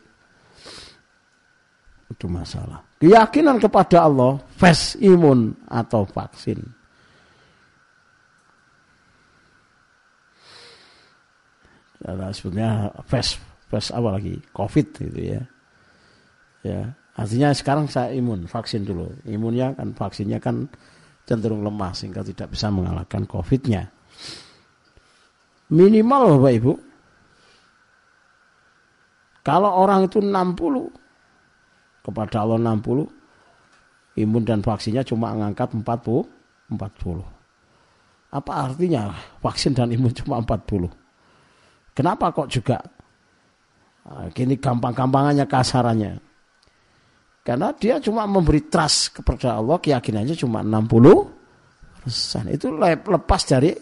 itu 2.07 2.27
masalah 2.31 2.79
keyakinan 3.03 3.59
kepada 3.59 4.07
Allah 4.07 4.39
fast 4.55 4.95
imun 5.03 5.51
atau 5.67 6.07
vaksin 6.07 6.63
sebenarnya 12.07 12.95
fast 13.03 13.43
fast 13.67 13.91
apa 13.91 14.15
lagi 14.15 14.39
covid 14.55 14.87
gitu 14.95 15.19
ya 15.19 15.43
ya 16.63 16.95
artinya 17.19 17.53
sekarang 17.53 17.87
saya 17.91 18.15
imun 18.17 18.49
vaksin 18.49 18.87
dulu 18.87 19.13
imunnya 19.29 19.77
kan 19.77 19.93
vaksinnya 19.93 20.39
kan 20.41 20.67
cenderung 21.29 21.63
lemah 21.63 21.93
sehingga 21.93 22.25
tidak 22.25 22.55
bisa 22.55 22.73
mengalahkan 22.73 23.29
covidnya 23.29 23.93
minimal 25.69 26.39
bapak 26.39 26.53
ibu 26.57 26.73
kalau 29.43 29.71
orang 29.83 30.07
itu 30.07 30.23
60 30.23 32.07
kepada 32.07 32.47
Allah 32.47 32.59
60 32.59 34.23
imun 34.23 34.43
dan 34.47 34.63
vaksinnya 34.63 35.03
cuma 35.03 35.35
mengangkat 35.35 35.75
40 35.75 36.43
40. 36.73 38.33
Apa 38.33 38.53
artinya 38.73 39.13
vaksin 39.45 39.77
dan 39.77 39.93
imun 39.93 40.13
cuma 40.17 40.41
40? 40.41 40.89
Kenapa 41.93 42.33
kok 42.33 42.49
juga 42.49 42.81
nah, 44.09 44.33
gini 44.33 44.57
gampang-gampangannya 44.57 45.45
kasarannya? 45.45 46.13
Karena 47.43 47.75
dia 47.75 47.99
cuma 47.99 48.23
memberi 48.23 48.71
trust 48.71 49.19
kepada 49.19 49.59
Allah, 49.59 49.83
keyakinannya 49.83 50.39
cuma 50.39 50.63
60 50.63 52.07
persen. 52.07 52.45
Itu 52.55 52.79
lepas 52.79 53.43
dari 53.47 53.75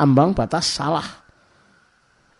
ambang 0.00 0.32
batas 0.32 0.80
salah. 0.80 1.04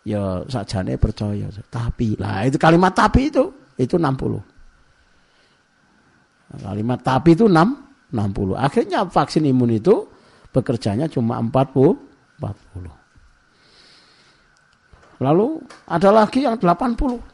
Ya 0.03 0.41
sajane 0.49 0.97
percaya. 0.97 1.47
Tapi 1.69 2.17
lah 2.17 2.49
itu 2.49 2.57
kalimat 2.57 2.91
tapi 2.91 3.29
itu 3.29 3.63
itu 3.77 3.97
60 3.97 4.41
kalimat 6.61 7.01
tapi 7.01 7.33
itu 7.33 7.49
6 7.49 8.13
60 8.13 8.53
akhirnya 8.53 9.09
vaksin 9.09 9.49
imun 9.49 9.73
itu 9.73 10.05
bekerjanya 10.53 11.09
cuma 11.09 11.41
40 11.41 11.97
40 12.37 12.93
lalu 15.23 15.63
ada 15.89 16.11
lagi 16.13 16.45
yang 16.45 16.61
80 16.61 17.32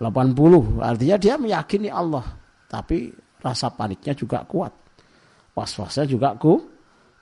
80 0.00 0.82
artinya 0.82 1.16
dia 1.16 1.34
meyakini 1.38 1.88
Allah 1.88 2.24
tapi 2.66 3.14
rasa 3.40 3.70
paniknya 3.70 4.16
juga 4.16 4.42
kuat 4.46 4.72
was-wasnya 5.54 6.04
juga 6.10 6.34
ku, 6.34 6.58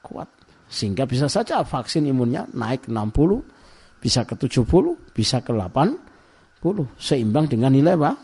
kuat 0.01 0.29
sehingga 0.73 1.05
bisa 1.05 1.29
saja 1.29 1.61
vaksin 1.61 2.09
imunnya 2.09 2.49
naik 2.57 2.89
60, 2.89 4.01
bisa 4.01 4.25
ke 4.25 4.41
70, 4.41 5.13
bisa 5.13 5.45
ke 5.45 5.53
80, 5.53 6.65
seimbang 6.97 7.45
dengan 7.45 7.77
nilai 7.77 7.93
apa? 7.93 8.17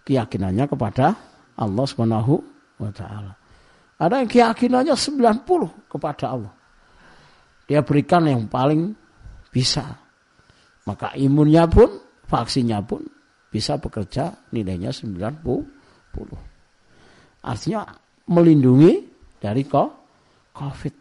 keyakinannya 0.00 0.64
kepada 0.64 1.12
Allah 1.60 1.84
Subhanahu 1.84 2.34
wa 2.80 2.88
taala. 2.88 3.36
Ada 4.00 4.24
yang 4.24 4.30
keyakinannya 4.32 4.96
90 4.96 5.92
kepada 5.92 6.32
Allah. 6.32 6.52
Dia 7.68 7.84
berikan 7.84 8.24
yang 8.24 8.48
paling 8.48 8.96
bisa. 9.52 9.84
Maka 10.88 11.12
imunnya 11.20 11.68
pun, 11.68 12.00
vaksinnya 12.24 12.80
pun 12.80 13.04
bisa 13.50 13.76
bekerja 13.76 14.46
nilainya 14.54 14.94
90. 14.94 15.42
Artinya 17.42 17.82
melindungi 18.30 18.92
dari 19.42 19.66
COVID. 19.66 20.94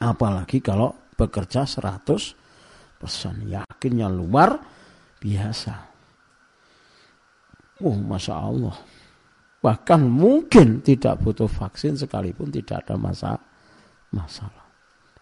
Apalagi 0.00 0.58
kalau 0.64 0.92
bekerja 1.12 1.68
100 1.68 3.00
persen. 3.00 3.44
Yakinnya 3.44 4.08
luar 4.08 4.56
biasa. 5.20 5.74
Oh, 7.84 7.92
Masya 7.92 8.34
Allah. 8.34 8.76
Bahkan 9.60 10.00
mungkin 10.08 10.80
tidak 10.80 11.20
butuh 11.20 11.48
vaksin 11.48 11.96
sekalipun 11.96 12.48
tidak 12.48 12.86
ada 12.86 12.94
masa 12.96 13.36
masalah. 14.14 14.64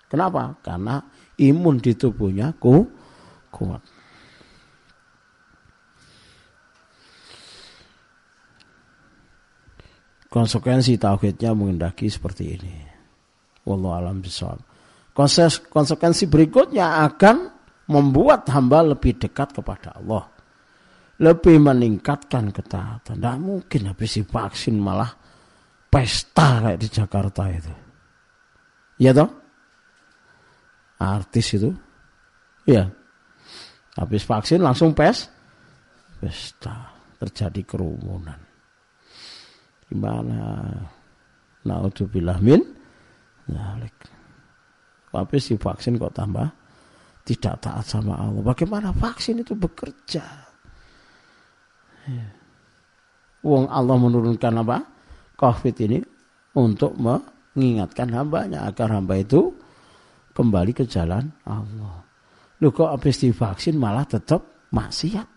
Kenapa? 0.07 0.55
Karena 0.63 1.03
imun 1.41 1.81
di 1.83 1.97
tubuhnya 1.99 2.55
ku, 2.55 2.87
kuat. 3.51 3.94
Konsekuensi 10.35 10.99
tauhidnya 10.99 11.55
mengendaki 11.55 12.11
seperti 12.11 12.59
ini. 12.59 12.75
Wallahu 13.63 13.95
alam 13.95 14.19
bisawab. 14.19 14.59
Konsekuensi 15.71 16.27
berikutnya 16.27 17.07
akan 17.07 17.55
membuat 17.87 18.51
hamba 18.51 18.83
lebih 18.83 19.15
dekat 19.15 19.55
kepada 19.55 19.95
Allah. 19.95 20.35
lebih 21.23 21.63
meningkatkan 21.63 22.51
ketaatan. 22.51 23.23
Tidak 23.23 23.39
mungkin 23.39 23.87
habis 23.87 24.19
divaksin 24.19 24.83
malah 24.83 25.15
pesta 25.87 26.67
kayak 26.67 26.81
di 26.83 26.89
Jakarta 26.91 27.43
itu. 27.55 27.75
Iya 28.99 29.15
toh? 29.15 29.31
Artis 30.99 31.47
itu. 31.55 31.71
Iya. 32.67 32.91
Habis 33.95 34.27
vaksin 34.27 34.59
langsung 34.59 34.91
pes 34.91 35.31
pesta. 36.19 36.91
Terjadi 37.15 37.63
kerumunan. 37.63 38.44
Gimana? 39.95 40.67
Naudzubillah 41.63 42.43
min 42.43 42.61
zalik. 43.47 43.95
Habis 45.15 45.55
divaksin 45.55 45.95
kok 45.95 46.19
tambah 46.19 46.51
tidak 47.23 47.63
taat 47.63 47.87
sama 47.87 48.19
Allah. 48.19 48.43
Bagaimana 48.43 48.91
vaksin 48.91 49.39
itu 49.41 49.55
bekerja? 49.55 50.25
Ya. 52.11 52.27
Wong 53.47 53.71
Allah 53.71 53.97
menurunkan 53.97 54.61
apa? 54.67 54.83
Covid 55.39 55.77
ini 55.87 56.03
untuk 56.59 56.99
mengingatkan 56.99 58.11
hambanya 58.11 58.67
agar 58.67 58.91
hamba 58.99 59.23
itu 59.23 59.55
kembali 60.35 60.75
ke 60.75 60.85
jalan 60.91 61.31
Allah. 61.47 62.03
Lu 62.59 62.75
kok 62.75 62.91
habis 62.91 63.23
divaksin 63.23 63.79
malah 63.79 64.05
tetap 64.05 64.69
maksiat. 64.75 65.29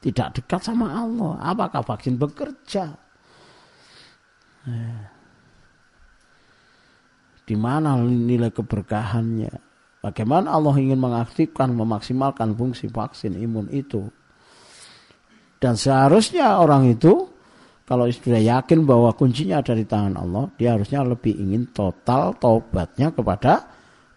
Tidak 0.00 0.28
dekat 0.40 0.64
sama 0.64 0.96
Allah. 0.96 1.36
Apakah 1.44 1.84
vaksin 1.84 2.16
bekerja? 2.16 3.09
Eh. 4.68 5.04
Di 7.46 7.56
mana 7.56 7.96
nilai 8.00 8.52
keberkahannya? 8.52 9.52
Bagaimana 10.00 10.56
Allah 10.56 10.74
ingin 10.80 10.96
mengaktifkan, 10.96 11.76
memaksimalkan 11.76 12.56
fungsi 12.56 12.88
vaksin 12.88 13.36
imun 13.36 13.68
itu? 13.68 14.08
Dan 15.60 15.76
seharusnya 15.76 16.56
orang 16.56 16.88
itu 16.88 17.28
kalau 17.84 18.06
sudah 18.06 18.38
yakin 18.38 18.86
bahwa 18.86 19.10
kuncinya 19.12 19.60
ada 19.60 19.74
di 19.74 19.82
tangan 19.82 20.14
Allah, 20.14 20.46
dia 20.54 20.78
harusnya 20.78 21.02
lebih 21.02 21.34
ingin 21.36 21.68
total 21.74 22.38
taubatnya 22.38 23.10
kepada 23.10 23.66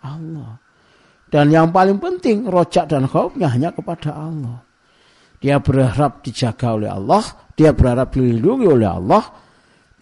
Allah. 0.05 0.61
Dan 1.25 1.49
yang 1.49 1.73
paling 1.73 1.97
penting, 1.97 2.45
rojak 2.45 2.85
dan 2.85 3.09
khaufnya 3.09 3.49
hanya 3.49 3.73
kepada 3.73 4.13
Allah. 4.13 4.61
Dia 5.41 5.57
berharap 5.57 6.21
dijaga 6.21 6.77
oleh 6.77 6.87
Allah, 6.93 7.25
dia 7.57 7.73
berharap 7.73 8.13
dilindungi 8.13 8.69
oleh 8.69 8.85
Allah. 8.85 9.23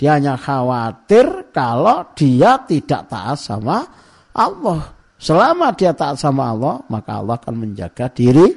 Dia 0.01 0.17
hanya 0.17 0.33
khawatir 0.33 1.53
kalau 1.53 2.09
dia 2.17 2.57
tidak 2.65 3.05
taat 3.05 3.37
sama 3.37 3.85
Allah. 4.33 4.97
Selama 5.21 5.69
dia 5.77 5.93
taat 5.93 6.17
sama 6.17 6.49
Allah, 6.49 6.81
maka 6.89 7.21
Allah 7.21 7.37
akan 7.37 7.69
menjaga 7.69 8.09
diri 8.09 8.49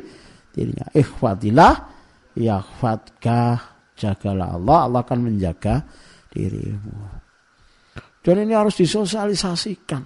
dirinya. 0.56 0.88
Ikhwatillah, 0.96 1.74
yakhfatkah 2.32 3.60
jagalah 3.92 4.56
Allah, 4.56 4.78
Allah 4.88 5.00
akan 5.04 5.20
menjaga 5.20 5.84
dirimu. 6.32 7.20
Dan 8.24 8.48
ini 8.48 8.56
harus 8.56 8.80
disosialisasikan. 8.80 10.00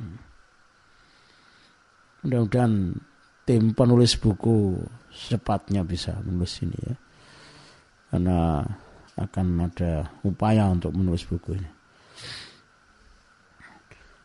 Mudah-mudahan 2.27 2.99
tim 3.47 3.79
penulis 3.79 4.19
buku 4.19 4.75
secepatnya 5.15 5.87
bisa 5.87 6.19
menulis 6.27 6.67
ini 6.67 6.79
ya. 6.83 6.97
Karena 8.11 8.67
akan 9.19 9.67
ada 9.67 10.07
upaya 10.23 10.71
untuk 10.71 10.95
menulis 10.95 11.27
buku 11.27 11.59
ini. 11.59 11.71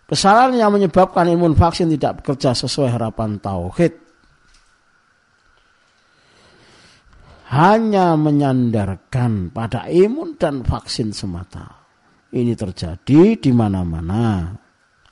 Kesalahan 0.03 0.53
yang 0.53 0.69
menyebabkan 0.69 1.25
imun 1.25 1.57
vaksin 1.57 1.89
tidak 1.89 2.21
bekerja 2.21 2.53
sesuai 2.53 2.93
harapan 2.93 3.41
tauhid 3.41 3.97
hanya 7.49 8.13
menyandarkan 8.13 9.49
pada 9.49 9.89
imun 9.89 10.37
dan 10.37 10.61
vaksin 10.61 11.13
semata. 11.13 11.81
Ini 12.33 12.53
terjadi 12.53 13.37
di 13.37 13.51
mana-mana. 13.53 14.53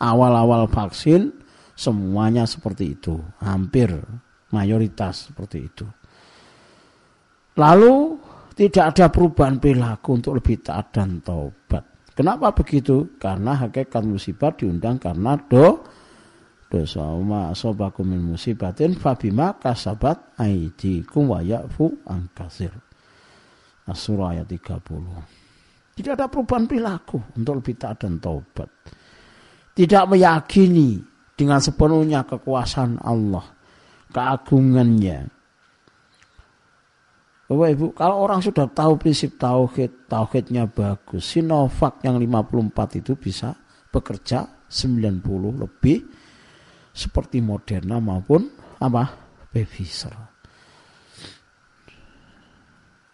Awal-awal 0.02 0.66
vaksin 0.66 1.30
semuanya 1.78 2.50
seperti 2.50 2.98
itu, 2.98 3.22
hampir 3.42 3.94
mayoritas 4.50 5.30
seperti 5.30 5.58
itu. 5.66 5.86
Lalu 7.58 8.21
tidak 8.52 8.96
ada 8.96 9.06
perubahan 9.08 9.58
perilaku 9.58 10.20
untuk 10.20 10.38
lebih 10.40 10.60
taat 10.60 10.92
dan 10.92 11.24
taubat. 11.24 12.12
Kenapa 12.12 12.52
begitu? 12.52 13.16
Karena 13.16 13.56
hakikat 13.56 14.04
musibah 14.04 14.52
diundang 14.52 15.00
karena 15.00 15.40
do 15.40 15.80
dosa 16.72 17.04
ma 17.20 17.52
asobakum 17.52 18.08
min 18.08 18.32
musibatin 18.32 18.96
fabima 18.96 19.60
kasabat 19.60 20.40
aidikum 20.40 21.32
wa 21.32 21.44
ya'fu 21.44 22.08
an 22.08 22.32
kasir. 22.32 22.72
As-surah 23.88 24.40
ayat 24.40 24.48
30. 24.48 25.98
Tidak 25.98 26.14
ada 26.16 26.32
perubahan 26.32 26.70
perilaku 26.70 27.20
untuk 27.36 27.60
lebih 27.60 27.76
taat 27.76 28.08
dan 28.08 28.24
taubat. 28.24 28.70
Tidak 29.76 30.04
meyakini 30.08 31.00
dengan 31.36 31.60
sepenuhnya 31.60 32.24
kekuasaan 32.24 33.02
Allah, 33.04 33.44
keagungannya. 34.12 35.41
Bapak 37.52 37.68
Ibu, 37.68 37.88
kalau 37.92 38.24
orang 38.24 38.40
sudah 38.40 38.64
tahu 38.72 38.96
prinsip 38.96 39.36
tauhid, 39.36 40.08
tauhidnya 40.08 40.72
bagus. 40.72 41.36
Sinovac 41.36 42.00
yang 42.00 42.16
54 42.16 43.04
itu 43.04 43.20
bisa 43.20 43.52
bekerja 43.92 44.64
90 44.72 45.60
lebih 45.60 46.00
seperti 46.96 47.44
Moderna 47.44 48.00
maupun 48.00 48.48
apa 48.80 49.04
Pfizer. 49.52 50.16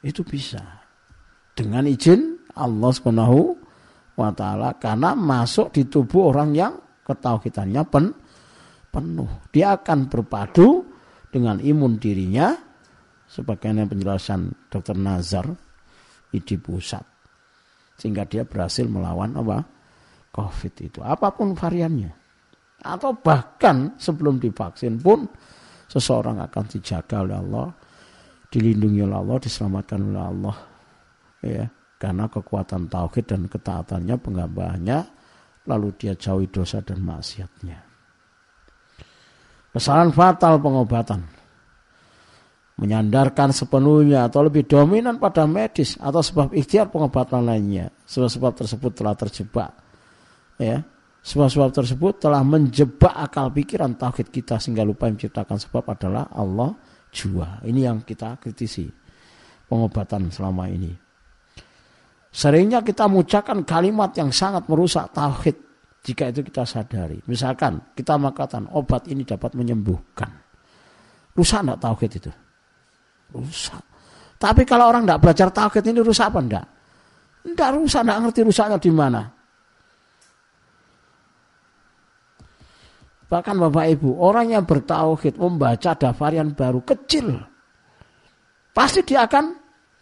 Itu 0.06 0.22
bisa 0.22 0.86
dengan 1.58 1.90
izin 1.90 2.54
Allah 2.54 2.94
Subhanahu 2.94 3.42
wa 4.22 4.30
taala 4.38 4.78
karena 4.78 5.18
masuk 5.18 5.74
di 5.74 5.90
tubuh 5.90 6.30
orang 6.30 6.54
yang 6.54 6.78
ketauhidannya 7.10 7.82
pen, 7.90 8.14
penuh. 8.94 9.50
Dia 9.50 9.82
akan 9.82 10.06
berpadu 10.06 10.86
dengan 11.34 11.58
imun 11.58 11.98
dirinya 11.98 12.67
sebagaimana 13.28 13.88
penjelasan 13.88 14.72
Dr. 14.72 14.98
Nazar 14.98 15.46
di 16.32 16.56
pusat 16.60 17.04
sehingga 17.98 18.28
dia 18.30 18.46
berhasil 18.46 18.86
melawan 18.86 19.34
apa 19.40 19.58
COVID 20.32 20.74
itu 20.86 21.00
apa 21.02 21.34
pun 21.34 21.58
variannya 21.58 22.14
atau 22.84 23.12
bahkan 23.18 23.98
sebelum 23.98 24.38
divaksin 24.38 25.02
pun 25.02 25.26
seseorang 25.88 26.44
akan 26.44 26.64
dijaga 26.68 27.24
oleh 27.24 27.38
Allah, 27.40 27.68
dilindungi 28.52 29.02
oleh 29.08 29.18
Allah, 29.18 29.38
diselamatkan 29.42 30.00
oleh 30.04 30.24
Allah. 30.24 30.58
Ya, 31.42 31.66
karena 31.98 32.26
kekuatan 32.28 32.92
tauhid 32.92 33.26
dan 33.26 33.42
ketaatannya, 33.48 34.16
penggambarannya, 34.20 35.00
lalu 35.66 35.88
dia 35.96 36.14
jauhi 36.14 36.52
dosa 36.52 36.84
dan 36.84 37.02
maksiatnya. 37.02 37.80
Kesalahan 39.72 40.12
fatal 40.14 40.58
pengobatan. 40.58 41.22
Menyandarkan 42.78 43.50
sepenuhnya 43.50 44.30
atau 44.30 44.46
lebih 44.46 44.70
dominan 44.70 45.18
pada 45.18 45.50
medis 45.50 45.98
atau 45.98 46.22
sebab 46.22 46.54
ikhtiar 46.54 46.94
pengobatan 46.94 47.42
lainnya. 47.42 47.90
Sebab-sebab 48.06 48.54
tersebut 48.54 48.92
telah 48.94 49.18
terjebak. 49.18 49.72
Ya, 50.62 50.86
Sebab-sebab 51.28 51.76
tersebut 51.76 52.24
telah 52.24 52.40
menjebak 52.40 53.12
akal 53.12 53.52
pikiran 53.52 54.00
tauhid 54.00 54.32
kita 54.32 54.64
sehingga 54.64 54.88
lupa 54.88 55.12
yang 55.12 55.20
menciptakan 55.20 55.60
sebab 55.60 55.84
adalah 55.92 56.32
Allah 56.32 56.72
jua. 57.12 57.60
Ini 57.68 57.92
yang 57.92 58.00
kita 58.08 58.40
kritisi 58.40 58.88
pengobatan 59.68 60.32
selama 60.32 60.72
ini. 60.72 60.96
Seringnya 62.32 62.80
kita 62.80 63.12
mengucapkan 63.12 63.60
kalimat 63.68 64.16
yang 64.16 64.32
sangat 64.32 64.72
merusak 64.72 65.12
tauhid 65.12 65.60
jika 66.08 66.32
itu 66.32 66.48
kita 66.48 66.64
sadari. 66.64 67.20
Misalkan 67.28 67.92
kita 67.92 68.16
mengatakan 68.16 68.72
obat 68.72 69.12
ini 69.12 69.28
dapat 69.28 69.52
menyembuhkan. 69.52 70.32
Rusak 71.36 71.60
enggak 71.68 71.84
tauhid 71.84 72.12
itu? 72.24 72.32
Rusak. 73.34 73.84
Tapi 74.38 74.62
kalau 74.64 74.94
orang 74.94 75.04
tidak 75.04 75.22
belajar 75.26 75.48
tauhid 75.50 75.84
ini 75.90 76.00
rusak 76.06 76.30
apa 76.30 76.40
enggak? 76.40 76.66
Enggak 77.48 77.70
rusak, 77.74 78.02
enggak 78.06 78.20
ngerti 78.22 78.40
rusaknya 78.46 78.78
di 78.78 78.92
mana. 78.94 79.22
Bahkan 83.28 83.56
Bapak 83.60 83.86
Ibu, 83.92 84.24
orang 84.24 84.56
yang 84.56 84.64
bertauhid 84.64 85.36
membaca 85.36 85.90
ada 85.92 86.16
varian 86.16 86.56
baru 86.56 86.80
kecil. 86.80 87.36
Pasti 88.72 89.04
dia 89.04 89.28
akan 89.28 89.52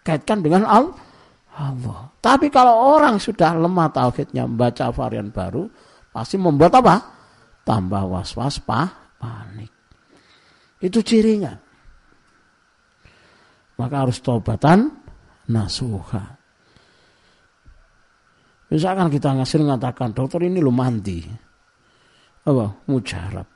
kaitkan 0.06 0.46
dengan 0.46 0.70
Allah. 0.70 2.14
Tapi 2.22 2.54
kalau 2.54 3.00
orang 3.00 3.18
sudah 3.18 3.58
lemah 3.58 3.90
tauhidnya 3.90 4.46
membaca 4.46 4.94
varian 4.94 5.34
baru, 5.34 5.66
pasti 6.14 6.38
membuat 6.38 6.78
apa? 6.78 6.96
Tambah 7.66 8.04
was-was, 8.06 8.62
panik. 8.62 9.72
Itu 10.78 11.02
cirinya. 11.02 11.65
Maka 13.76 13.96
harus 14.08 14.24
tobatan 14.24 14.88
nasuha. 15.52 16.24
Misalkan 18.72 19.12
kita 19.12 19.36
ngasih 19.36 19.62
mengatakan, 19.62 20.16
dokter 20.16 20.42
ini 20.48 20.64
lu 20.64 20.74
mandi 20.74 21.22
apa 22.46 22.66
mujarab 22.86 23.50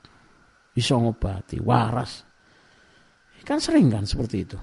bisa 0.74 0.98
ngobati 0.98 1.62
waras 1.62 2.26
kan 3.46 3.62
sering 3.62 3.86
kan 3.86 4.02
seperti 4.02 4.36
itu 4.42 4.58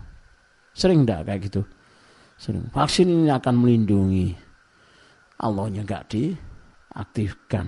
Sering 0.77 1.09
enggak 1.09 1.25
kayak 1.25 1.41
gitu? 1.49 1.61
Sering. 2.37 2.69
Vaksin 2.69 3.09
ini 3.09 3.33
akan 3.33 3.55
melindungi. 3.57 4.29
Allahnya 5.41 5.81
enggak 5.81 6.13
diaktifkan. 6.13 7.65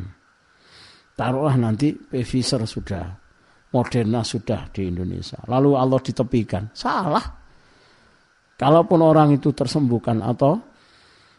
Taruhlah 1.18 1.58
nanti 1.58 1.90
Pfizer 1.98 2.62
sudah, 2.70 3.10
Moderna 3.74 4.22
sudah 4.22 4.70
di 4.70 4.86
Indonesia. 4.86 5.42
Lalu 5.50 5.74
Allah 5.74 5.98
ditepikan. 5.98 6.70
Salah. 6.70 7.39
Kalaupun 8.60 9.00
orang 9.00 9.40
itu 9.40 9.56
tersembuhkan 9.56 10.20
atau 10.20 10.60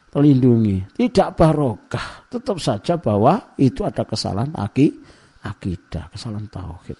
terlindungi, 0.09 0.89
tidak 0.97 1.37
barokah. 1.37 2.25
Tetap 2.33 2.57
saja 2.57 2.97
bahwa 2.97 3.53
itu 3.61 3.85
ada 3.85 4.09
kesalahan 4.09 4.57
akidah, 4.57 6.09
kesalahan 6.09 6.49
tauhid. 6.49 6.97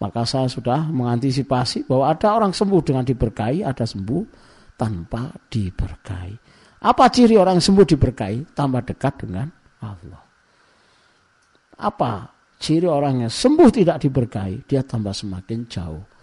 Maka 0.00 0.24
saya 0.24 0.48
sudah 0.48 0.88
mengantisipasi 0.88 1.84
bahwa 1.84 2.08
ada 2.08 2.32
orang 2.32 2.56
sembuh 2.56 2.80
dengan 2.80 3.04
diberkahi, 3.04 3.60
ada 3.60 3.84
sembuh 3.84 4.24
tanpa 4.80 5.28
diberkahi. 5.52 6.34
Apa 6.88 7.04
ciri 7.12 7.36
orang 7.36 7.60
sembuh 7.60 7.84
diberkahi? 7.84 8.56
Tambah 8.56 8.80
dekat 8.80 9.28
dengan 9.28 9.48
Allah. 9.84 10.24
Apa 11.84 12.32
ciri 12.56 12.88
orang 12.88 13.28
yang 13.28 13.32
sembuh 13.32 13.68
tidak 13.68 14.00
diberkahi? 14.08 14.64
Dia 14.64 14.80
tambah 14.80 15.12
semakin 15.12 15.68
jauh 15.68 16.13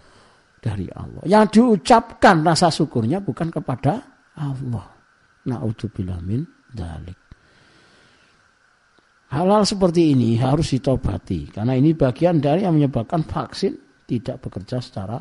dari 0.62 0.86
Allah. 0.94 1.26
Yang 1.26 1.58
diucapkan 1.58 2.46
rasa 2.46 2.70
syukurnya 2.70 3.18
bukan 3.18 3.50
kepada 3.50 3.98
Allah. 4.38 4.86
Na'udzubillah 5.42 6.22
min 6.22 6.46
dalik. 6.70 7.18
Hal-hal 9.34 9.64
seperti 9.66 10.14
ini 10.14 10.38
harus 10.38 10.76
ditobati 10.76 11.50
karena 11.50 11.74
ini 11.74 11.96
bagian 11.96 12.38
dari 12.38 12.62
yang 12.68 12.76
menyebabkan 12.76 13.24
vaksin 13.26 14.04
tidak 14.06 14.44
bekerja 14.44 14.78
secara 14.78 15.18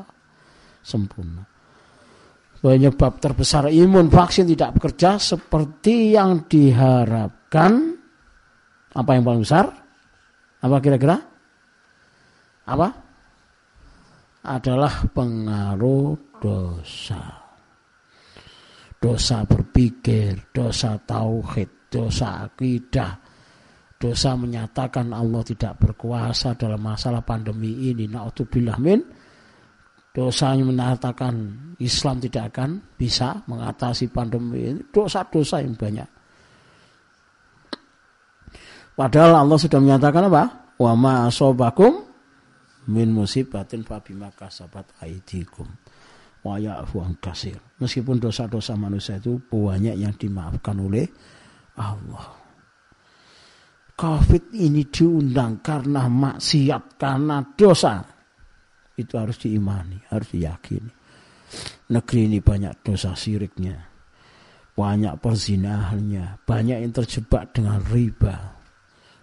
sempurna. 0.84 1.42
Penyebab 2.62 3.18
terbesar 3.18 3.74
imun 3.74 4.12
vaksin 4.12 4.46
tidak 4.46 4.78
bekerja 4.78 5.18
seperti 5.18 6.14
yang 6.14 6.46
diharapkan. 6.46 7.98
Apa 8.92 9.18
yang 9.18 9.24
paling 9.26 9.42
besar? 9.42 9.66
Apa 10.62 10.78
kira-kira? 10.78 11.18
Apa? 12.68 13.11
Adalah 14.42 15.06
pengaruh 15.14 16.18
dosa. 16.42 17.22
Dosa 19.02 19.46
berpikir, 19.46 20.54
dosa 20.54 20.98
tauhid, 20.98 21.90
dosa 21.90 22.46
akidah, 22.46 23.18
dosa 24.02 24.34
menyatakan 24.34 25.14
Allah 25.14 25.42
tidak 25.46 25.78
berkuasa 25.78 26.58
dalam 26.58 26.82
masalah 26.82 27.22
pandemi 27.22 27.94
ini. 27.94 28.10
Naudzubillah 28.10 28.78
min. 28.82 29.02
Dosa 30.12 30.52
yang 30.52 30.76
menyatakan 30.76 31.34
Islam 31.80 32.20
tidak 32.20 32.52
akan 32.52 32.84
bisa 33.00 33.42
mengatasi 33.48 34.12
pandemi 34.12 34.74
ini. 34.74 34.82
Dosa-dosa 34.92 35.64
yang 35.64 35.78
banyak. 35.78 36.10
Padahal 38.92 39.48
Allah 39.48 39.58
sudah 39.58 39.80
menyatakan 39.80 40.28
apa? 40.28 40.44
Wa 40.76 40.94
ma 41.00 41.32
asobakum 41.32 42.11
min 42.92 43.16
musibatin 43.16 43.88
fa 43.88 44.04
bima 44.04 44.36
kasabat 44.36 45.00
aidikum 45.00 45.72
wa 46.44 46.60
ya'fu 46.60 47.00
kasir 47.24 47.58
meskipun 47.80 48.20
dosa-dosa 48.20 48.76
manusia 48.76 49.16
itu 49.18 49.40
banyak 49.40 49.96
yang 49.96 50.12
dimaafkan 50.20 50.76
oleh 50.76 51.08
Allah 51.80 52.42
COVID 54.02 54.58
ini 54.58 54.90
diundang 54.90 55.62
karena 55.62 56.10
maksiat, 56.10 56.98
karena 56.98 57.38
dosa. 57.54 58.02
Itu 58.98 59.14
harus 59.22 59.38
diimani, 59.38 60.02
harus 60.10 60.34
diyakini. 60.34 60.90
Negeri 61.94 62.20
ini 62.26 62.42
banyak 62.42 62.82
dosa 62.82 63.14
siriknya. 63.14 63.78
Banyak 64.74 65.22
perzinahannya. 65.22 66.42
Banyak 66.42 66.82
yang 66.82 66.94
terjebak 66.98 67.54
dengan 67.54 67.78
riba. 67.94 68.58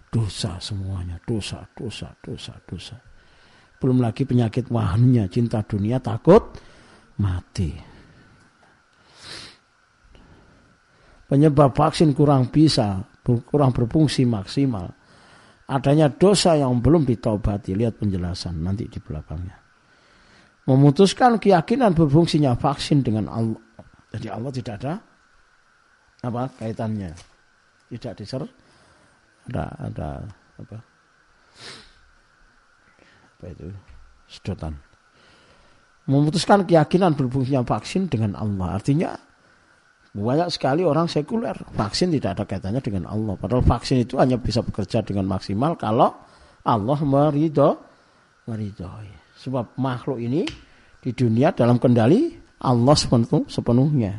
Dosa 0.07 0.55
semuanya. 0.63 1.19
Dosa, 1.27 1.67
dosa, 1.75 2.15
dosa, 2.23 2.55
dosa. 2.63 2.95
Belum 3.79 4.03
lagi 4.03 4.27
penyakit 4.27 4.67
wahannya. 4.67 5.31
Cinta 5.31 5.63
dunia 5.63 6.03
takut 6.03 6.51
mati. 7.19 7.71
Penyebab 11.29 11.71
vaksin 11.71 12.11
kurang 12.11 12.51
bisa 12.51 12.99
kurang 13.23 13.71
berfungsi 13.71 14.27
maksimal. 14.27 14.89
Adanya 15.69 16.09
dosa 16.09 16.57
yang 16.57 16.83
belum 16.83 17.07
ditobati. 17.07 17.77
Lihat 17.77 18.01
penjelasan 18.01 18.59
nanti 18.59 18.89
di 18.89 18.99
belakangnya. 18.99 19.55
Memutuskan 20.65 21.37
keyakinan 21.39 21.95
berfungsinya 21.95 22.57
vaksin 22.57 23.05
dengan 23.05 23.31
Allah. 23.31 23.61
Jadi 24.09 24.27
Allah 24.27 24.51
tidak 24.51 24.75
ada 24.81 24.93
apa 26.25 26.41
kaitannya. 26.57 27.13
Tidak 27.89 28.13
diser 28.17 28.43
ada 29.49 29.65
ada 29.81 30.09
apa 30.61 30.77
apa 33.39 33.55
itu 33.55 33.71
sedotan 34.27 34.75
memutuskan 36.11 36.67
keyakinan 36.67 37.15
berfungsinya 37.15 37.63
vaksin 37.63 38.11
dengan 38.11 38.35
Allah 38.35 38.75
artinya 38.75 39.15
banyak 40.09 40.49
sekali 40.49 40.81
orang 40.81 41.05
sekuler. 41.05 41.53
Vaksin 41.77 42.09
tidak 42.09 42.33
ada 42.33 42.43
kaitannya 42.49 42.81
dengan 42.81 43.05
Allah. 43.13 43.37
Padahal 43.37 43.61
vaksin 43.61 44.01
itu 44.01 44.17
hanya 44.17 44.41
bisa 44.41 44.65
bekerja 44.65 45.05
dengan 45.05 45.29
maksimal 45.29 45.77
kalau 45.77 46.17
Allah 46.65 46.99
merido, 47.05 47.77
meridoi. 48.49 49.09
Sebab 49.39 49.77
makhluk 49.77 50.17
ini 50.19 50.43
di 50.99 51.11
dunia 51.13 51.53
dalam 51.53 51.77
kendali 51.77 52.33
Allah 52.59 52.95
sepenuh, 52.97 53.45
sepenuhnya. 53.47 54.13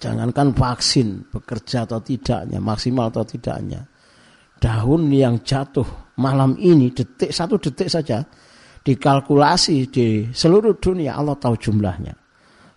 Jangankan 0.00 0.56
vaksin 0.56 1.28
bekerja 1.28 1.84
atau 1.84 2.00
tidaknya, 2.00 2.56
maksimal 2.56 3.12
atau 3.12 3.22
tidaknya. 3.22 3.84
Daun 4.60 5.08
yang 5.08 5.40
jatuh 5.40 6.14
malam 6.20 6.52
ini 6.60 6.92
detik 6.92 7.32
satu 7.32 7.56
detik 7.56 7.88
saja 7.88 8.20
dikalkulasi 8.84 9.88
di 9.88 10.28
seluruh 10.28 10.76
dunia 10.76 11.16
Allah 11.16 11.36
tahu 11.40 11.56
jumlahnya 11.56 12.12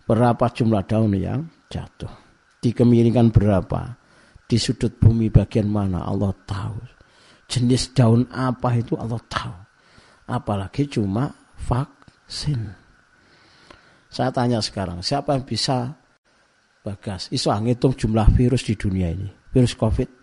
berapa 0.04 0.46
jumlah 0.52 0.84
daun 0.88 1.16
yang 1.16 1.48
jatuh. 1.72 2.12
Di 2.64 2.72
kemiringan 2.72 3.32
berapa, 3.32 4.00
di 4.48 4.56
sudut 4.56 4.96
bumi 4.96 5.28
bagian 5.28 5.68
mana 5.68 6.08
Allah 6.08 6.32
tahu. 6.48 6.80
Jenis 7.48 7.92
daun 7.92 8.24
apa 8.32 8.72
itu 8.80 8.96
Allah 8.96 9.20
tahu. 9.28 9.56
Apalagi 10.32 10.88
cuma 10.88 11.28
vaksin. 11.60 12.72
Saya 14.08 14.32
tanya 14.32 14.64
sekarang, 14.64 15.04
siapa 15.04 15.36
yang 15.36 15.44
bisa 15.44 15.92
bagas? 16.86 17.28
Iso 17.36 17.52
ngitung 17.52 18.00
jumlah 18.00 18.32
virus 18.32 18.64
di 18.64 18.80
dunia 18.80 19.12
ini. 19.12 19.28
Virus 19.52 19.76
COVID. 19.76 20.23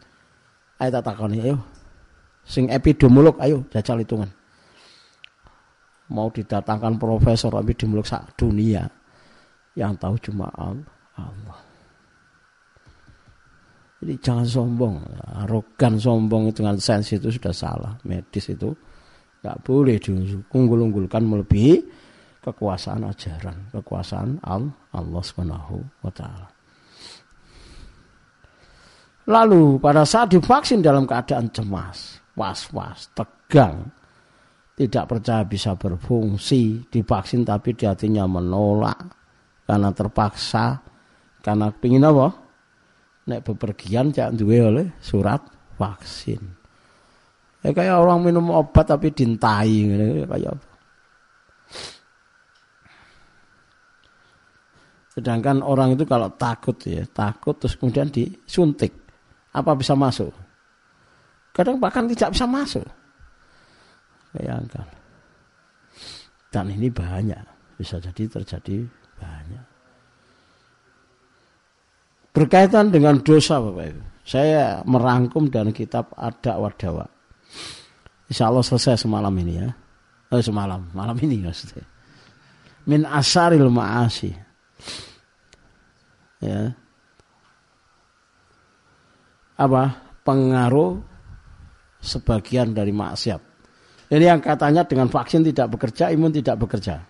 Ayo 0.81 0.91
tak 0.97 1.13
takoni, 1.13 1.45
ayo. 1.45 1.61
Sing 2.41 2.73
epidemiolog, 2.73 3.37
ayo 3.45 3.69
jajal 3.69 4.01
hitungan. 4.01 4.33
Mau 6.11 6.33
didatangkan 6.33 6.97
profesor 6.97 7.53
epidemiolog 7.61 8.09
sak 8.09 8.35
dunia 8.35 8.89
yang 9.77 9.95
tahu 10.01 10.17
cuma 10.19 10.49
Allah. 10.57 11.61
Jadi 14.01 14.17
jangan 14.25 14.49
sombong, 14.49 14.97
arogan 15.45 16.01
sombong 16.01 16.49
dengan 16.57 16.81
sains 16.81 17.13
itu 17.13 17.29
sudah 17.29 17.53
salah. 17.53 17.93
Medis 18.09 18.49
itu 18.49 18.73
nggak 19.45 19.61
boleh 19.61 20.01
diunggul-unggulkan 20.01 21.21
melebihi 21.21 21.85
kekuasaan 22.41 23.05
ajaran, 23.05 23.69
kekuasaan 23.69 24.41
Allah 24.41 25.23
Subhanahu 25.23 25.85
wa 26.01 26.09
taala. 26.09 26.49
Lalu 29.31 29.79
pada 29.79 30.03
saat 30.03 30.35
divaksin 30.35 30.83
dalam 30.83 31.07
keadaan 31.07 31.55
cemas, 31.55 32.19
was-was, 32.35 33.15
tegang, 33.15 33.87
tidak 34.75 35.07
percaya 35.07 35.47
bisa 35.47 35.79
berfungsi, 35.79 36.91
divaksin 36.91 37.47
tapi 37.47 37.79
di 37.79 37.87
hatinya 37.87 38.27
menolak, 38.27 38.99
karena 39.71 39.95
terpaksa 39.95 40.83
karena 41.47 41.71
pingin 41.71 42.03
apa? 42.03 42.27
Nek 43.31 43.47
bepergian 43.47 44.11
cak 44.11 44.35
duwe 44.35 44.59
oleh 44.67 44.87
surat 44.99 45.39
vaksin. 45.79 46.43
Ya 47.63 47.71
kayak 47.71 48.03
orang 48.03 48.27
minum 48.27 48.51
obat 48.51 48.89
tapi 48.89 49.15
dintai 49.15 49.79
kayak 50.27 50.59
apa? 50.59 50.71
Sedangkan 55.11 55.61
orang 55.61 55.99
itu 55.99 56.07
kalau 56.07 56.33
takut 56.33 56.79
ya 56.87 57.05
takut 57.11 57.59
terus 57.59 57.77
kemudian 57.77 58.09
disuntik 58.09 59.00
apa 59.51 59.73
bisa 59.75 59.95
masuk 59.99 60.31
kadang 61.55 61.77
bahkan 61.83 62.07
tidak 62.07 62.35
bisa 62.35 62.47
masuk 62.47 62.87
bayangkan 64.35 64.87
dan 66.51 66.67
ini 66.71 66.91
banyak 66.91 67.43
bisa 67.79 67.97
jadi 68.03 68.27
terjadi 68.27 68.85
banyak. 69.17 69.65
Berkaitan 72.31 72.93
dengan 72.95 73.19
dosa 73.25 73.59
Bapak 73.59 73.85
Ibu. 73.91 74.03
Saya 74.27 74.85
merangkum 74.87 75.51
dan 75.51 75.75
kitab 75.75 76.15
ada 76.15 76.61
wadawa. 76.61 77.09
Insya 78.31 78.47
Allah 78.47 78.63
selesai 78.63 79.03
semalam 79.03 79.33
ini 79.41 79.59
ya. 79.59 79.69
Oh, 80.31 80.39
semalam, 80.39 80.87
malam 80.95 81.19
ini 81.19 81.43
maksudnya. 81.43 81.83
min 82.87 83.03
asaril 83.03 83.67
ma'asi. 83.67 84.31
Ya. 86.39 86.71
Apa? 89.61 89.83
Pengaruh 90.25 90.97
sebagian 92.01 92.73
dari 92.73 92.97
maksiat. 92.97 93.41
Ini 94.11 94.25
yang 94.25 94.41
katanya 94.41 94.89
dengan 94.89 95.13
vaksin 95.13 95.45
tidak 95.45 95.77
bekerja, 95.77 96.09
imun 96.11 96.33
tidak 96.33 96.57
bekerja. 96.65 97.05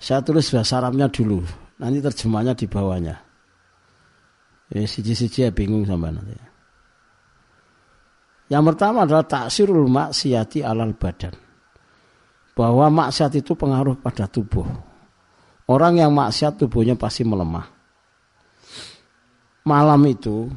Saya 0.00 0.24
tulis 0.24 0.48
bahasa 0.48 0.80
Arabnya 0.80 1.12
dulu, 1.12 1.44
nanti 1.76 2.00
terjemahnya 2.00 2.56
di 2.56 2.64
bawahnya. 2.64 3.16
Ya, 4.72 4.86
siji-siji 4.88 5.44
ya 5.46 5.50
bingung 5.52 5.84
sama 5.84 6.08
nanti. 6.08 6.34
Yang 8.50 8.74
pertama 8.74 9.06
adalah 9.06 9.22
taksirul 9.22 9.86
maksiati 9.86 10.64
alal 10.66 10.96
badan. 10.96 11.36
Bahwa 12.56 12.90
maksiat 12.90 13.38
itu 13.38 13.54
pengaruh 13.54 14.02
pada 14.02 14.26
tubuh. 14.26 14.66
Orang 15.70 16.02
yang 16.02 16.10
maksiat 16.10 16.58
tubuhnya 16.58 16.98
pasti 16.98 17.22
melemah. 17.22 17.79
Malam 19.66 20.00
itu 20.08 20.48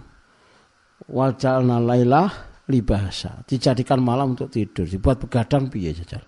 wajalna 1.11 1.79
lailah 1.83 2.29
libasa. 2.71 3.43
Dijadikan 3.43 3.99
malam 3.99 4.37
untuk 4.37 4.47
tidur, 4.47 4.87
dibuat 4.87 5.19
begadang 5.19 5.67
piye 5.67 5.91
jajal. 5.91 6.23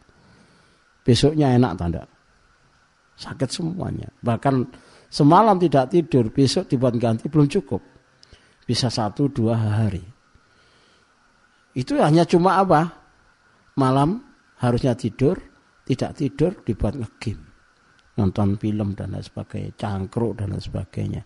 Besoknya 1.06 1.54
enak 1.56 1.74
tanda. 1.78 2.04
Sakit 3.16 3.48
semuanya. 3.48 4.12
Bahkan 4.20 4.56
semalam 5.08 5.56
tidak 5.56 5.94
tidur, 5.94 6.28
besok 6.34 6.68
dibuat 6.68 7.00
ganti 7.00 7.32
belum 7.32 7.48
cukup. 7.48 7.80
Bisa 8.66 8.92
satu 8.92 9.30
dua 9.30 9.56
hari. 9.56 10.04
Itu 11.78 11.96
hanya 12.02 12.28
cuma 12.28 12.60
apa? 12.60 12.82
Malam 13.76 14.24
harusnya 14.60 14.96
tidur, 14.96 15.40
tidak 15.86 16.18
tidur 16.18 16.52
dibuat 16.66 16.96
ngegame. 16.98 17.46
Nonton 18.16 18.56
film 18.56 18.96
dan 18.96 19.12
lain 19.12 19.24
sebagainya, 19.24 19.76
cangkruk 19.76 20.40
dan 20.40 20.56
lain 20.56 20.64
sebagainya. 20.64 21.22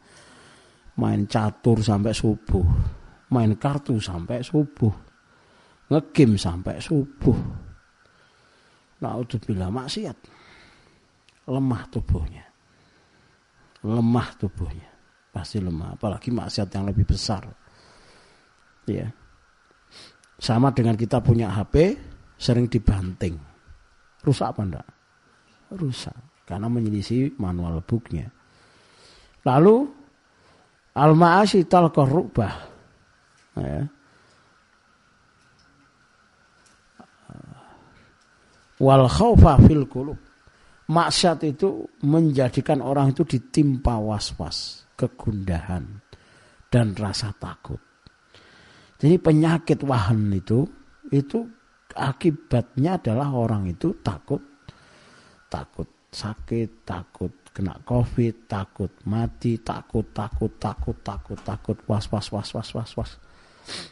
Main 0.97 1.29
catur 1.29 1.83
sampai 1.83 2.11
subuh, 2.15 2.65
main 3.29 3.53
kartu 3.55 4.01
sampai 4.01 4.41
subuh. 4.41 4.91
Ngegame 5.89 6.37
sampai 6.37 6.77
subuh. 6.77 7.37
bila 9.45 9.67
maksiat. 9.73 10.17
Lemah 11.49 11.83
tubuhnya. 11.89 12.45
Lemah 13.81 14.29
tubuhnya. 14.37 14.89
Pasti 15.33 15.57
lemah, 15.57 15.97
apalagi 15.97 16.29
maksiat 16.29 16.69
yang 16.73 16.85
lebih 16.89 17.09
besar. 17.09 17.45
Ya. 18.85 19.09
Sama 20.37 20.69
dengan 20.69 20.93
kita 20.93 21.21
punya 21.25 21.49
HP 21.49 21.97
sering 22.37 22.69
dibanting. 22.69 23.35
Rusak 24.21 24.53
apa 24.53 24.61
enggak? 24.61 24.87
Rusak. 25.73 26.45
Karena 26.45 26.69
menyelisih 26.69 27.37
manual 27.37 27.81
booknya. 27.85 28.29
Lalu 29.45 29.98
al-ma'asi 30.99 31.63
talqar 31.63 32.07
rubah. 32.07 32.53
Ya. 33.55 33.87
Wal 38.79 39.07
khawfa 39.07 39.59
fil 39.63 39.87
qulub. 39.87 40.19
Maksiat 40.89 41.45
itu 41.45 41.85
menjadikan 42.01 42.81
orang 42.81 43.13
itu 43.13 43.21
ditimpa 43.21 44.01
was-was, 44.01 44.89
kegundahan 44.97 45.85
dan 46.73 46.97
rasa 46.97 47.29
takut. 47.37 47.77
Jadi 48.97 49.15
penyakit 49.21 49.85
wahan 49.85 50.33
itu 50.33 50.65
itu 51.13 51.45
akibatnya 51.93 52.97
adalah 52.97 53.29
orang 53.37 53.69
itu 53.69 54.01
takut 54.01 54.41
takut 55.49 55.89
sakit, 56.09 56.85
takut 56.85 57.31
kena 57.59 57.75
covid, 57.83 58.47
takut 58.47 58.95
mati, 59.03 59.59
takut 59.59 60.07
takut 60.15 60.55
takut 60.55 60.95
takut 61.03 61.39
takut 61.43 61.77
was 61.91 62.07
was 62.07 62.31
was 62.31 62.49
was 62.55 62.69
was 62.71 62.91
was. 62.95 63.11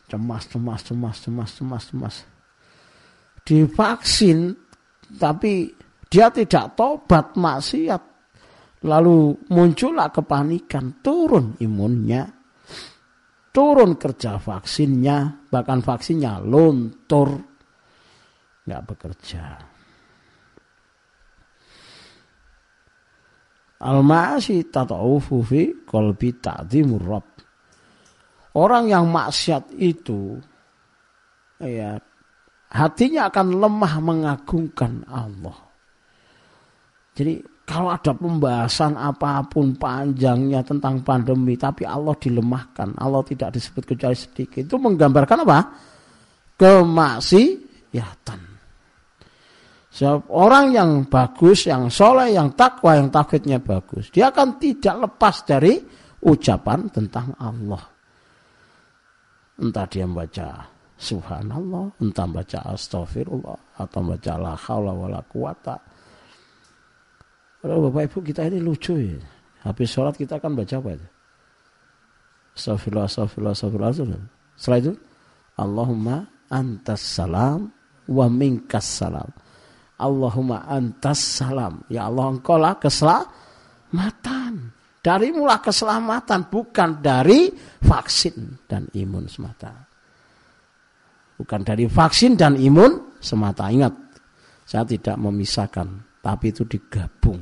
Cemas 0.08 0.48
cemas 0.48 0.82
cemas 0.88 1.18
cemas 1.20 1.52
cemas 1.52 1.84
cemas. 1.92 2.16
Divaksin 3.44 4.56
tapi 5.20 5.68
dia 6.08 6.32
tidak 6.32 6.80
tobat 6.80 7.36
maksiat. 7.36 8.16
Lalu 8.88 9.36
muncullah 9.52 10.08
kepanikan 10.16 11.04
turun 11.04 11.60
imunnya 11.60 12.38
turun 13.58 13.98
kerja 13.98 14.38
vaksinnya, 14.38 15.50
bahkan 15.50 15.82
vaksinnya 15.82 16.38
luntur, 16.46 17.42
nggak 18.70 18.84
bekerja. 18.86 19.77
Al-ma'asi 23.78 24.74
tata'ufu 24.74 25.36
fi 25.46 25.62
qalbi 25.86 26.30
ta'zimur 26.42 27.04
rabb. 27.06 27.30
Orang 28.58 28.90
yang 28.90 29.06
maksiat 29.14 29.78
itu 29.78 30.42
ya 31.62 31.94
hatinya 32.74 33.30
akan 33.30 33.48
lemah 33.62 33.94
mengagungkan 34.02 35.06
Allah. 35.06 35.54
Jadi 37.14 37.38
kalau 37.68 37.92
ada 37.92 38.16
pembahasan 38.16 38.96
apa 38.96 39.44
pun 39.44 39.76
panjangnya 39.76 40.64
tentang 40.64 41.04
pandemi, 41.04 41.60
tapi 41.60 41.84
Allah 41.84 42.16
dilemahkan, 42.16 42.96
Allah 42.96 43.20
tidak 43.28 43.60
disebut 43.60 43.84
kecuali 43.84 44.16
sedikit, 44.16 44.64
itu 44.64 44.80
menggambarkan 44.80 45.44
apa? 45.44 45.60
Kemaksiatan. 46.56 48.42
Sebab 49.98 50.30
orang 50.30 50.78
yang 50.78 50.92
bagus, 51.10 51.66
yang 51.66 51.90
soleh, 51.90 52.38
yang 52.38 52.54
takwa, 52.54 52.94
yang 52.94 53.10
takutnya 53.10 53.58
bagus, 53.58 54.14
dia 54.14 54.30
akan 54.30 54.62
tidak 54.62 55.10
lepas 55.10 55.42
dari 55.42 55.82
ucapan 56.22 56.86
tentang 56.94 57.34
Allah. 57.42 57.82
Entah 59.58 59.90
dia 59.90 60.06
membaca 60.06 60.70
subhanallah, 60.94 61.98
entah 61.98 62.30
baca 62.30 62.60
astagfirullah, 62.78 63.82
atau 63.82 64.02
baca 64.06 64.34
la 64.38 64.54
haula 64.54 64.94
wala 64.94 65.22
quwata 65.26 65.98
kalau 67.58 67.90
Bapak 67.90 68.14
Ibu 68.14 68.18
kita 68.22 68.46
ini 68.48 68.62
lucu 68.62 68.96
ya. 68.96 69.18
Habis 69.66 69.90
sholat 69.90 70.16
kita 70.16 70.38
akan 70.38 70.54
baca 70.54 70.76
apa 70.78 70.90
itu? 70.94 71.08
Astagfirullah, 72.54 73.06
astagfirullah, 73.10 73.54
astagfirullah. 73.58 74.24
Setelah 74.56 74.80
itu, 74.80 74.94
Allahumma 75.58 76.18
antas 76.48 77.02
salam 77.02 77.68
wa 78.08 78.26
minkas 78.30 78.86
salam. 78.86 79.28
Allahumma 79.98 80.70
antas 80.70 81.18
salam. 81.42 81.82
Ya 81.90 82.06
Allah 82.06 82.38
engkau 82.38 82.58
lah 82.58 82.78
keselamatan. 82.78 84.74
Dari 85.02 85.32
mula 85.32 85.64
keselamatan, 85.64 86.52
bukan 86.52 87.00
dari 87.00 87.48
vaksin 87.80 88.68
dan 88.68 88.92
imun 88.92 89.26
semata. 89.32 89.72
Bukan 91.38 91.62
dari 91.64 91.88
vaksin 91.88 92.36
dan 92.36 92.60
imun 92.60 93.18
semata. 93.22 93.72
Ingat, 93.72 93.94
saya 94.68 94.84
tidak 94.84 95.16
memisahkan 95.16 95.88
tapi 96.20 96.52
itu 96.52 96.68
digabung. 96.68 97.40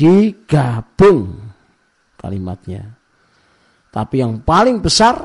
Digabung 0.00 1.36
kalimatnya. 2.16 2.88
Tapi 3.92 4.22
yang 4.22 4.40
paling 4.40 4.80
besar 4.80 5.20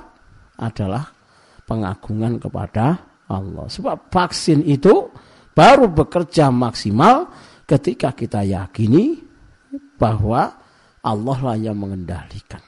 adalah 0.59 1.07
pengagungan 1.63 2.43
kepada 2.43 2.99
Allah. 3.31 3.71
Sebab 3.71 4.11
vaksin 4.11 4.67
itu 4.67 5.07
baru 5.55 5.87
bekerja 5.87 6.51
maksimal 6.51 7.31
ketika 7.65 8.11
kita 8.11 8.43
yakini 8.43 9.23
bahwa 9.95 10.51
Allah 11.01 11.37
lah 11.39 11.57
yang 11.57 11.79
mengendalikan. 11.79 12.61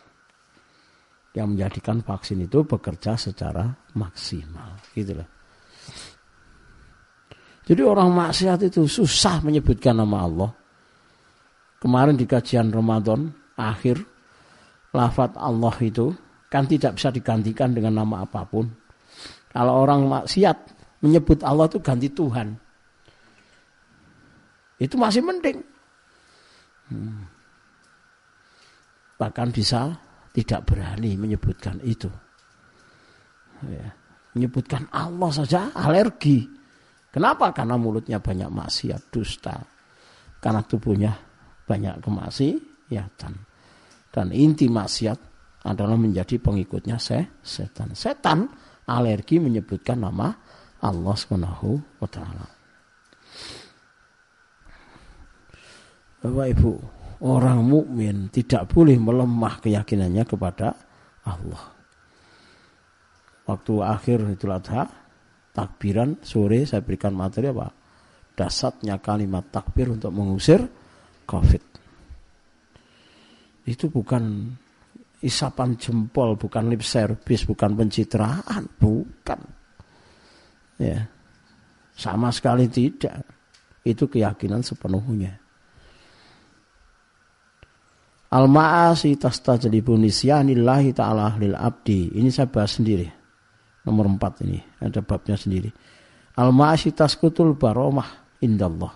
Yang 1.36 1.48
menjadikan 1.54 2.02
vaksin 2.02 2.42
itu 2.48 2.66
bekerja 2.66 3.14
secara 3.14 3.70
maksimal. 3.94 4.80
Gitu 4.96 5.14
jadi 7.68 7.84
orang 7.84 8.16
maksiat 8.16 8.72
itu 8.72 8.88
susah 8.88 9.44
menyebutkan 9.44 10.00
nama 10.00 10.24
Allah. 10.24 10.52
Kemarin 11.84 12.16
di 12.16 12.24
kajian 12.24 12.72
Ramadan 12.72 13.28
akhir 13.60 14.00
lafat 14.96 15.36
Allah 15.36 15.76
itu 15.84 16.16
kan 16.48 16.64
tidak 16.64 16.96
bisa 16.96 17.12
digantikan 17.12 17.76
dengan 17.76 18.00
nama 18.00 18.24
apa 18.24 18.48
pun. 18.48 18.72
Kalau 19.52 19.84
orang 19.84 20.08
maksiat 20.08 20.58
menyebut 21.04 21.44
Allah 21.44 21.68
itu 21.68 21.84
ganti 21.84 22.08
Tuhan. 22.08 22.56
Itu 24.78 24.96
masih 24.96 25.26
mending. 25.26 25.60
Hmm. 26.94 27.26
Bahkan 29.18 29.50
bisa 29.50 29.98
tidak 30.32 30.70
berani 30.70 31.18
menyebutkan 31.18 31.82
itu. 31.82 32.10
Ya. 33.66 33.90
Menyebutkan 34.38 34.86
Allah 34.94 35.34
saja 35.34 35.74
alergi. 35.74 36.46
Kenapa? 37.10 37.50
Karena 37.50 37.74
mulutnya 37.74 38.22
banyak 38.22 38.46
maksiat, 38.54 39.10
dusta. 39.10 39.58
Karena 40.38 40.62
tubuhnya 40.62 41.18
banyak 41.66 41.98
kemaksiatan. 42.06 43.34
Dan 44.14 44.28
inti 44.30 44.70
maksiat 44.70 45.18
adalah 45.66 45.98
menjadi 45.98 46.38
pengikutnya 46.38 47.02
setan. 47.42 47.98
Setan 47.98 48.46
alergi 48.86 49.42
menyebutkan 49.42 50.06
nama 50.06 50.30
Allah 50.86 51.16
Subhanahu 51.18 51.98
wa 51.98 52.10
taala. 52.10 52.57
Bapak 56.28 56.48
Ibu, 56.60 56.74
orang 57.24 57.64
mukmin 57.64 58.28
tidak 58.28 58.68
boleh 58.68 59.00
melemah 59.00 59.64
keyakinannya 59.64 60.28
kepada 60.28 60.76
Allah. 61.24 61.64
Waktu 63.48 63.74
akhir 63.80 64.28
itu 64.28 64.52
Adha, 64.52 64.84
takbiran 65.56 66.20
sore 66.20 66.68
saya 66.68 66.84
berikan 66.84 67.16
materi 67.16 67.48
apa? 67.48 67.72
Dasarnya 68.36 69.00
kalimat 69.00 69.48
takbir 69.48 69.88
untuk 69.88 70.12
mengusir 70.12 70.68
COVID. 71.24 71.64
Itu 73.64 73.88
bukan 73.88 74.52
isapan 75.24 75.80
jempol, 75.80 76.36
bukan 76.36 76.68
lip 76.68 76.84
service, 76.84 77.48
bukan 77.48 77.72
pencitraan, 77.72 78.68
bukan. 78.76 79.40
Ya. 80.76 81.08
Sama 81.96 82.36
sekali 82.36 82.68
tidak. 82.68 83.24
Itu 83.88 84.12
keyakinan 84.12 84.60
sepenuhnya. 84.60 85.47
Al-ma'asi 88.28 89.16
tastajlibu 89.16 89.96
nisyanillahi 89.96 90.92
ta'ala 90.92 91.40
lil 91.40 91.56
abdi. 91.56 92.12
Ini 92.12 92.28
saya 92.28 92.52
bahas 92.52 92.76
sendiri. 92.76 93.08
Nomor 93.88 94.12
empat 94.12 94.44
ini. 94.44 94.60
Ada 94.84 95.00
babnya 95.00 95.40
sendiri. 95.40 95.72
Al-ma'asi 96.36 96.92
taskutul 96.92 97.56
baromah 97.56 98.40
indallah. 98.44 98.92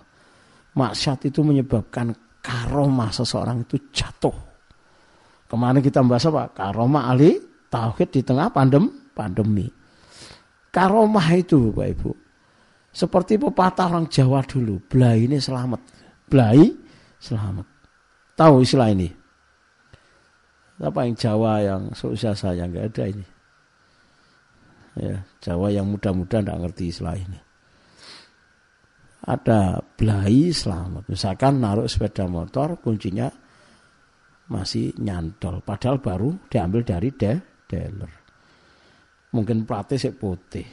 Maksiat 0.76 1.32
itu 1.32 1.40
menyebabkan 1.40 2.12
karomah 2.44 3.08
seseorang 3.08 3.64
itu 3.64 3.88
jatuh. 3.92 4.36
Kemarin 5.48 5.80
kita 5.84 6.04
bahas 6.04 6.28
apa? 6.28 6.52
Karomah 6.52 7.12
ali 7.12 7.36
tauhid 7.68 8.08
di 8.12 8.20
tengah 8.24 8.52
pandem, 8.52 8.88
pandemi. 9.16 9.68
Karomah 10.72 11.28
itu 11.36 11.72
Bapak 11.72 11.88
Ibu. 11.92 12.10
Seperti 12.92 13.40
pepatah 13.40 13.88
orang 13.88 14.08
Jawa 14.08 14.44
dulu. 14.44 14.80
Belai 14.88 15.24
ini 15.24 15.40
selamat. 15.40 15.80
Belai 16.28 16.68
selamat. 17.20 17.64
Tahu 18.36 18.64
istilah 18.64 18.88
ini? 18.92 19.21
Apa 20.80 21.04
yang 21.04 21.14
Jawa 21.18 21.52
yang 21.60 21.82
seusia 21.92 22.32
saya? 22.32 22.64
Nggak 22.64 22.86
ada 22.96 23.04
ini. 23.12 23.26
Ya 24.96 25.16
Jawa 25.44 25.68
yang 25.68 25.88
muda-muda 25.88 26.40
nggak 26.40 26.60
ngerti 26.64 26.84
istilah 26.88 27.16
ini. 27.16 27.40
Ada 29.22 29.78
belai 29.94 30.50
selamat 30.50 31.06
misalkan 31.06 31.62
naruh 31.62 31.86
sepeda 31.86 32.26
motor 32.26 32.80
kuncinya 32.80 33.30
masih 34.50 34.96
nyantol. 34.98 35.62
Padahal 35.62 36.02
baru 36.02 36.34
diambil 36.50 36.82
dari 36.82 37.14
de 37.14 37.32
dealer. 37.68 38.12
Mungkin 39.32 39.64
platnya 39.64 39.96
sih 39.96 40.12
putih. 40.12 40.66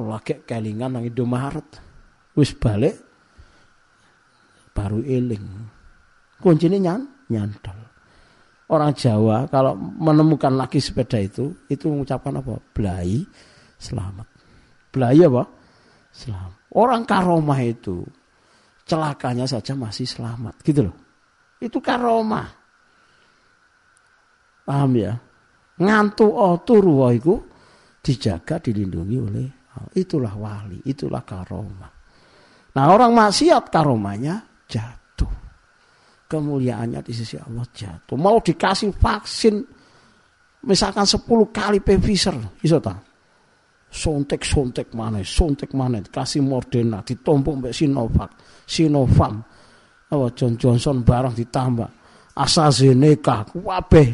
Lagi 0.00 0.42
kelingan 0.42 0.96
nang 0.96 1.04
Indomaret. 1.04 1.68
Wis 2.34 2.56
balik 2.56 2.96
baru 4.72 5.04
eling. 5.04 5.44
Kuncinya 6.40 6.76
nyan 6.80 7.00
nyantol 7.32 7.85
orang 8.66 8.92
Jawa 8.94 9.46
kalau 9.46 9.78
menemukan 9.78 10.54
lagi 10.54 10.82
sepeda 10.82 11.18
itu 11.22 11.66
itu 11.70 11.86
mengucapkan 11.86 12.34
apa? 12.38 12.58
Belai 12.74 13.22
selamat. 13.78 14.26
Belai 14.90 15.18
apa? 15.22 15.42
Selamat. 16.10 16.56
Orang 16.72 17.02
karomah 17.04 17.60
itu 17.62 18.04
celakanya 18.86 19.44
saja 19.48 19.74
masih 19.74 20.06
selamat, 20.06 20.62
gitu 20.62 20.86
loh. 20.86 20.96
Itu 21.58 21.82
karomah. 21.82 22.46
Paham 24.66 24.92
ya? 24.98 25.14
Ngantuk 25.76 26.32
oh 26.32 26.56
turu 26.64 27.04
itu 27.12 27.34
dijaga 28.00 28.58
dilindungi 28.62 29.16
oleh 29.20 29.48
itulah 29.92 30.32
wali, 30.32 30.80
itulah 30.88 31.20
karomah. 31.20 31.92
Nah 32.76 32.84
orang 32.92 33.12
maksiat 33.12 33.68
karomahnya 33.68 34.64
jatuh 34.68 35.05
kemuliaannya 36.26 37.00
di 37.02 37.12
sisi 37.14 37.38
Allah 37.38 37.64
jatuh. 37.70 38.18
Mau 38.18 38.42
dikasih 38.42 38.90
vaksin 38.94 39.62
misalkan 40.66 41.06
10 41.06 41.22
kali 41.54 41.78
Pfizer, 41.80 42.36
iso 42.62 42.78
ta? 42.82 42.94
Sontek-sontek 43.86 44.92
mana, 44.98 45.22
sontek 45.22 45.70
mana, 45.72 46.02
kasih 46.02 46.42
Moderna, 46.42 47.00
ditompok 47.06 47.54
mbak 47.62 47.72
Sinovac, 47.72 48.30
Sinovac, 48.66 49.34
apa 50.10 50.26
John 50.34 50.58
Johnson 50.58 51.06
barang 51.06 51.34
ditambah, 51.38 51.88
AstraZeneca, 52.34 53.46
kabeh. 53.46 54.08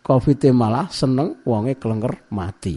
Covid 0.00 0.40
malah 0.56 0.88
seneng 0.88 1.44
wonge 1.44 1.76
kelengker 1.76 2.32
mati. 2.32 2.72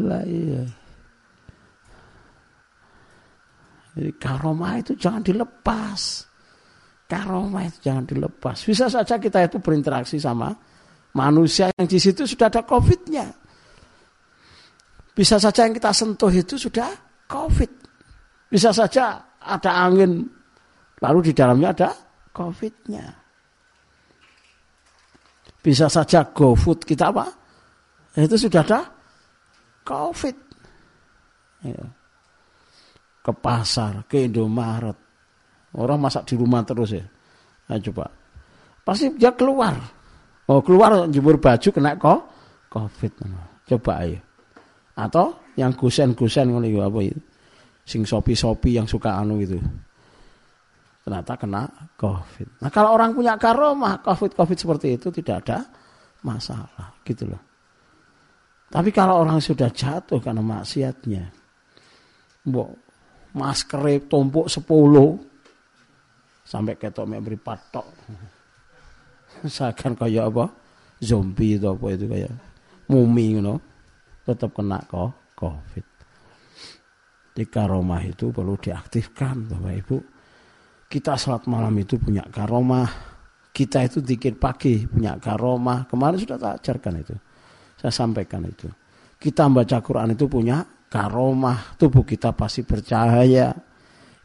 Lah 0.00 0.24
iya. 0.24 0.64
Jadi 3.92 4.12
karomah 4.16 4.80
itu 4.80 4.96
jangan 4.96 5.20
dilepas. 5.20 6.29
Karomah 7.10 7.66
itu 7.66 7.90
jangan 7.90 8.06
dilepas. 8.06 8.62
Bisa 8.62 8.86
saja 8.86 9.18
kita 9.18 9.42
itu 9.42 9.58
berinteraksi 9.58 10.22
sama 10.22 10.54
manusia 11.18 11.66
yang 11.74 11.90
di 11.90 11.98
situ 11.98 12.22
sudah 12.22 12.46
ada 12.46 12.62
COVID-nya. 12.62 13.26
Bisa 15.10 15.42
saja 15.42 15.66
yang 15.66 15.74
kita 15.74 15.90
sentuh 15.90 16.30
itu 16.30 16.54
sudah 16.54 16.86
COVID. 17.26 17.72
Bisa 18.46 18.70
saja 18.70 19.18
ada 19.42 19.70
angin, 19.90 20.22
lalu 21.02 21.30
di 21.30 21.32
dalamnya 21.34 21.74
ada 21.74 21.90
COVID-nya. 22.30 23.06
Bisa 25.60 25.90
saja 25.92 26.24
GoFood 26.24 26.88
kita 26.88 27.12
apa? 27.12 27.26
Itu 28.16 28.38
sudah 28.40 28.62
ada 28.64 28.80
COVID. 29.84 30.36
Ya. 31.68 31.84
Ke 33.20 33.32
pasar, 33.36 34.08
ke 34.08 34.24
Indomaret, 34.24 34.96
Orang 35.76 36.02
masak 36.02 36.26
di 36.26 36.34
rumah 36.34 36.66
terus 36.66 36.94
ya. 36.94 37.04
Nah, 37.70 37.78
coba. 37.78 38.10
Pasti 38.82 39.14
dia 39.14 39.30
keluar. 39.34 39.78
Oh, 40.50 40.58
keluar 40.66 41.06
jemur 41.06 41.38
baju 41.38 41.68
kena 41.70 41.94
kok 41.94 42.20
Covid. 42.66 43.12
Coba 43.70 43.92
ayo. 44.02 44.18
Atau 44.98 45.54
yang 45.54 45.70
gusen-gusen 45.78 46.50
ngono 46.50 46.66
apa 46.82 46.98
itu. 47.06 47.20
Sing 47.86 48.02
sopi-sopi 48.02 48.74
yang 48.74 48.90
suka 48.90 49.14
anu 49.14 49.38
itu. 49.38 49.58
Ternyata 51.06 51.38
kena 51.38 51.64
Covid. 51.94 52.62
Nah, 52.66 52.70
kalau 52.74 52.98
orang 52.98 53.14
punya 53.14 53.38
karomah 53.38 54.02
Covid-Covid 54.02 54.58
seperti 54.58 54.98
itu 54.98 55.08
tidak 55.14 55.36
ada 55.46 55.58
masalah, 56.26 57.00
gitu 57.06 57.30
loh. 57.30 57.40
Tapi 58.70 58.94
kalau 58.94 59.26
orang 59.26 59.42
sudah 59.42 59.72
jatuh 59.72 60.22
karena 60.22 60.44
maksiatnya, 60.44 61.24
mbok 62.46 62.70
masker 63.34 64.06
tumpuk 64.06 64.46
sepuluh, 64.46 65.29
sampai 66.50 66.74
ketok 66.74 67.06
mek 67.06 67.22
mripat 67.22 67.60
tok. 67.70 67.86
Seakan 69.46 69.94
kaya 70.00 70.26
apa? 70.26 70.50
Zombie 70.98 71.54
itu 71.54 71.70
apa 71.70 71.86
itu 71.94 72.10
kayak 72.10 72.34
mumi 72.90 73.38
ngono. 73.38 73.54
Tetap 74.26 74.50
kena 74.50 74.82
kok 74.82 75.38
Covid. 75.38 75.86
Di 77.30 77.46
karomah 77.46 78.02
itu 78.02 78.34
perlu 78.34 78.58
diaktifkan 78.58 79.46
Bapak 79.46 79.74
Ibu. 79.86 79.96
Kita 80.90 81.14
salat 81.14 81.46
malam 81.46 81.72
itu 81.78 82.02
punya 82.02 82.26
karomah. 82.26 82.90
Kita 83.54 83.86
itu 83.86 84.02
dikit 84.02 84.34
pagi 84.42 84.82
punya 84.90 85.14
karomah. 85.22 85.86
Kemarin 85.86 86.18
sudah 86.18 86.36
tak 86.36 86.54
ajarkan 86.60 86.94
itu. 86.98 87.14
Saya 87.78 87.94
sampaikan 87.94 88.42
itu. 88.42 88.66
Kita 89.16 89.46
baca 89.46 89.78
Quran 89.78 90.18
itu 90.18 90.26
punya 90.26 90.66
karomah. 90.90 91.78
Tubuh 91.78 92.02
kita 92.02 92.34
pasti 92.34 92.66
bercahaya 92.66 93.69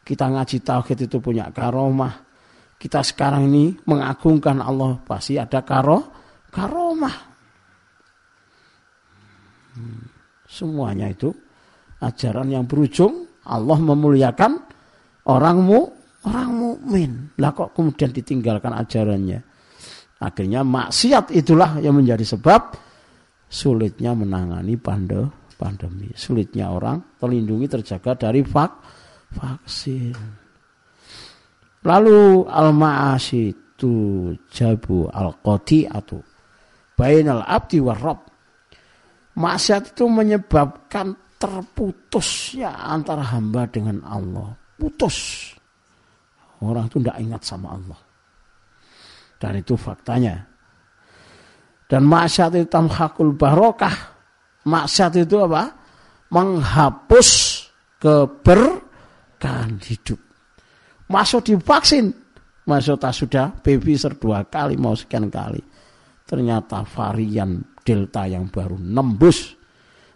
kita 0.06 0.30
ngaji 0.30 0.62
tauhid 0.62 1.10
itu 1.10 1.18
punya 1.18 1.50
karomah. 1.50 2.14
Kita 2.78 3.02
sekarang 3.02 3.50
ini 3.50 3.74
mengagungkan 3.90 4.62
Allah 4.62 5.02
pasti 5.02 5.42
ada 5.42 5.66
karo 5.66 6.06
karomah. 6.54 7.18
Hmm, 9.74 10.06
semuanya 10.46 11.10
itu 11.10 11.34
ajaran 12.06 12.54
yang 12.54 12.70
berujung 12.70 13.26
Allah 13.50 13.82
memuliakan 13.82 14.62
orangmu 15.26 15.80
orang 16.30 16.50
mukmin. 16.54 17.12
Lah 17.42 17.58
kok 17.58 17.74
kemudian 17.74 18.14
ditinggalkan 18.14 18.78
ajarannya? 18.78 19.42
Akhirnya 20.22 20.62
maksiat 20.62 21.34
itulah 21.34 21.82
yang 21.82 21.98
menjadi 21.98 22.24
sebab 22.24 22.78
sulitnya 23.50 24.14
menangani 24.14 24.78
pandemi. 24.78 26.14
Sulitnya 26.14 26.70
orang 26.70 27.18
terlindungi 27.18 27.68
terjaga 27.68 28.30
dari 28.30 28.46
fak 28.46 28.72
vaksin. 29.34 30.14
Lalu 31.86 32.50
al-ma'asi 32.50 33.76
tu 33.78 34.34
jabu 34.50 35.06
al-qoti 35.12 35.86
atau 35.86 36.20
bainal 36.98 37.44
abdi 37.46 37.78
wa 37.78 37.94
rob. 37.94 38.20
Maksiat 39.36 39.94
itu 39.94 40.08
menyebabkan 40.08 41.14
terputusnya 41.36 42.72
antara 42.72 43.22
hamba 43.36 43.68
dengan 43.68 44.00
Allah. 44.08 44.56
Putus. 44.80 45.52
Orang 46.64 46.88
itu 46.88 47.04
tidak 47.04 47.20
ingat 47.20 47.42
sama 47.44 47.76
Allah. 47.76 48.00
Dan 49.36 49.60
itu 49.60 49.76
faktanya. 49.76 50.40
Dan 51.86 52.08
maksiat 52.08 52.56
itu 52.56 52.68
tamhakul 52.72 53.36
barokah. 53.36 54.16
Maksiat 54.66 55.22
itu 55.22 55.36
apa? 55.44 55.70
Menghapus 56.32 57.30
keber 58.00 58.85
keberkahan 59.46 59.78
hidup. 59.86 60.20
Masuk 61.06 61.42
divaksin. 61.46 62.10
Masuk 62.66 62.98
tak 62.98 63.14
sudah 63.14 63.54
ser 63.62 64.14
dua 64.18 64.42
kali 64.50 64.74
mau 64.74 64.98
sekian 64.98 65.30
kali. 65.30 65.62
Ternyata 66.26 66.82
varian 66.82 67.62
Delta 67.86 68.26
yang 68.26 68.50
baru 68.50 68.82
nembus. 68.82 69.54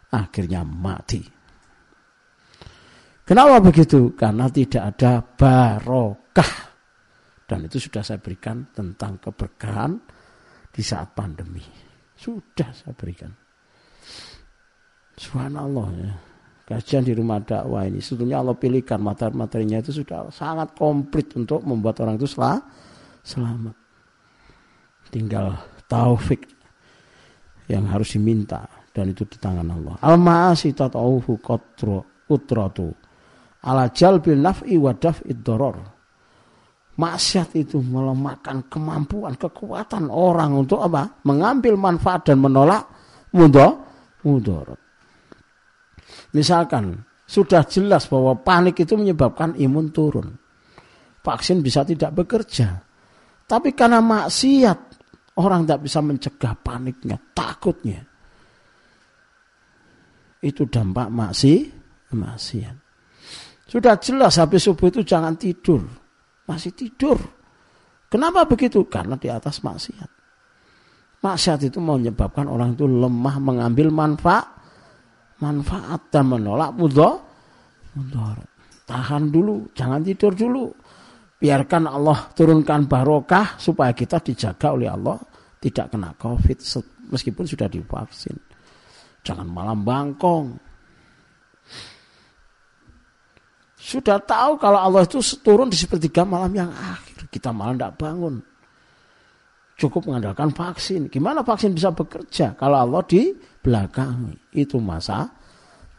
Akhirnya 0.09 0.65
mati. 0.65 1.21
Kenapa 3.21 3.61
begitu? 3.61 4.17
Karena 4.17 4.49
tidak 4.49 4.97
ada 4.97 5.21
barokah. 5.21 6.51
Dan 7.45 7.69
itu 7.69 7.77
sudah 7.77 8.01
saya 8.01 8.17
berikan 8.17 8.65
tentang 8.73 9.21
keberkahan 9.21 9.93
di 10.73 10.81
saat 10.81 11.13
pandemi. 11.13 11.61
Sudah 12.17 12.73
saya 12.73 12.97
berikan. 12.97 13.29
Subhanallah 15.13 15.87
ya. 15.93 16.28
Kajian 16.69 17.01
di 17.01 17.17
rumah 17.17 17.41
dakwah 17.41 17.89
ini 17.89 17.97
sebetulnya 17.97 18.45
Allah 18.45 18.53
pilihkan 18.53 19.01
materi-materinya 19.01 19.81
itu 19.81 19.89
sudah 19.89 20.29
sangat 20.29 20.77
komplit 20.77 21.33
untuk 21.33 21.65
membuat 21.65 21.97
orang 22.05 22.21
itu 22.21 22.29
sel 22.29 22.61
selamat. 23.25 23.73
Tinggal 25.09 25.57
taufik 25.89 26.45
yang 27.65 27.89
harus 27.89 28.13
diminta 28.13 28.69
dan 28.93 29.09
itu 29.09 29.25
di 29.25 29.41
tangan 29.41 29.65
Allah. 29.65 29.97
Al-ma'asi 30.05 30.77
tatauhu 30.77 31.41
qatru 31.41 32.05
utratu 32.29 32.93
ala 33.65 33.89
jalbil 33.89 34.37
naf'i 34.37 34.77
wa 34.77 34.93
daf'id 34.93 35.41
doror. 35.41 35.77
Maksiat 36.99 37.55
itu 37.55 37.81
melemahkan 37.81 38.69
kemampuan, 38.69 39.33
kekuatan 39.39 40.11
orang 40.11 40.53
untuk 40.53 40.85
apa? 40.85 41.17
Mengambil 41.25 41.79
manfaat 41.79 42.29
dan 42.29 42.43
menolak 42.43 42.85
mudah 43.33 43.71
mudorot. 44.21 44.88
Misalkan 46.33 47.01
sudah 47.29 47.65
jelas 47.65 48.09
bahwa 48.09 48.37
panik 48.41 48.81
itu 48.81 48.97
menyebabkan 48.97 49.53
imun 49.53 49.93
turun. 49.93 50.33
Vaksin 51.21 51.61
bisa 51.61 51.85
tidak 51.85 52.13
bekerja. 52.17 52.81
Tapi 53.45 53.73
karena 53.73 54.01
maksiat, 54.01 54.79
orang 55.37 55.65
tidak 55.65 55.81
bisa 55.85 55.99
mencegah 56.01 56.53
paniknya, 56.57 57.17
takutnya. 57.33 58.01
Itu 60.41 60.69
dampak 60.69 61.09
maksi, 61.09 61.69
maksiat. 62.13 62.75
Sudah 63.69 64.01
jelas 64.01 64.41
habis 64.41 64.65
subuh 64.65 64.89
itu 64.89 65.05
jangan 65.05 65.37
tidur. 65.37 65.85
Masih 66.49 66.73
tidur. 66.73 67.17
Kenapa 68.09 68.49
begitu? 68.49 68.89
Karena 68.89 69.13
di 69.13 69.29
atas 69.29 69.61
maksiat. 69.61 70.09
Maksiat 71.21 71.69
itu 71.69 71.77
menyebabkan 71.77 72.49
orang 72.49 72.73
itu 72.73 72.89
lemah 72.89 73.37
mengambil 73.37 73.93
manfaat 73.93 74.58
manfaat 75.39 76.11
dan 76.11 76.27
menolak 76.27 76.75
mudhar. 76.75 77.19
Tahan 78.85 79.29
dulu, 79.29 79.69
jangan 79.77 80.01
tidur 80.01 80.33
dulu. 80.33 80.65
Biarkan 81.39 81.87
Allah 81.87 82.27
turunkan 82.35 82.89
barokah 82.89 83.55
supaya 83.55 83.95
kita 83.95 84.19
dijaga 84.19 84.75
oleh 84.75 84.91
Allah 84.91 85.15
tidak 85.59 85.95
kena 85.95 86.11
Covid 86.19 86.59
meskipun 87.11 87.45
sudah 87.47 87.71
divaksin. 87.71 88.35
Jangan 89.23 89.47
malam 89.47 89.83
bangkong. 89.83 90.57
Sudah 93.79 94.19
tahu 94.19 94.59
kalau 94.59 94.79
Allah 94.83 95.07
itu 95.07 95.23
turun 95.39 95.71
di 95.71 95.79
sepertiga 95.79 96.27
malam 96.27 96.51
yang 96.51 96.71
akhir. 96.71 97.31
Kita 97.31 97.55
malah 97.55 97.75
tidak 97.79 97.93
bangun. 97.95 98.35
Cukup 99.79 100.11
mengandalkan 100.11 100.51
vaksin. 100.51 101.07
Gimana 101.07 101.39
vaksin 101.39 101.71
bisa 101.71 101.95
bekerja 101.95 102.51
kalau 102.59 102.83
Allah 102.83 102.99
di 103.07 103.31
belakang 103.63 104.35
itu 104.51 104.75
masa 104.75 105.31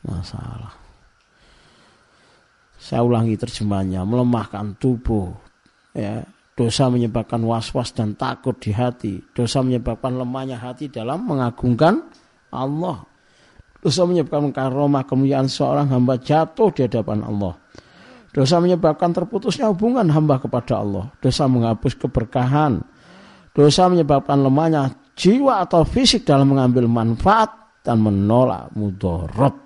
masalah. 0.05 0.77
Saya 2.81 3.05
ulangi 3.05 3.37
terjemahnya, 3.37 4.05
melemahkan 4.09 4.77
tubuh, 4.81 5.33
ya, 5.93 6.25
dosa 6.57 6.89
menyebabkan 6.89 7.41
was-was 7.45 7.93
dan 7.93 8.17
takut 8.17 8.57
di 8.57 8.73
hati, 8.73 9.21
dosa 9.37 9.61
menyebabkan 9.61 10.17
lemahnya 10.17 10.61
hati 10.61 10.89
dalam 10.89 11.29
mengagungkan 11.29 12.05
Allah. 12.53 13.05
Dosa 13.81 14.05
menyebabkan 14.05 14.53
karomah 14.53 15.09
kemuliaan 15.09 15.49
seorang 15.49 15.89
hamba 15.89 16.21
jatuh 16.21 16.69
di 16.73 16.85
hadapan 16.85 17.25
Allah. 17.25 17.57
Dosa 18.31 18.61
menyebabkan 18.61 19.11
terputusnya 19.11 19.73
hubungan 19.73 20.05
hamba 20.13 20.37
kepada 20.37 20.85
Allah. 20.85 21.09
Dosa 21.19 21.49
menghapus 21.49 21.97
keberkahan. 21.97 22.85
Dosa 23.51 23.91
menyebabkan 23.91 24.39
lemahnya 24.41 24.95
jiwa 25.19 25.67
atau 25.67 25.83
fisik 25.83 26.23
dalam 26.23 26.55
mengambil 26.55 26.87
manfaat 26.87 27.51
dan 27.83 27.99
menolak 27.99 28.71
mudorot. 28.77 29.57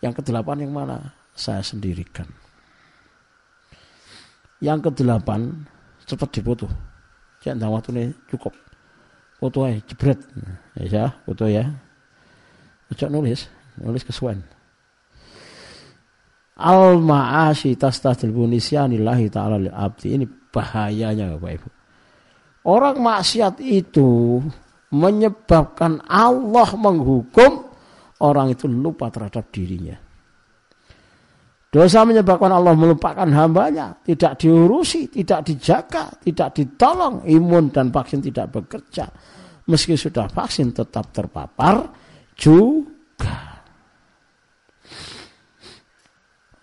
Yang 0.00 0.22
kedelapan 0.22 0.66
yang 0.66 0.72
mana? 0.72 0.96
Saya 1.36 1.60
sendirikan. 1.60 2.24
Yang 4.64 4.88
kedelapan 4.88 5.68
cepat 6.08 6.28
dipoto. 6.32 6.68
Jangan 7.44 7.68
waktu 7.76 7.88
ini 7.92 8.04
cukup. 8.32 8.56
Foto 9.36 9.68
aja 9.68 9.78
jebret. 9.84 10.16
Ya, 10.80 11.12
foto 11.28 11.44
ya. 11.44 11.68
Ojo 12.88 13.06
nulis, 13.12 13.52
nulis 13.76 14.06
kesuwen. 14.06 14.40
Al 16.56 16.96
ma'asi 17.04 17.76
tastadil 17.76 18.32
bunisyanillahi 18.32 19.28
ta'ala 19.28 19.60
lil 19.60 19.74
abdi. 19.76 20.16
Ini 20.16 20.24
bahayanya 20.56 21.36
Bapak 21.36 21.52
Ibu. 21.60 21.68
Orang 22.64 23.04
maksiat 23.04 23.60
itu 23.60 24.40
menyebabkan 24.88 26.00
Allah 26.08 26.72
menghukum 26.74 27.68
orang 28.24 28.56
itu 28.56 28.64
lupa 28.64 29.12
terhadap 29.12 29.52
dirinya. 29.52 30.00
Dosa 31.76 32.08
menyebabkan 32.08 32.48
Allah 32.48 32.72
melupakan 32.72 33.28
hambanya, 33.28 34.00
tidak 34.00 34.40
diurusi, 34.40 35.12
tidak 35.12 35.44
dijaga, 35.44 36.08
tidak 36.24 36.56
ditolong, 36.56 37.20
imun 37.28 37.68
dan 37.68 37.92
vaksin 37.92 38.24
tidak 38.24 38.48
bekerja. 38.48 39.04
Meski 39.68 39.98
sudah 39.98 40.30
vaksin 40.30 40.72
tetap 40.72 41.12
terpapar 41.12 41.90
juga. 42.32 43.60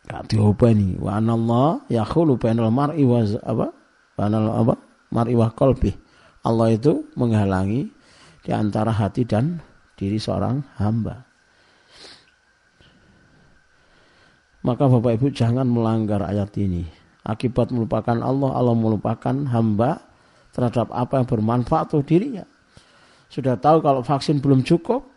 Gak 0.08 0.24
diobani. 0.34 0.98
Wa 0.98 1.20
anallah 1.22 1.84
yakhulu 1.92 2.40
bainal 2.40 2.74
mar'i 2.74 3.06
wa 3.06 3.22
apa? 3.22 3.83
Wa 4.24 4.62
apa? 4.64 4.76
mar'i 5.14 5.38
wa 5.38 5.54
qalbi. 5.54 5.94
Allah 6.44 6.74
itu 6.74 7.08
menghalangi 7.16 7.88
di 8.44 8.52
antara 8.52 8.92
hati 8.92 9.24
dan 9.24 9.62
diri 9.96 10.20
seorang 10.20 10.60
hamba. 10.82 11.24
Maka 14.64 14.84
Bapak 14.88 15.20
Ibu 15.20 15.28
jangan 15.32 15.68
melanggar 15.68 16.24
ayat 16.24 16.56
ini. 16.60 16.84
Akibat 17.24 17.72
melupakan 17.72 18.20
Allah, 18.20 18.52
Allah 18.52 18.76
melupakan 18.76 19.36
hamba 19.48 20.04
terhadap 20.52 20.92
apa 20.92 21.24
yang 21.24 21.28
bermanfaat 21.28 21.92
untuk 21.96 22.08
dirinya. 22.08 22.44
Sudah 23.32 23.56
tahu 23.56 23.80
kalau 23.80 24.04
vaksin 24.04 24.44
belum 24.44 24.64
cukup, 24.68 25.08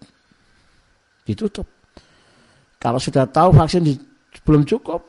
ditutup. 1.27 1.67
Kalau 2.79 3.03
sudah 3.03 3.27
tahu 3.27 3.51
vaksin 3.51 3.83
belum 4.47 4.63
cukup, 4.63 5.03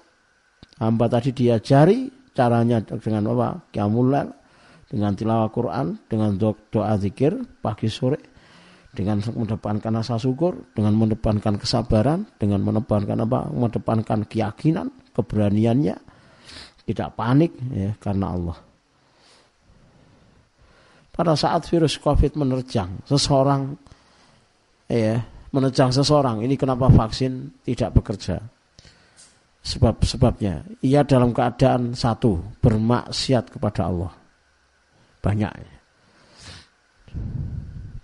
hamba 0.81 1.05
tadi 1.05 1.29
diajari 1.33 2.16
caranya 2.37 2.77
dengan 2.85 3.33
apa? 3.33 3.65
Kiamulal, 3.73 4.29
dengan 4.85 5.17
tilawah 5.17 5.49
Quran, 5.49 5.97
dengan 6.05 6.37
doa 6.37 6.93
zikir 7.01 7.33
pagi 7.65 7.89
sore, 7.89 8.21
dengan 8.93 9.17
mendepankan 9.25 9.97
rasa 9.97 10.21
syukur, 10.21 10.69
dengan 10.77 10.93
mendepankan 10.93 11.57
kesabaran, 11.57 12.29
dengan 12.37 12.61
mendepankan 12.61 13.17
apa? 13.25 13.49
Mendepankan 13.49 14.29
keyakinan, 14.29 14.93
keberaniannya, 15.17 15.97
tidak 16.85 17.09
panik 17.17 17.51
ya 17.73 17.91
karena 17.97 18.37
Allah. 18.37 18.57
Pada 21.17 21.33
saat 21.33 21.65
virus 21.65 21.97
COVID 21.97 22.37
menerjang 22.37 23.01
seseorang 23.09 23.73
ya, 24.85 25.17
menerjang 25.49 25.89
seseorang, 25.89 26.45
ini 26.45 26.53
kenapa 26.53 26.93
vaksin 26.93 27.65
tidak 27.65 27.97
bekerja? 27.97 28.56
Sebab-sebabnya 29.67 30.63
ia 30.79 31.03
dalam 31.03 31.35
keadaan 31.35 31.91
satu 31.91 32.39
bermaksiat 32.63 33.51
kepada 33.51 33.91
Allah 33.91 34.15
banyak. 35.19 35.51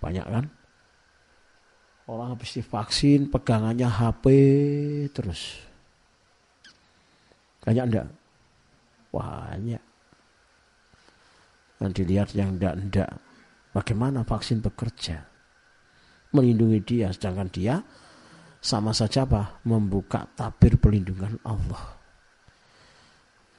Banyak 0.04 0.26
kan? 0.28 0.44
Orang 2.04 2.36
habis 2.36 2.60
divaksin 2.60 3.32
pegangannya 3.32 3.88
HP 3.88 4.24
terus. 5.16 5.56
Banyak 7.64 7.84
enggak? 7.88 8.08
Banyak. 9.08 9.82
Dan 11.80 11.90
dilihat 11.96 12.36
yang 12.36 12.60
enggak-enggak. 12.60 13.08
Bagaimana 13.72 14.20
vaksin 14.20 14.60
bekerja? 14.60 15.24
Melindungi 16.36 16.84
dia, 16.84 17.08
sedangkan 17.08 17.48
dia 17.48 17.80
sama 18.64 18.96
saja 18.96 19.28
apa? 19.28 19.60
Membuka 19.68 20.24
tabir 20.32 20.80
pelindungan 20.80 21.36
Allah. 21.44 21.84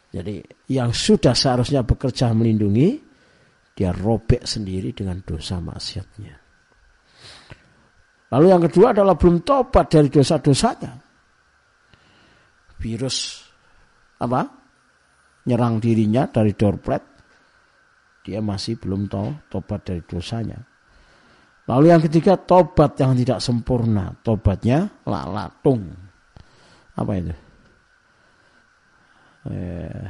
Jadi 0.09 0.41
yang 0.73 0.89
sudah 0.89 1.37
seharusnya 1.37 1.85
bekerja 1.85 2.33
melindungi, 2.33 2.97
dia 3.77 3.93
robek 3.93 4.41
sendiri 4.49 4.97
dengan 4.97 5.21
dosa 5.21 5.61
maksiatnya. 5.61 6.35
Lalu 8.33 8.45
yang 8.49 8.63
kedua 8.65 8.97
adalah 8.97 9.13
belum 9.13 9.45
tobat 9.45 9.93
dari 9.93 10.09
dosa-dosanya. 10.09 10.97
Virus 12.81 13.45
apa 14.15 14.41
nyerang 15.45 15.77
dirinya 15.77 16.27
dari 16.27 16.55
doorplet 16.55 17.03
dia 18.25 18.39
masih 18.41 18.79
belum 18.79 19.07
tahu 19.07 19.51
tobat 19.51 19.85
dari 19.85 20.01
dosanya 20.03 20.59
lalu 21.65 21.85
yang 21.91 22.01
ketiga 22.01 22.37
tobat 22.37 22.97
yang 23.01 23.17
tidak 23.17 23.41
sempurna. 23.41 24.13
Tobatnya 24.21 24.89
lalatung. 25.05 25.89
Apa 26.95 27.11
itu? 27.17 27.33
Eh, 29.49 30.05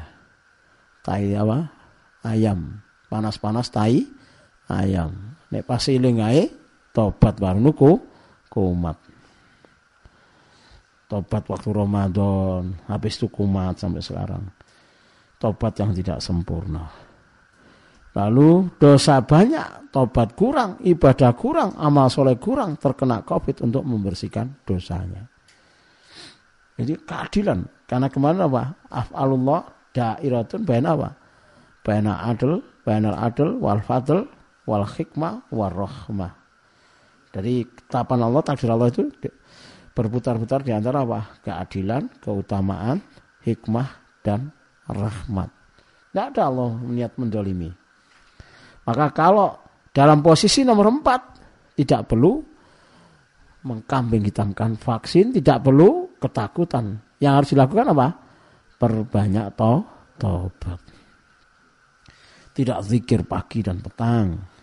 tai 1.03 1.35
apa? 1.35 1.67
Ayam. 2.23 2.79
Panas-panas 3.07 3.71
tai 3.71 4.03
ayam. 4.71 5.11
Nek 5.51 5.63
pas 5.63 5.83
iling 5.87 6.19
ae 6.23 6.49
tobat 6.91 7.39
baru 7.39 7.59
nuku 7.61 7.91
kumat. 8.51 8.97
Tobat 11.05 11.43
waktu 11.45 11.69
Ramadan. 11.69 12.75
Habis 12.89 13.21
itu 13.21 13.27
kumat 13.29 13.77
sampai 13.77 14.01
sekarang. 14.01 14.43
Tobat 15.37 15.77
yang 15.77 15.93
tidak 15.93 16.23
sempurna 16.23 17.04
lalu 18.15 18.71
dosa 18.79 19.19
banyak 19.19 19.91
tobat 19.91 20.33
kurang 20.39 20.79
ibadah 20.81 21.35
kurang 21.35 21.75
amal 21.75 22.07
soleh 22.07 22.39
kurang 22.39 22.79
terkena 22.79 23.21
covid 23.27 23.59
untuk 23.61 23.83
membersihkan 23.83 24.55
dosanya 24.63 25.27
jadi 26.79 26.95
keadilan 27.03 27.67
karena 27.85 28.07
ke 28.07 28.19
mana 28.19 28.47
apa 28.47 28.63
afalullah 28.87 29.61
dairatun 29.91 30.63
baina 30.63 30.95
apa 30.95 31.09
baina 31.83 32.23
adil 32.31 32.63
baina 32.87 33.19
adil 33.19 33.59
wal 33.59 33.83
fadl 33.83 34.25
wal 34.63 34.87
hikmah 34.87 35.43
wal 35.51 35.71
rahmah 35.71 36.33
dari 37.35 37.67
tapan 37.91 38.23
Allah 38.23 38.39
takdir 38.47 38.71
Allah 38.71 38.87
itu 38.87 39.11
berputar-putar 39.95 40.61
di 40.61 40.75
antara 40.75 41.07
apa? 41.07 41.39
Keadilan, 41.43 42.07
keutamaan, 42.19 43.03
hikmah, 43.47 43.87
dan 44.23 44.51
rahmat. 44.87 45.51
Tidak 46.11 46.25
ada 46.35 46.51
Allah 46.51 46.79
niat 46.83 47.15
mendolimi. 47.19 47.84
Maka 48.85 49.05
kalau 49.11 49.49
dalam 49.89 50.21
posisi 50.21 50.61
nomor 50.61 50.89
empat, 50.89 51.21
tidak 51.75 52.05
perlu 52.09 52.41
mengkambing 53.65 54.23
hitamkan 54.29 54.77
vaksin, 54.77 55.33
tidak 55.33 55.65
perlu 55.65 56.15
ketakutan. 56.21 57.01
Yang 57.17 57.33
harus 57.33 57.49
dilakukan 57.57 57.87
apa? 57.97 58.07
Perbanyak 58.77 59.47
to 59.57 59.73
tobat. 60.21 60.79
Tidak 62.55 62.79
zikir 62.85 63.25
pagi 63.27 63.59
dan 63.65 63.83
petang 63.83 64.55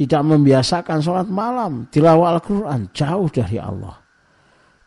tidak 0.00 0.22
membiasakan 0.24 1.04
sholat 1.04 1.28
malam, 1.28 1.84
tilawah 1.92 2.32
Al-Quran, 2.32 2.88
jauh 2.96 3.28
dari 3.28 3.60
Allah. 3.60 4.00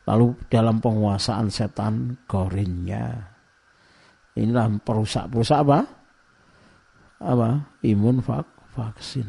Lalu 0.09 0.49
dalam 0.49 0.81
penguasaan 0.81 1.53
setan 1.53 2.17
gorinnya. 2.25 3.13
Inilah 4.33 4.73
perusak-perusak 4.81 5.59
apa? 5.61 5.79
Apa? 7.21 7.49
Imun 7.83 8.23
vak 8.23 8.47
vaksin. 8.73 9.27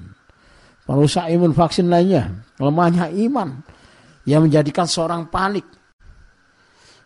Perusak 0.84 1.32
imun 1.32 1.56
vaksin 1.56 1.88
lainnya, 1.88 2.28
lemahnya 2.60 3.08
iman 3.08 3.64
yang 4.28 4.44
menjadikan 4.44 4.84
seorang 4.84 5.28
panik. 5.32 5.64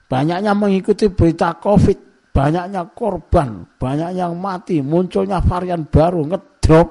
Banyaknya 0.08 0.50
mengikuti 0.56 1.06
berita 1.12 1.56
COVID, 1.62 2.30
banyaknya 2.34 2.90
korban, 2.90 3.68
banyak 3.78 4.18
yang 4.18 4.34
mati, 4.34 4.82
munculnya 4.82 5.38
varian 5.44 5.86
baru, 5.86 6.26
ngedrop 6.26 6.88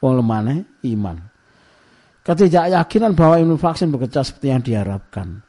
wong 0.00 0.14
lemane 0.20 0.80
iman. 0.88 1.16
Ketidakyakinan 2.24 3.12
bahwa 3.12 3.36
imun 3.40 3.60
vaksin 3.60 3.92
bekerja 3.92 4.24
seperti 4.24 4.46
yang 4.48 4.64
diharapkan. 4.64 5.44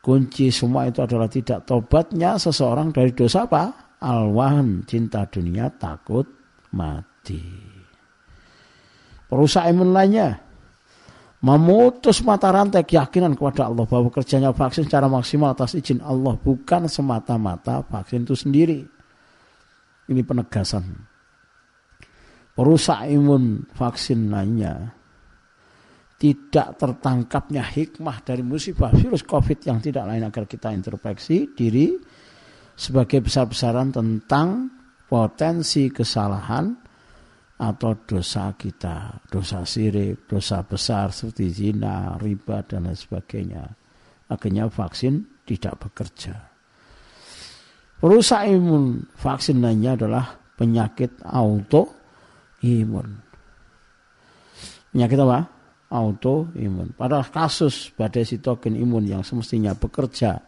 Kunci 0.00 0.48
semua 0.48 0.88
itu 0.88 1.04
adalah 1.04 1.28
tidak 1.28 1.68
tobatnya 1.68 2.40
seseorang 2.40 2.88
dari 2.88 3.12
dosa 3.12 3.44
apa? 3.44 3.92
Alwahan, 4.00 4.88
cinta 4.88 5.28
dunia, 5.28 5.68
takut 5.76 6.24
mati. 6.72 7.09
Perusahaan 9.30 9.70
imun 9.70 9.90
lainnya. 9.94 10.40
Memutus 11.40 12.20
mata 12.20 12.52
rantai 12.52 12.84
keyakinan 12.84 13.32
kepada 13.32 13.72
Allah 13.72 13.88
bahwa 13.88 14.12
kerjanya 14.12 14.52
vaksin 14.52 14.84
secara 14.84 15.08
maksimal 15.08 15.56
atas 15.56 15.72
izin 15.72 16.04
Allah 16.04 16.36
bukan 16.36 16.84
semata-mata 16.84 17.80
vaksin 17.88 18.28
itu 18.28 18.36
sendiri. 18.36 18.84
Ini 20.12 20.20
penegasan. 20.20 20.84
Perusak 22.52 23.08
imun 23.08 23.64
vaksin 23.72 24.28
lainnya 24.28 24.92
tidak 26.20 26.76
tertangkapnya 26.76 27.64
hikmah 27.64 28.20
dari 28.20 28.44
musibah 28.44 28.92
virus 28.92 29.24
COVID 29.24 29.64
yang 29.64 29.80
tidak 29.80 30.04
lain 30.04 30.28
agar 30.28 30.44
kita 30.44 30.68
introspeksi 30.68 31.56
diri 31.56 31.96
sebagai 32.76 33.24
besar-besaran 33.24 33.88
tentang 33.88 34.68
potensi 35.08 35.88
kesalahan 35.88 36.76
atau 37.60 37.92
dosa 38.08 38.56
kita, 38.56 39.20
dosa 39.28 39.68
sirik, 39.68 40.24
dosa 40.24 40.64
besar 40.64 41.12
seperti 41.12 41.52
zina, 41.52 42.16
riba 42.16 42.64
dan 42.64 42.88
lain 42.88 42.96
sebagainya. 42.96 43.64
Akhirnya 44.32 44.72
vaksin 44.72 45.44
tidak 45.44 45.76
bekerja. 45.76 46.40
Perusak 48.00 48.48
imun 48.48 49.04
vaksin 49.12 49.60
lainnya 49.60 49.92
adalah 49.92 50.32
penyakit 50.56 51.20
auto 51.20 51.92
imun. 52.64 53.08
Penyakit 54.90 55.18
apa? 55.20 55.38
Autoimun. 55.90 56.94
Padahal 56.94 57.26
kasus 57.28 57.90
badai 57.92 58.22
sitokin 58.22 58.78
imun 58.78 59.04
yang 59.04 59.22
semestinya 59.26 59.74
bekerja 59.74 60.38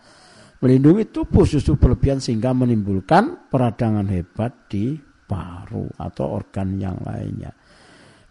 melindungi 0.62 1.10
tubuh 1.10 1.42
justru 1.42 1.74
berlebihan 1.74 2.22
sehingga 2.22 2.54
menimbulkan 2.54 3.50
peradangan 3.50 4.06
hebat 4.06 4.54
di 4.70 4.94
paru 5.26 5.86
atau 5.96 6.38
organ 6.38 6.76
yang 6.76 6.98
lainnya. 7.02 7.52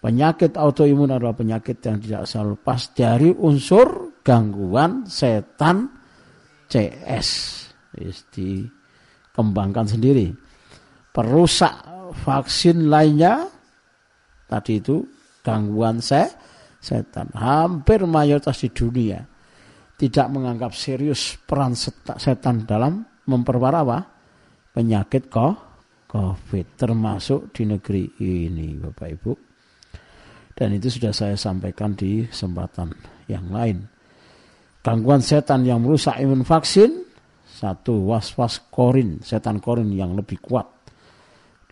Penyakit 0.01 0.57
autoimun 0.57 1.13
adalah 1.13 1.37
penyakit 1.37 1.77
yang 1.85 2.01
tidak 2.01 2.25
selalu 2.25 2.57
lepas 2.57 2.81
dari 2.97 3.29
unsur 3.37 4.17
gangguan 4.25 5.05
setan 5.05 5.93
CS. 6.65 7.29
Dikembangkan 8.33 9.85
sendiri. 9.85 10.33
Perusak 11.13 11.73
vaksin 12.17 12.89
lainnya 12.89 13.45
tadi 14.49 14.81
itu 14.81 15.05
gangguan 15.45 16.01
se 16.01 16.25
setan. 16.81 17.29
Hampir 17.37 18.01
mayoritas 18.09 18.57
di 18.57 18.73
dunia 18.73 19.21
tidak 20.01 20.27
menganggap 20.33 20.73
serius 20.73 21.37
peran 21.45 21.77
setan 21.77 22.65
dalam 22.65 23.05
memperparah 23.29 24.01
penyakit 24.73 25.29
kok 25.29 25.70
COVID 26.11 26.75
termasuk 26.75 27.55
di 27.55 27.63
negeri 27.63 28.03
ini 28.19 28.75
Bapak 28.75 29.07
Ibu. 29.15 29.31
Dan 30.51 30.75
itu 30.75 30.91
sudah 30.91 31.15
saya 31.15 31.39
sampaikan 31.39 31.95
di 31.95 32.27
kesempatan 32.27 32.91
yang 33.31 33.47
lain. 33.47 33.87
Gangguan 34.83 35.23
setan 35.23 35.63
yang 35.63 35.79
merusak 35.79 36.19
imun 36.19 36.43
vaksin 36.43 37.07
satu 37.47 38.11
was-was 38.11 38.59
korin, 38.67 39.23
setan 39.23 39.63
korin 39.63 39.87
yang 39.95 40.11
lebih 40.17 40.43
kuat 40.43 40.67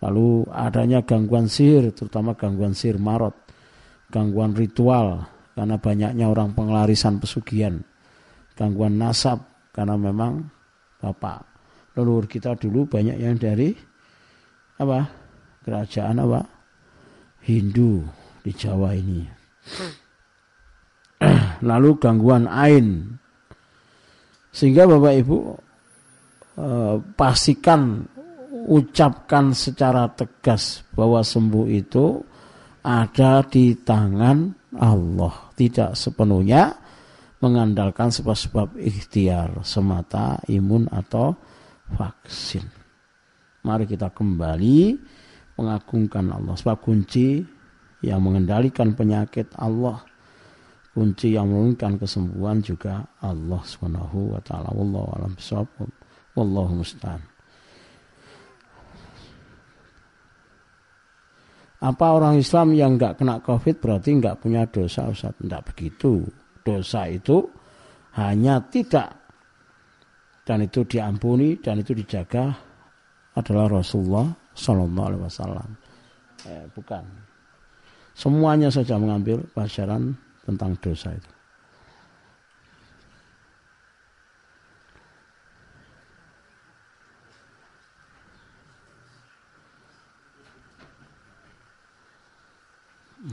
Lalu 0.00 0.48
adanya 0.48 1.04
gangguan 1.04 1.44
sihir, 1.44 1.92
terutama 1.92 2.32
gangguan 2.32 2.72
sihir 2.72 2.96
marot, 2.96 3.36
gangguan 4.08 4.56
ritual, 4.56 5.28
karena 5.52 5.76
banyaknya 5.76 6.24
orang 6.24 6.56
pengelarisan 6.56 7.20
pesugihan, 7.20 7.84
gangguan 8.56 8.96
nasab, 8.96 9.44
karena 9.76 10.00
memang 10.00 10.48
bapak 11.04 11.44
leluhur 11.96 12.24
kita 12.24 12.56
dulu 12.56 12.88
banyak 12.88 13.20
yang 13.20 13.36
dari 13.36 13.76
apa 14.80 15.04
kerajaan 15.60 16.16
apa 16.24 16.40
Hindu 17.44 18.00
di 18.40 18.52
Jawa 18.56 18.96
ini. 18.96 19.20
Lalu 21.68 21.90
gangguan 22.00 22.48
ain, 22.48 23.04
sehingga 24.48 24.88
bapak 24.88 25.14
ibu 25.20 25.36
eh, 26.56 26.96
pastikan 27.12 28.04
ucapkan 28.64 29.52
secara 29.52 30.08
tegas 30.12 30.84
bahwa 30.96 31.20
sembuh 31.20 31.66
itu 31.68 32.20
ada 32.80 33.44
di 33.44 33.76
tangan 33.76 34.72
Allah, 34.80 35.52
tidak 35.52 35.92
sepenuhnya 35.92 36.72
mengandalkan 37.40 38.12
sebab-sebab 38.12 38.76
ikhtiar 38.76 39.64
semata 39.64 40.40
imun 40.48 40.88
atau 40.92 41.36
vaksin. 41.96 42.79
Mari 43.60 43.84
kita 43.84 44.08
kembali 44.08 44.96
mengagungkan 45.60 46.32
Allah 46.32 46.56
sebab 46.56 46.80
kunci 46.80 47.44
yang 48.00 48.24
mengendalikan 48.24 48.96
penyakit 48.96 49.52
Allah 49.60 50.00
kunci 50.96 51.36
yang 51.36 51.52
menurunkan 51.52 52.00
kesembuhan 52.00 52.64
juga 52.64 53.04
Allah 53.20 53.60
Subhanahu 53.60 54.34
wa 54.34 54.40
taala 54.40 54.72
wallahu 54.72 55.08
alam 55.20 55.32
wallahu 56.32 56.80
musta'an 56.80 57.20
Apa 61.80 62.12
orang 62.12 62.36
Islam 62.36 62.76
yang 62.76 63.00
nggak 63.00 63.24
kena 63.24 63.40
COVID 63.40 63.80
berarti 63.80 64.12
nggak 64.20 64.44
punya 64.44 64.68
dosa 64.68 65.08
Ustaz? 65.08 65.32
Tidak 65.40 65.64
begitu. 65.64 66.28
Dosa 66.60 67.08
itu 67.08 67.40
hanya 68.20 68.60
tidak 68.68 69.16
dan 70.44 70.60
itu 70.60 70.84
diampuni 70.84 71.56
dan 71.56 71.80
itu 71.80 71.96
dijaga 71.96 72.52
adalah 73.40 73.80
Rasulullah 73.80 74.28
Sallallahu 74.54 75.06
Alaihi 75.08 75.24
Wasallam. 75.24 75.68
Eh, 76.46 76.64
bukan. 76.72 77.04
Semuanya 78.16 78.68
saja 78.68 79.00
mengambil 79.00 79.40
pelajaran 79.56 80.12
tentang 80.44 80.76
dosa 80.80 81.12
itu. 81.16 81.32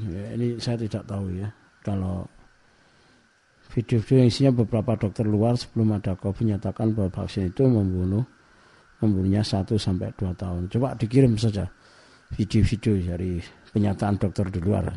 Ya, 0.07 0.35
ini 0.35 0.59
saya 0.59 0.75
tidak 0.75 1.07
tahu 1.07 1.31
ya. 1.31 1.47
Kalau 1.79 2.27
video-video 3.71 4.23
yang 4.23 4.29
isinya 4.31 4.51
beberapa 4.51 4.99
dokter 4.99 5.23
luar 5.23 5.55
sebelum 5.55 5.95
ada 5.95 6.15
COVID 6.19 6.43
menyatakan 6.43 6.91
bahwa 6.91 7.23
vaksin 7.23 7.55
itu 7.55 7.63
membunuh 7.67 8.27
membunuhnya 9.01 9.45
1 9.45 9.77
sampai 9.77 10.13
2 10.17 10.33
tahun. 10.33 10.69
Coba 10.73 10.97
dikirim 10.97 11.37
saja 11.37 11.69
video-video 12.33 13.13
dari 13.13 13.39
penyataan 13.71 14.17
dokter 14.17 14.49
di 14.49 14.59
luar. 14.59 14.89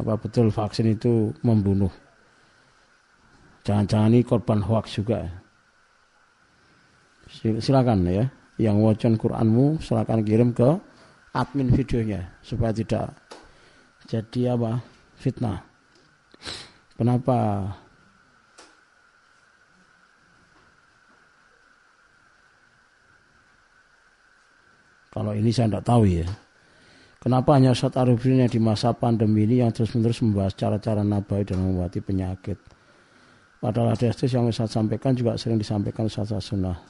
Apa 0.00 0.16
betul 0.16 0.48
vaksin 0.48 0.96
itu 0.96 1.30
membunuh? 1.44 1.92
Jangan-jangan 3.68 4.10
ini 4.16 4.24
korban 4.24 4.64
hoax 4.64 4.96
juga. 4.96 5.28
Silakan 7.30 8.08
ya, 8.08 8.24
yang 8.56 8.80
wajan 8.80 9.20
Quranmu 9.20 9.78
silakan 9.78 10.24
kirim 10.24 10.50
ke 10.56 10.80
admin 11.36 11.70
videonya 11.70 12.26
supaya 12.42 12.72
tidak 12.74 13.12
jadi 14.08 14.56
apa 14.56 14.82
fitnah. 15.20 15.62
Kenapa 16.96 17.70
Kalau 25.10 25.34
ini 25.34 25.50
saya 25.50 25.66
tidak 25.66 25.84
tahu 25.90 26.06
ya. 26.06 26.26
Kenapa 27.20 27.58
hanya 27.58 27.76
Ustaz 27.76 27.98
Arifin 28.00 28.40
yang 28.40 28.48
di 28.48 28.56
masa 28.56 28.96
pandemi 28.96 29.44
ini 29.44 29.60
yang 29.60 29.74
terus-menerus 29.74 30.24
membahas 30.24 30.56
cara-cara 30.56 31.04
nabai 31.04 31.44
dan 31.44 31.60
mengobati 31.60 32.00
penyakit. 32.00 32.56
Padahal 33.60 33.92
ada 33.92 34.08
yang 34.08 34.48
Ustaz 34.48 34.72
sampaikan 34.72 35.12
juga 35.12 35.36
sering 35.36 35.60
disampaikan 35.60 36.08
Ustaz 36.08 36.32
Sunnah. 36.40 36.80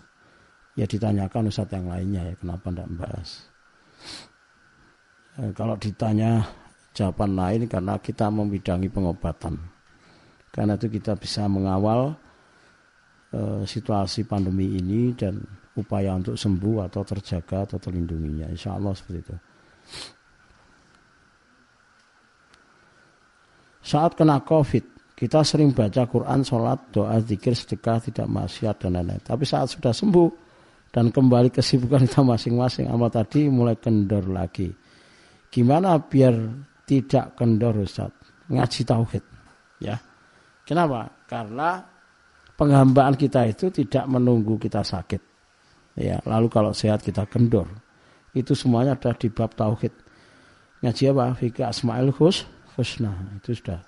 Ya 0.79 0.87
ditanyakan 0.87 1.51
Ustaz 1.51 1.67
yang 1.75 1.91
lainnya 1.91 2.31
ya 2.31 2.35
kenapa 2.39 2.71
tidak 2.71 2.87
membahas. 2.87 3.29
Eh, 5.43 5.51
kalau 5.57 5.75
ditanya 5.75 6.47
jawaban 6.95 7.35
lain 7.35 7.67
karena 7.67 7.99
kita 7.99 8.31
membidangi 8.31 8.87
pengobatan. 8.87 9.59
Karena 10.55 10.79
itu 10.79 10.87
kita 10.87 11.19
bisa 11.19 11.51
mengawal 11.51 12.15
eh, 13.35 13.67
situasi 13.67 14.31
pandemi 14.31 14.79
ini 14.79 15.11
dan 15.19 15.43
upaya 15.81 16.15
untuk 16.15 16.37
sembuh 16.37 16.87
atau 16.87 17.03
terjaga 17.03 17.65
atau 17.65 17.79
terlindunginya. 17.81 18.47
Insya 18.53 18.77
Allah 18.77 18.93
seperti 18.93 19.19
itu. 19.25 19.37
Saat 23.81 24.15
kena 24.15 24.45
COVID, 24.45 25.17
kita 25.17 25.41
sering 25.45 25.73
baca 25.73 26.05
Quran, 26.07 26.41
sholat, 26.45 26.93
doa, 26.93 27.17
zikir, 27.21 27.57
sedekah, 27.57 28.01
tidak 28.01 28.29
maksiat 28.29 28.77
dan 28.77 29.01
lain-lain. 29.01 29.21
Tapi 29.21 29.45
saat 29.49 29.73
sudah 29.73 29.93
sembuh 29.93 30.29
dan 30.93 31.09
kembali 31.09 31.49
kesibukan 31.51 32.05
kita 32.09 32.21
masing-masing, 32.21 32.89
amal 32.89 33.09
tadi 33.11 33.49
mulai 33.49 33.77
kendor 33.81 34.29
lagi. 34.29 34.69
Gimana 35.51 35.99
biar 35.99 36.37
tidak 36.87 37.35
kendor 37.35 37.83
Ustaz? 37.83 38.15
Ngaji 38.51 38.81
tauhid. 38.87 39.25
Ya. 39.83 39.99
Kenapa? 40.63 41.11
Karena 41.27 41.83
penghambaan 42.55 43.19
kita 43.19 43.49
itu 43.49 43.73
tidak 43.73 44.05
menunggu 44.07 44.61
kita 44.61 44.85
sakit. 44.85 45.30
Ya, 45.99 46.23
lalu 46.23 46.47
kalau 46.53 46.71
sehat 46.71 47.03
kita 47.03 47.27
kendor. 47.27 47.67
Itu 48.31 48.55
semuanya 48.55 48.95
ada 48.95 49.11
di 49.15 49.27
bab 49.27 49.55
tauhid. 49.59 49.91
Ngaji 50.81 51.03
apa? 51.11 51.27
Fikih 51.35 51.67
Asmaul 51.67 52.15
Hus 52.15 52.47
Husna. 52.79 53.13
Itu 53.37 53.53
sudah. 53.53 53.83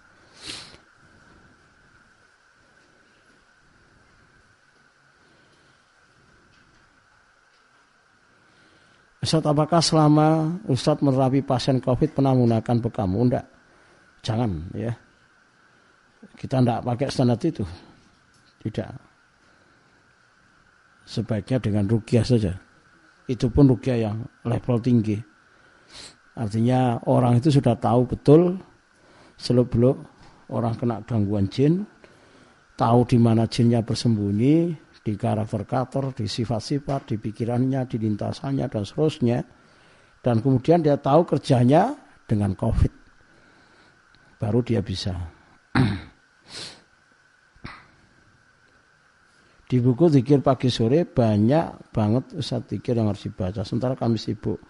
Ustaz 9.22 9.46
apakah 9.46 9.78
selama 9.78 10.58
Ustaz 10.66 10.98
menerapi 10.98 11.46
pasien 11.46 11.78
COVID 11.78 12.10
pernah 12.18 12.34
menggunakan 12.34 12.76
bekamu? 12.82 13.18
Enggak. 13.22 13.46
Jangan 14.26 14.50
ya. 14.74 14.90
Kita 16.34 16.58
enggak 16.58 16.82
pakai 16.82 17.06
standar 17.06 17.38
itu. 17.38 17.62
Tidak. 18.66 19.11
Sebaiknya 21.12 21.60
dengan 21.60 21.84
rukyah 21.84 22.24
saja. 22.24 22.56
Itu 23.28 23.52
pun 23.52 23.68
rukyah 23.68 24.08
yang 24.08 24.24
level 24.48 24.80
tinggi. 24.80 25.20
Artinya 26.32 27.04
orang 27.04 27.36
itu 27.36 27.52
sudah 27.52 27.76
tahu 27.76 28.08
betul 28.08 28.56
seluk 29.36 29.68
beluk 29.76 30.00
orang 30.48 30.72
kena 30.76 31.04
gangguan 31.04 31.52
jin, 31.52 31.84
tahu 32.76 33.04
di 33.08 33.18
mana 33.20 33.48
jinnya 33.48 33.84
bersembunyi, 33.84 34.72
di 35.02 35.12
karakter-karakter, 35.18 36.14
di 36.16 36.26
sifat-sifat, 36.28 37.12
di 37.12 37.16
pikirannya, 37.18 37.88
di 37.88 37.96
lintasannya, 37.98 38.68
dan 38.68 38.84
seterusnya. 38.86 39.38
Dan 40.22 40.38
kemudian 40.38 40.80
dia 40.80 40.94
tahu 41.00 41.26
kerjanya 41.26 41.98
dengan 42.30 42.54
COVID. 42.54 42.92
Baru 44.38 44.62
dia 44.62 44.78
bisa. 44.78 45.12
di 49.72 49.80
buku 49.80 50.12
zikir 50.12 50.44
pagi 50.44 50.68
sore 50.68 51.08
banyak 51.08 51.96
banget 51.96 52.36
Ustaz 52.36 52.68
zikir 52.68 52.92
yang 52.92 53.08
harus 53.08 53.24
dibaca. 53.24 53.64
Sementara 53.64 53.96
kami 53.96 54.20
sibuk. 54.20 54.60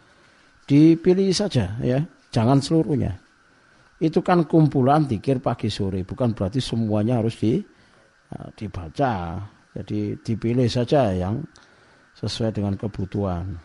Dipilih 0.63 1.27
saja 1.35 1.75
ya, 1.83 2.07
jangan 2.31 2.63
seluruhnya. 2.63 3.19
Itu 3.99 4.23
kan 4.23 4.47
kumpulan 4.47 5.11
zikir 5.11 5.43
pagi 5.43 5.75
sore, 5.75 6.07
bukan 6.07 6.39
berarti 6.39 6.63
semuanya 6.63 7.19
harus 7.19 7.35
di, 7.35 7.59
eh, 8.31 8.49
dibaca. 8.55 9.43
Jadi 9.75 10.23
dipilih 10.23 10.71
saja 10.71 11.11
yang 11.11 11.43
sesuai 12.15 12.55
dengan 12.55 12.79
kebutuhan. 12.79 13.59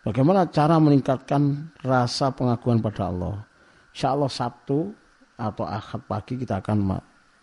Bagaimana 0.00 0.48
cara 0.48 0.80
meningkatkan 0.80 1.76
rasa 1.84 2.32
pengakuan 2.32 2.80
pada 2.80 3.12
Allah? 3.12 3.36
Insya 3.92 4.16
Allah 4.16 4.32
Sabtu 4.32 4.96
atau 5.40 5.64
Ahad 5.64 6.04
pagi 6.04 6.36
kita 6.36 6.60
akan 6.60 6.78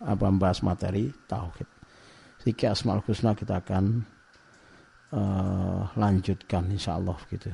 membahas 0.06 0.62
materi 0.62 1.10
Tauhid. 1.26 1.66
Siki 2.38 2.70
Asmaul 2.70 3.02
Husna 3.02 3.34
kita 3.34 3.58
akan 3.58 3.84
uh, 5.10 5.90
lanjutkan 5.98 6.70
insya 6.70 6.94
Allah 6.94 7.18
gitu. 7.26 7.50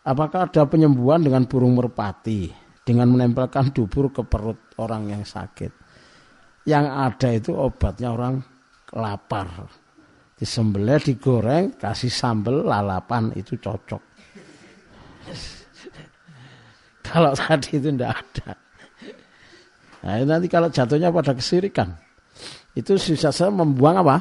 Apakah 0.00 0.48
ada 0.48 0.64
penyembuhan 0.64 1.20
dengan 1.20 1.44
burung 1.44 1.76
merpati 1.76 2.50
dengan 2.84 3.12
menempelkan 3.12 3.72
dubur 3.72 4.12
ke 4.12 4.24
perut 4.24 4.76
orang 4.80 5.12
yang 5.12 5.24
sakit? 5.24 5.72
Yang 6.68 6.86
ada 6.88 7.28
itu 7.32 7.52
obatnya 7.56 8.12
orang 8.12 8.40
lapar. 8.96 9.68
Disembelih, 10.40 11.04
digoreng, 11.04 11.76
kasih 11.76 12.08
sambal, 12.08 12.64
lalapan 12.64 13.28
itu 13.36 13.60
cocok. 13.60 14.09
kalau 17.06 17.32
tadi 17.36 17.78
itu 17.80 17.88
tidak 17.92 18.20
ada. 18.20 18.56
Nah, 20.00 20.16
nanti 20.24 20.48
kalau 20.48 20.72
jatuhnya 20.72 21.12
pada 21.12 21.36
kesirikan, 21.36 21.92
itu 22.72 22.96
susah 22.96 23.32
saya 23.34 23.50
membuang 23.52 24.00
apa? 24.00 24.16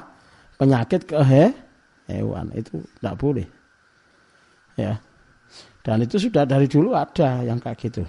Penyakit 0.60 1.08
ke 1.08 1.16
he, 1.24 1.56
hewan 2.12 2.52
itu 2.52 2.84
tidak 3.00 3.16
boleh. 3.16 3.48
Ya, 4.76 5.00
dan 5.84 6.04
itu 6.04 6.20
sudah 6.20 6.44
dari 6.44 6.68
dulu 6.68 6.94
ada 6.94 7.42
yang 7.42 7.58
kayak 7.58 7.80
gitu. 7.80 8.04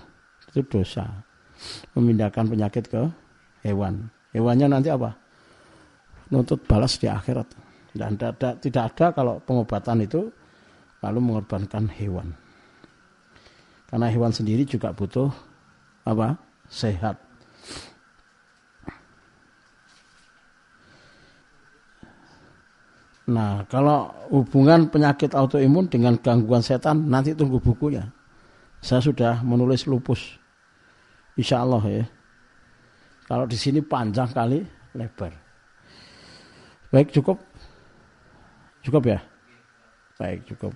Itu 0.51 0.67
dosa. 0.67 1.07
Memindahkan 1.95 2.51
penyakit 2.51 2.91
ke 2.91 3.03
hewan. 3.63 4.11
Hewannya 4.35 4.67
nanti 4.67 4.91
apa? 4.91 5.15
Nuntut 6.35 6.63
balas 6.67 6.99
di 6.99 7.07
akhirat. 7.07 7.47
Dan 7.95 8.15
tidak 8.15 8.31
ada, 8.39 8.51
tidak 8.59 8.85
ada 8.95 9.07
kalau 9.15 9.35
pengobatan 9.43 10.03
itu 10.03 10.31
lalu 11.03 11.19
mengorbankan 11.19 11.91
hewan. 11.91 12.37
Karena 13.91 14.07
hewan 14.07 14.31
sendiri 14.31 14.63
juga 14.63 14.95
butuh 14.95 15.35
apa? 16.07 16.39
Sehat. 16.71 17.19
Nah, 23.31 23.63
kalau 23.71 24.11
hubungan 24.35 24.91
penyakit 24.91 25.35
autoimun 25.39 25.87
dengan 25.87 26.19
gangguan 26.19 26.63
setan, 26.63 27.07
nanti 27.07 27.31
tunggu 27.35 27.63
bukunya. 27.63 28.11
Saya 28.83 28.99
sudah 28.99 29.43
menulis 29.47 29.87
lupus. 29.87 30.35
Insya 31.39 31.63
Allah 31.63 31.83
ya. 31.87 32.05
Kalau 33.31 33.47
di 33.47 33.55
sini 33.55 33.79
panjang 33.87 34.27
kali, 34.35 34.67
lebar. 34.99 35.31
Baik, 36.91 37.15
cukup? 37.15 37.39
Cukup 38.83 39.03
ya? 39.07 39.23
Baik, 40.19 40.43
cukup. 40.51 40.75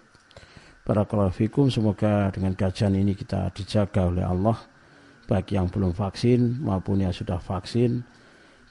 Barakallahu 0.85 1.33
fikum. 1.33 1.73
Semoga 1.73 2.29
dengan 2.29 2.53
kajian 2.53 2.93
ini 2.93 3.17
kita 3.17 3.49
dijaga 3.57 4.09
oleh 4.09 4.25
Allah. 4.25 4.61
Baik 5.25 5.57
yang 5.57 5.73
belum 5.73 5.97
vaksin 5.97 6.61
maupun 6.61 7.01
yang 7.01 7.13
sudah 7.17 7.41
vaksin 7.41 8.05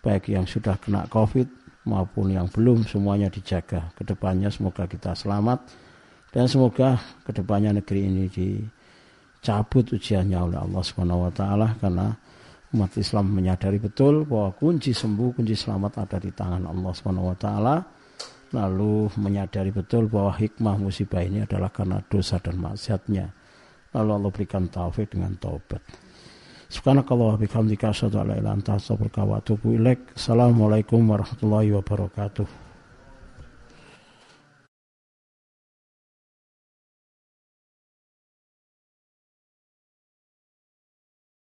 baik 0.04 0.36
yang 0.36 0.44
sudah 0.44 0.76
kena 0.78 1.08
covid 1.08 1.48
maupun 1.88 2.36
yang 2.36 2.52
belum 2.52 2.84
semuanya 2.84 3.32
dijaga. 3.32 3.90
Ke 3.96 4.04
depannya 4.04 4.52
semoga 4.52 4.84
kita 4.86 5.16
selamat 5.16 5.64
dan 6.36 6.46
semoga 6.52 7.00
ke 7.24 7.32
depannya 7.32 7.80
negeri 7.80 8.12
ini 8.12 8.28
dicabut 8.28 9.96
ujiannya 9.96 10.38
oleh 10.38 10.60
Allah 10.60 10.84
Subhanahu 10.84 11.26
wa 11.26 11.32
taala 11.32 11.80
karena 11.80 12.12
umat 12.76 12.92
Islam 13.00 13.32
menyadari 13.32 13.80
betul 13.80 14.28
bahwa 14.28 14.52
kunci 14.60 14.92
sembuh, 14.92 15.40
kunci 15.40 15.56
selamat 15.56 16.04
ada 16.04 16.18
di 16.20 16.32
tangan 16.36 16.68
Allah 16.68 16.92
Subhanahu 16.92 17.32
wa 17.32 17.38
taala. 17.40 17.76
Lalu 18.54 19.10
menyadari 19.18 19.74
betul 19.74 20.06
bahwa 20.06 20.38
hikmah 20.38 20.78
musibah 20.78 21.26
ini 21.26 21.42
adalah 21.42 21.74
karena 21.74 22.06
dosa 22.06 22.38
dan 22.38 22.62
maksiatnya. 22.62 23.34
Lalu 23.98 24.10
Allah 24.14 24.30
berikan 24.30 24.70
taufik 24.70 25.10
dengan 25.10 25.34
taubat. 25.42 25.82
Subhanakallah 26.70 27.38
wa. 27.38 28.18
Assalamualaikum 30.18 31.02
warahmatullahi 31.06 31.70
wabarakatuh. 31.74 32.63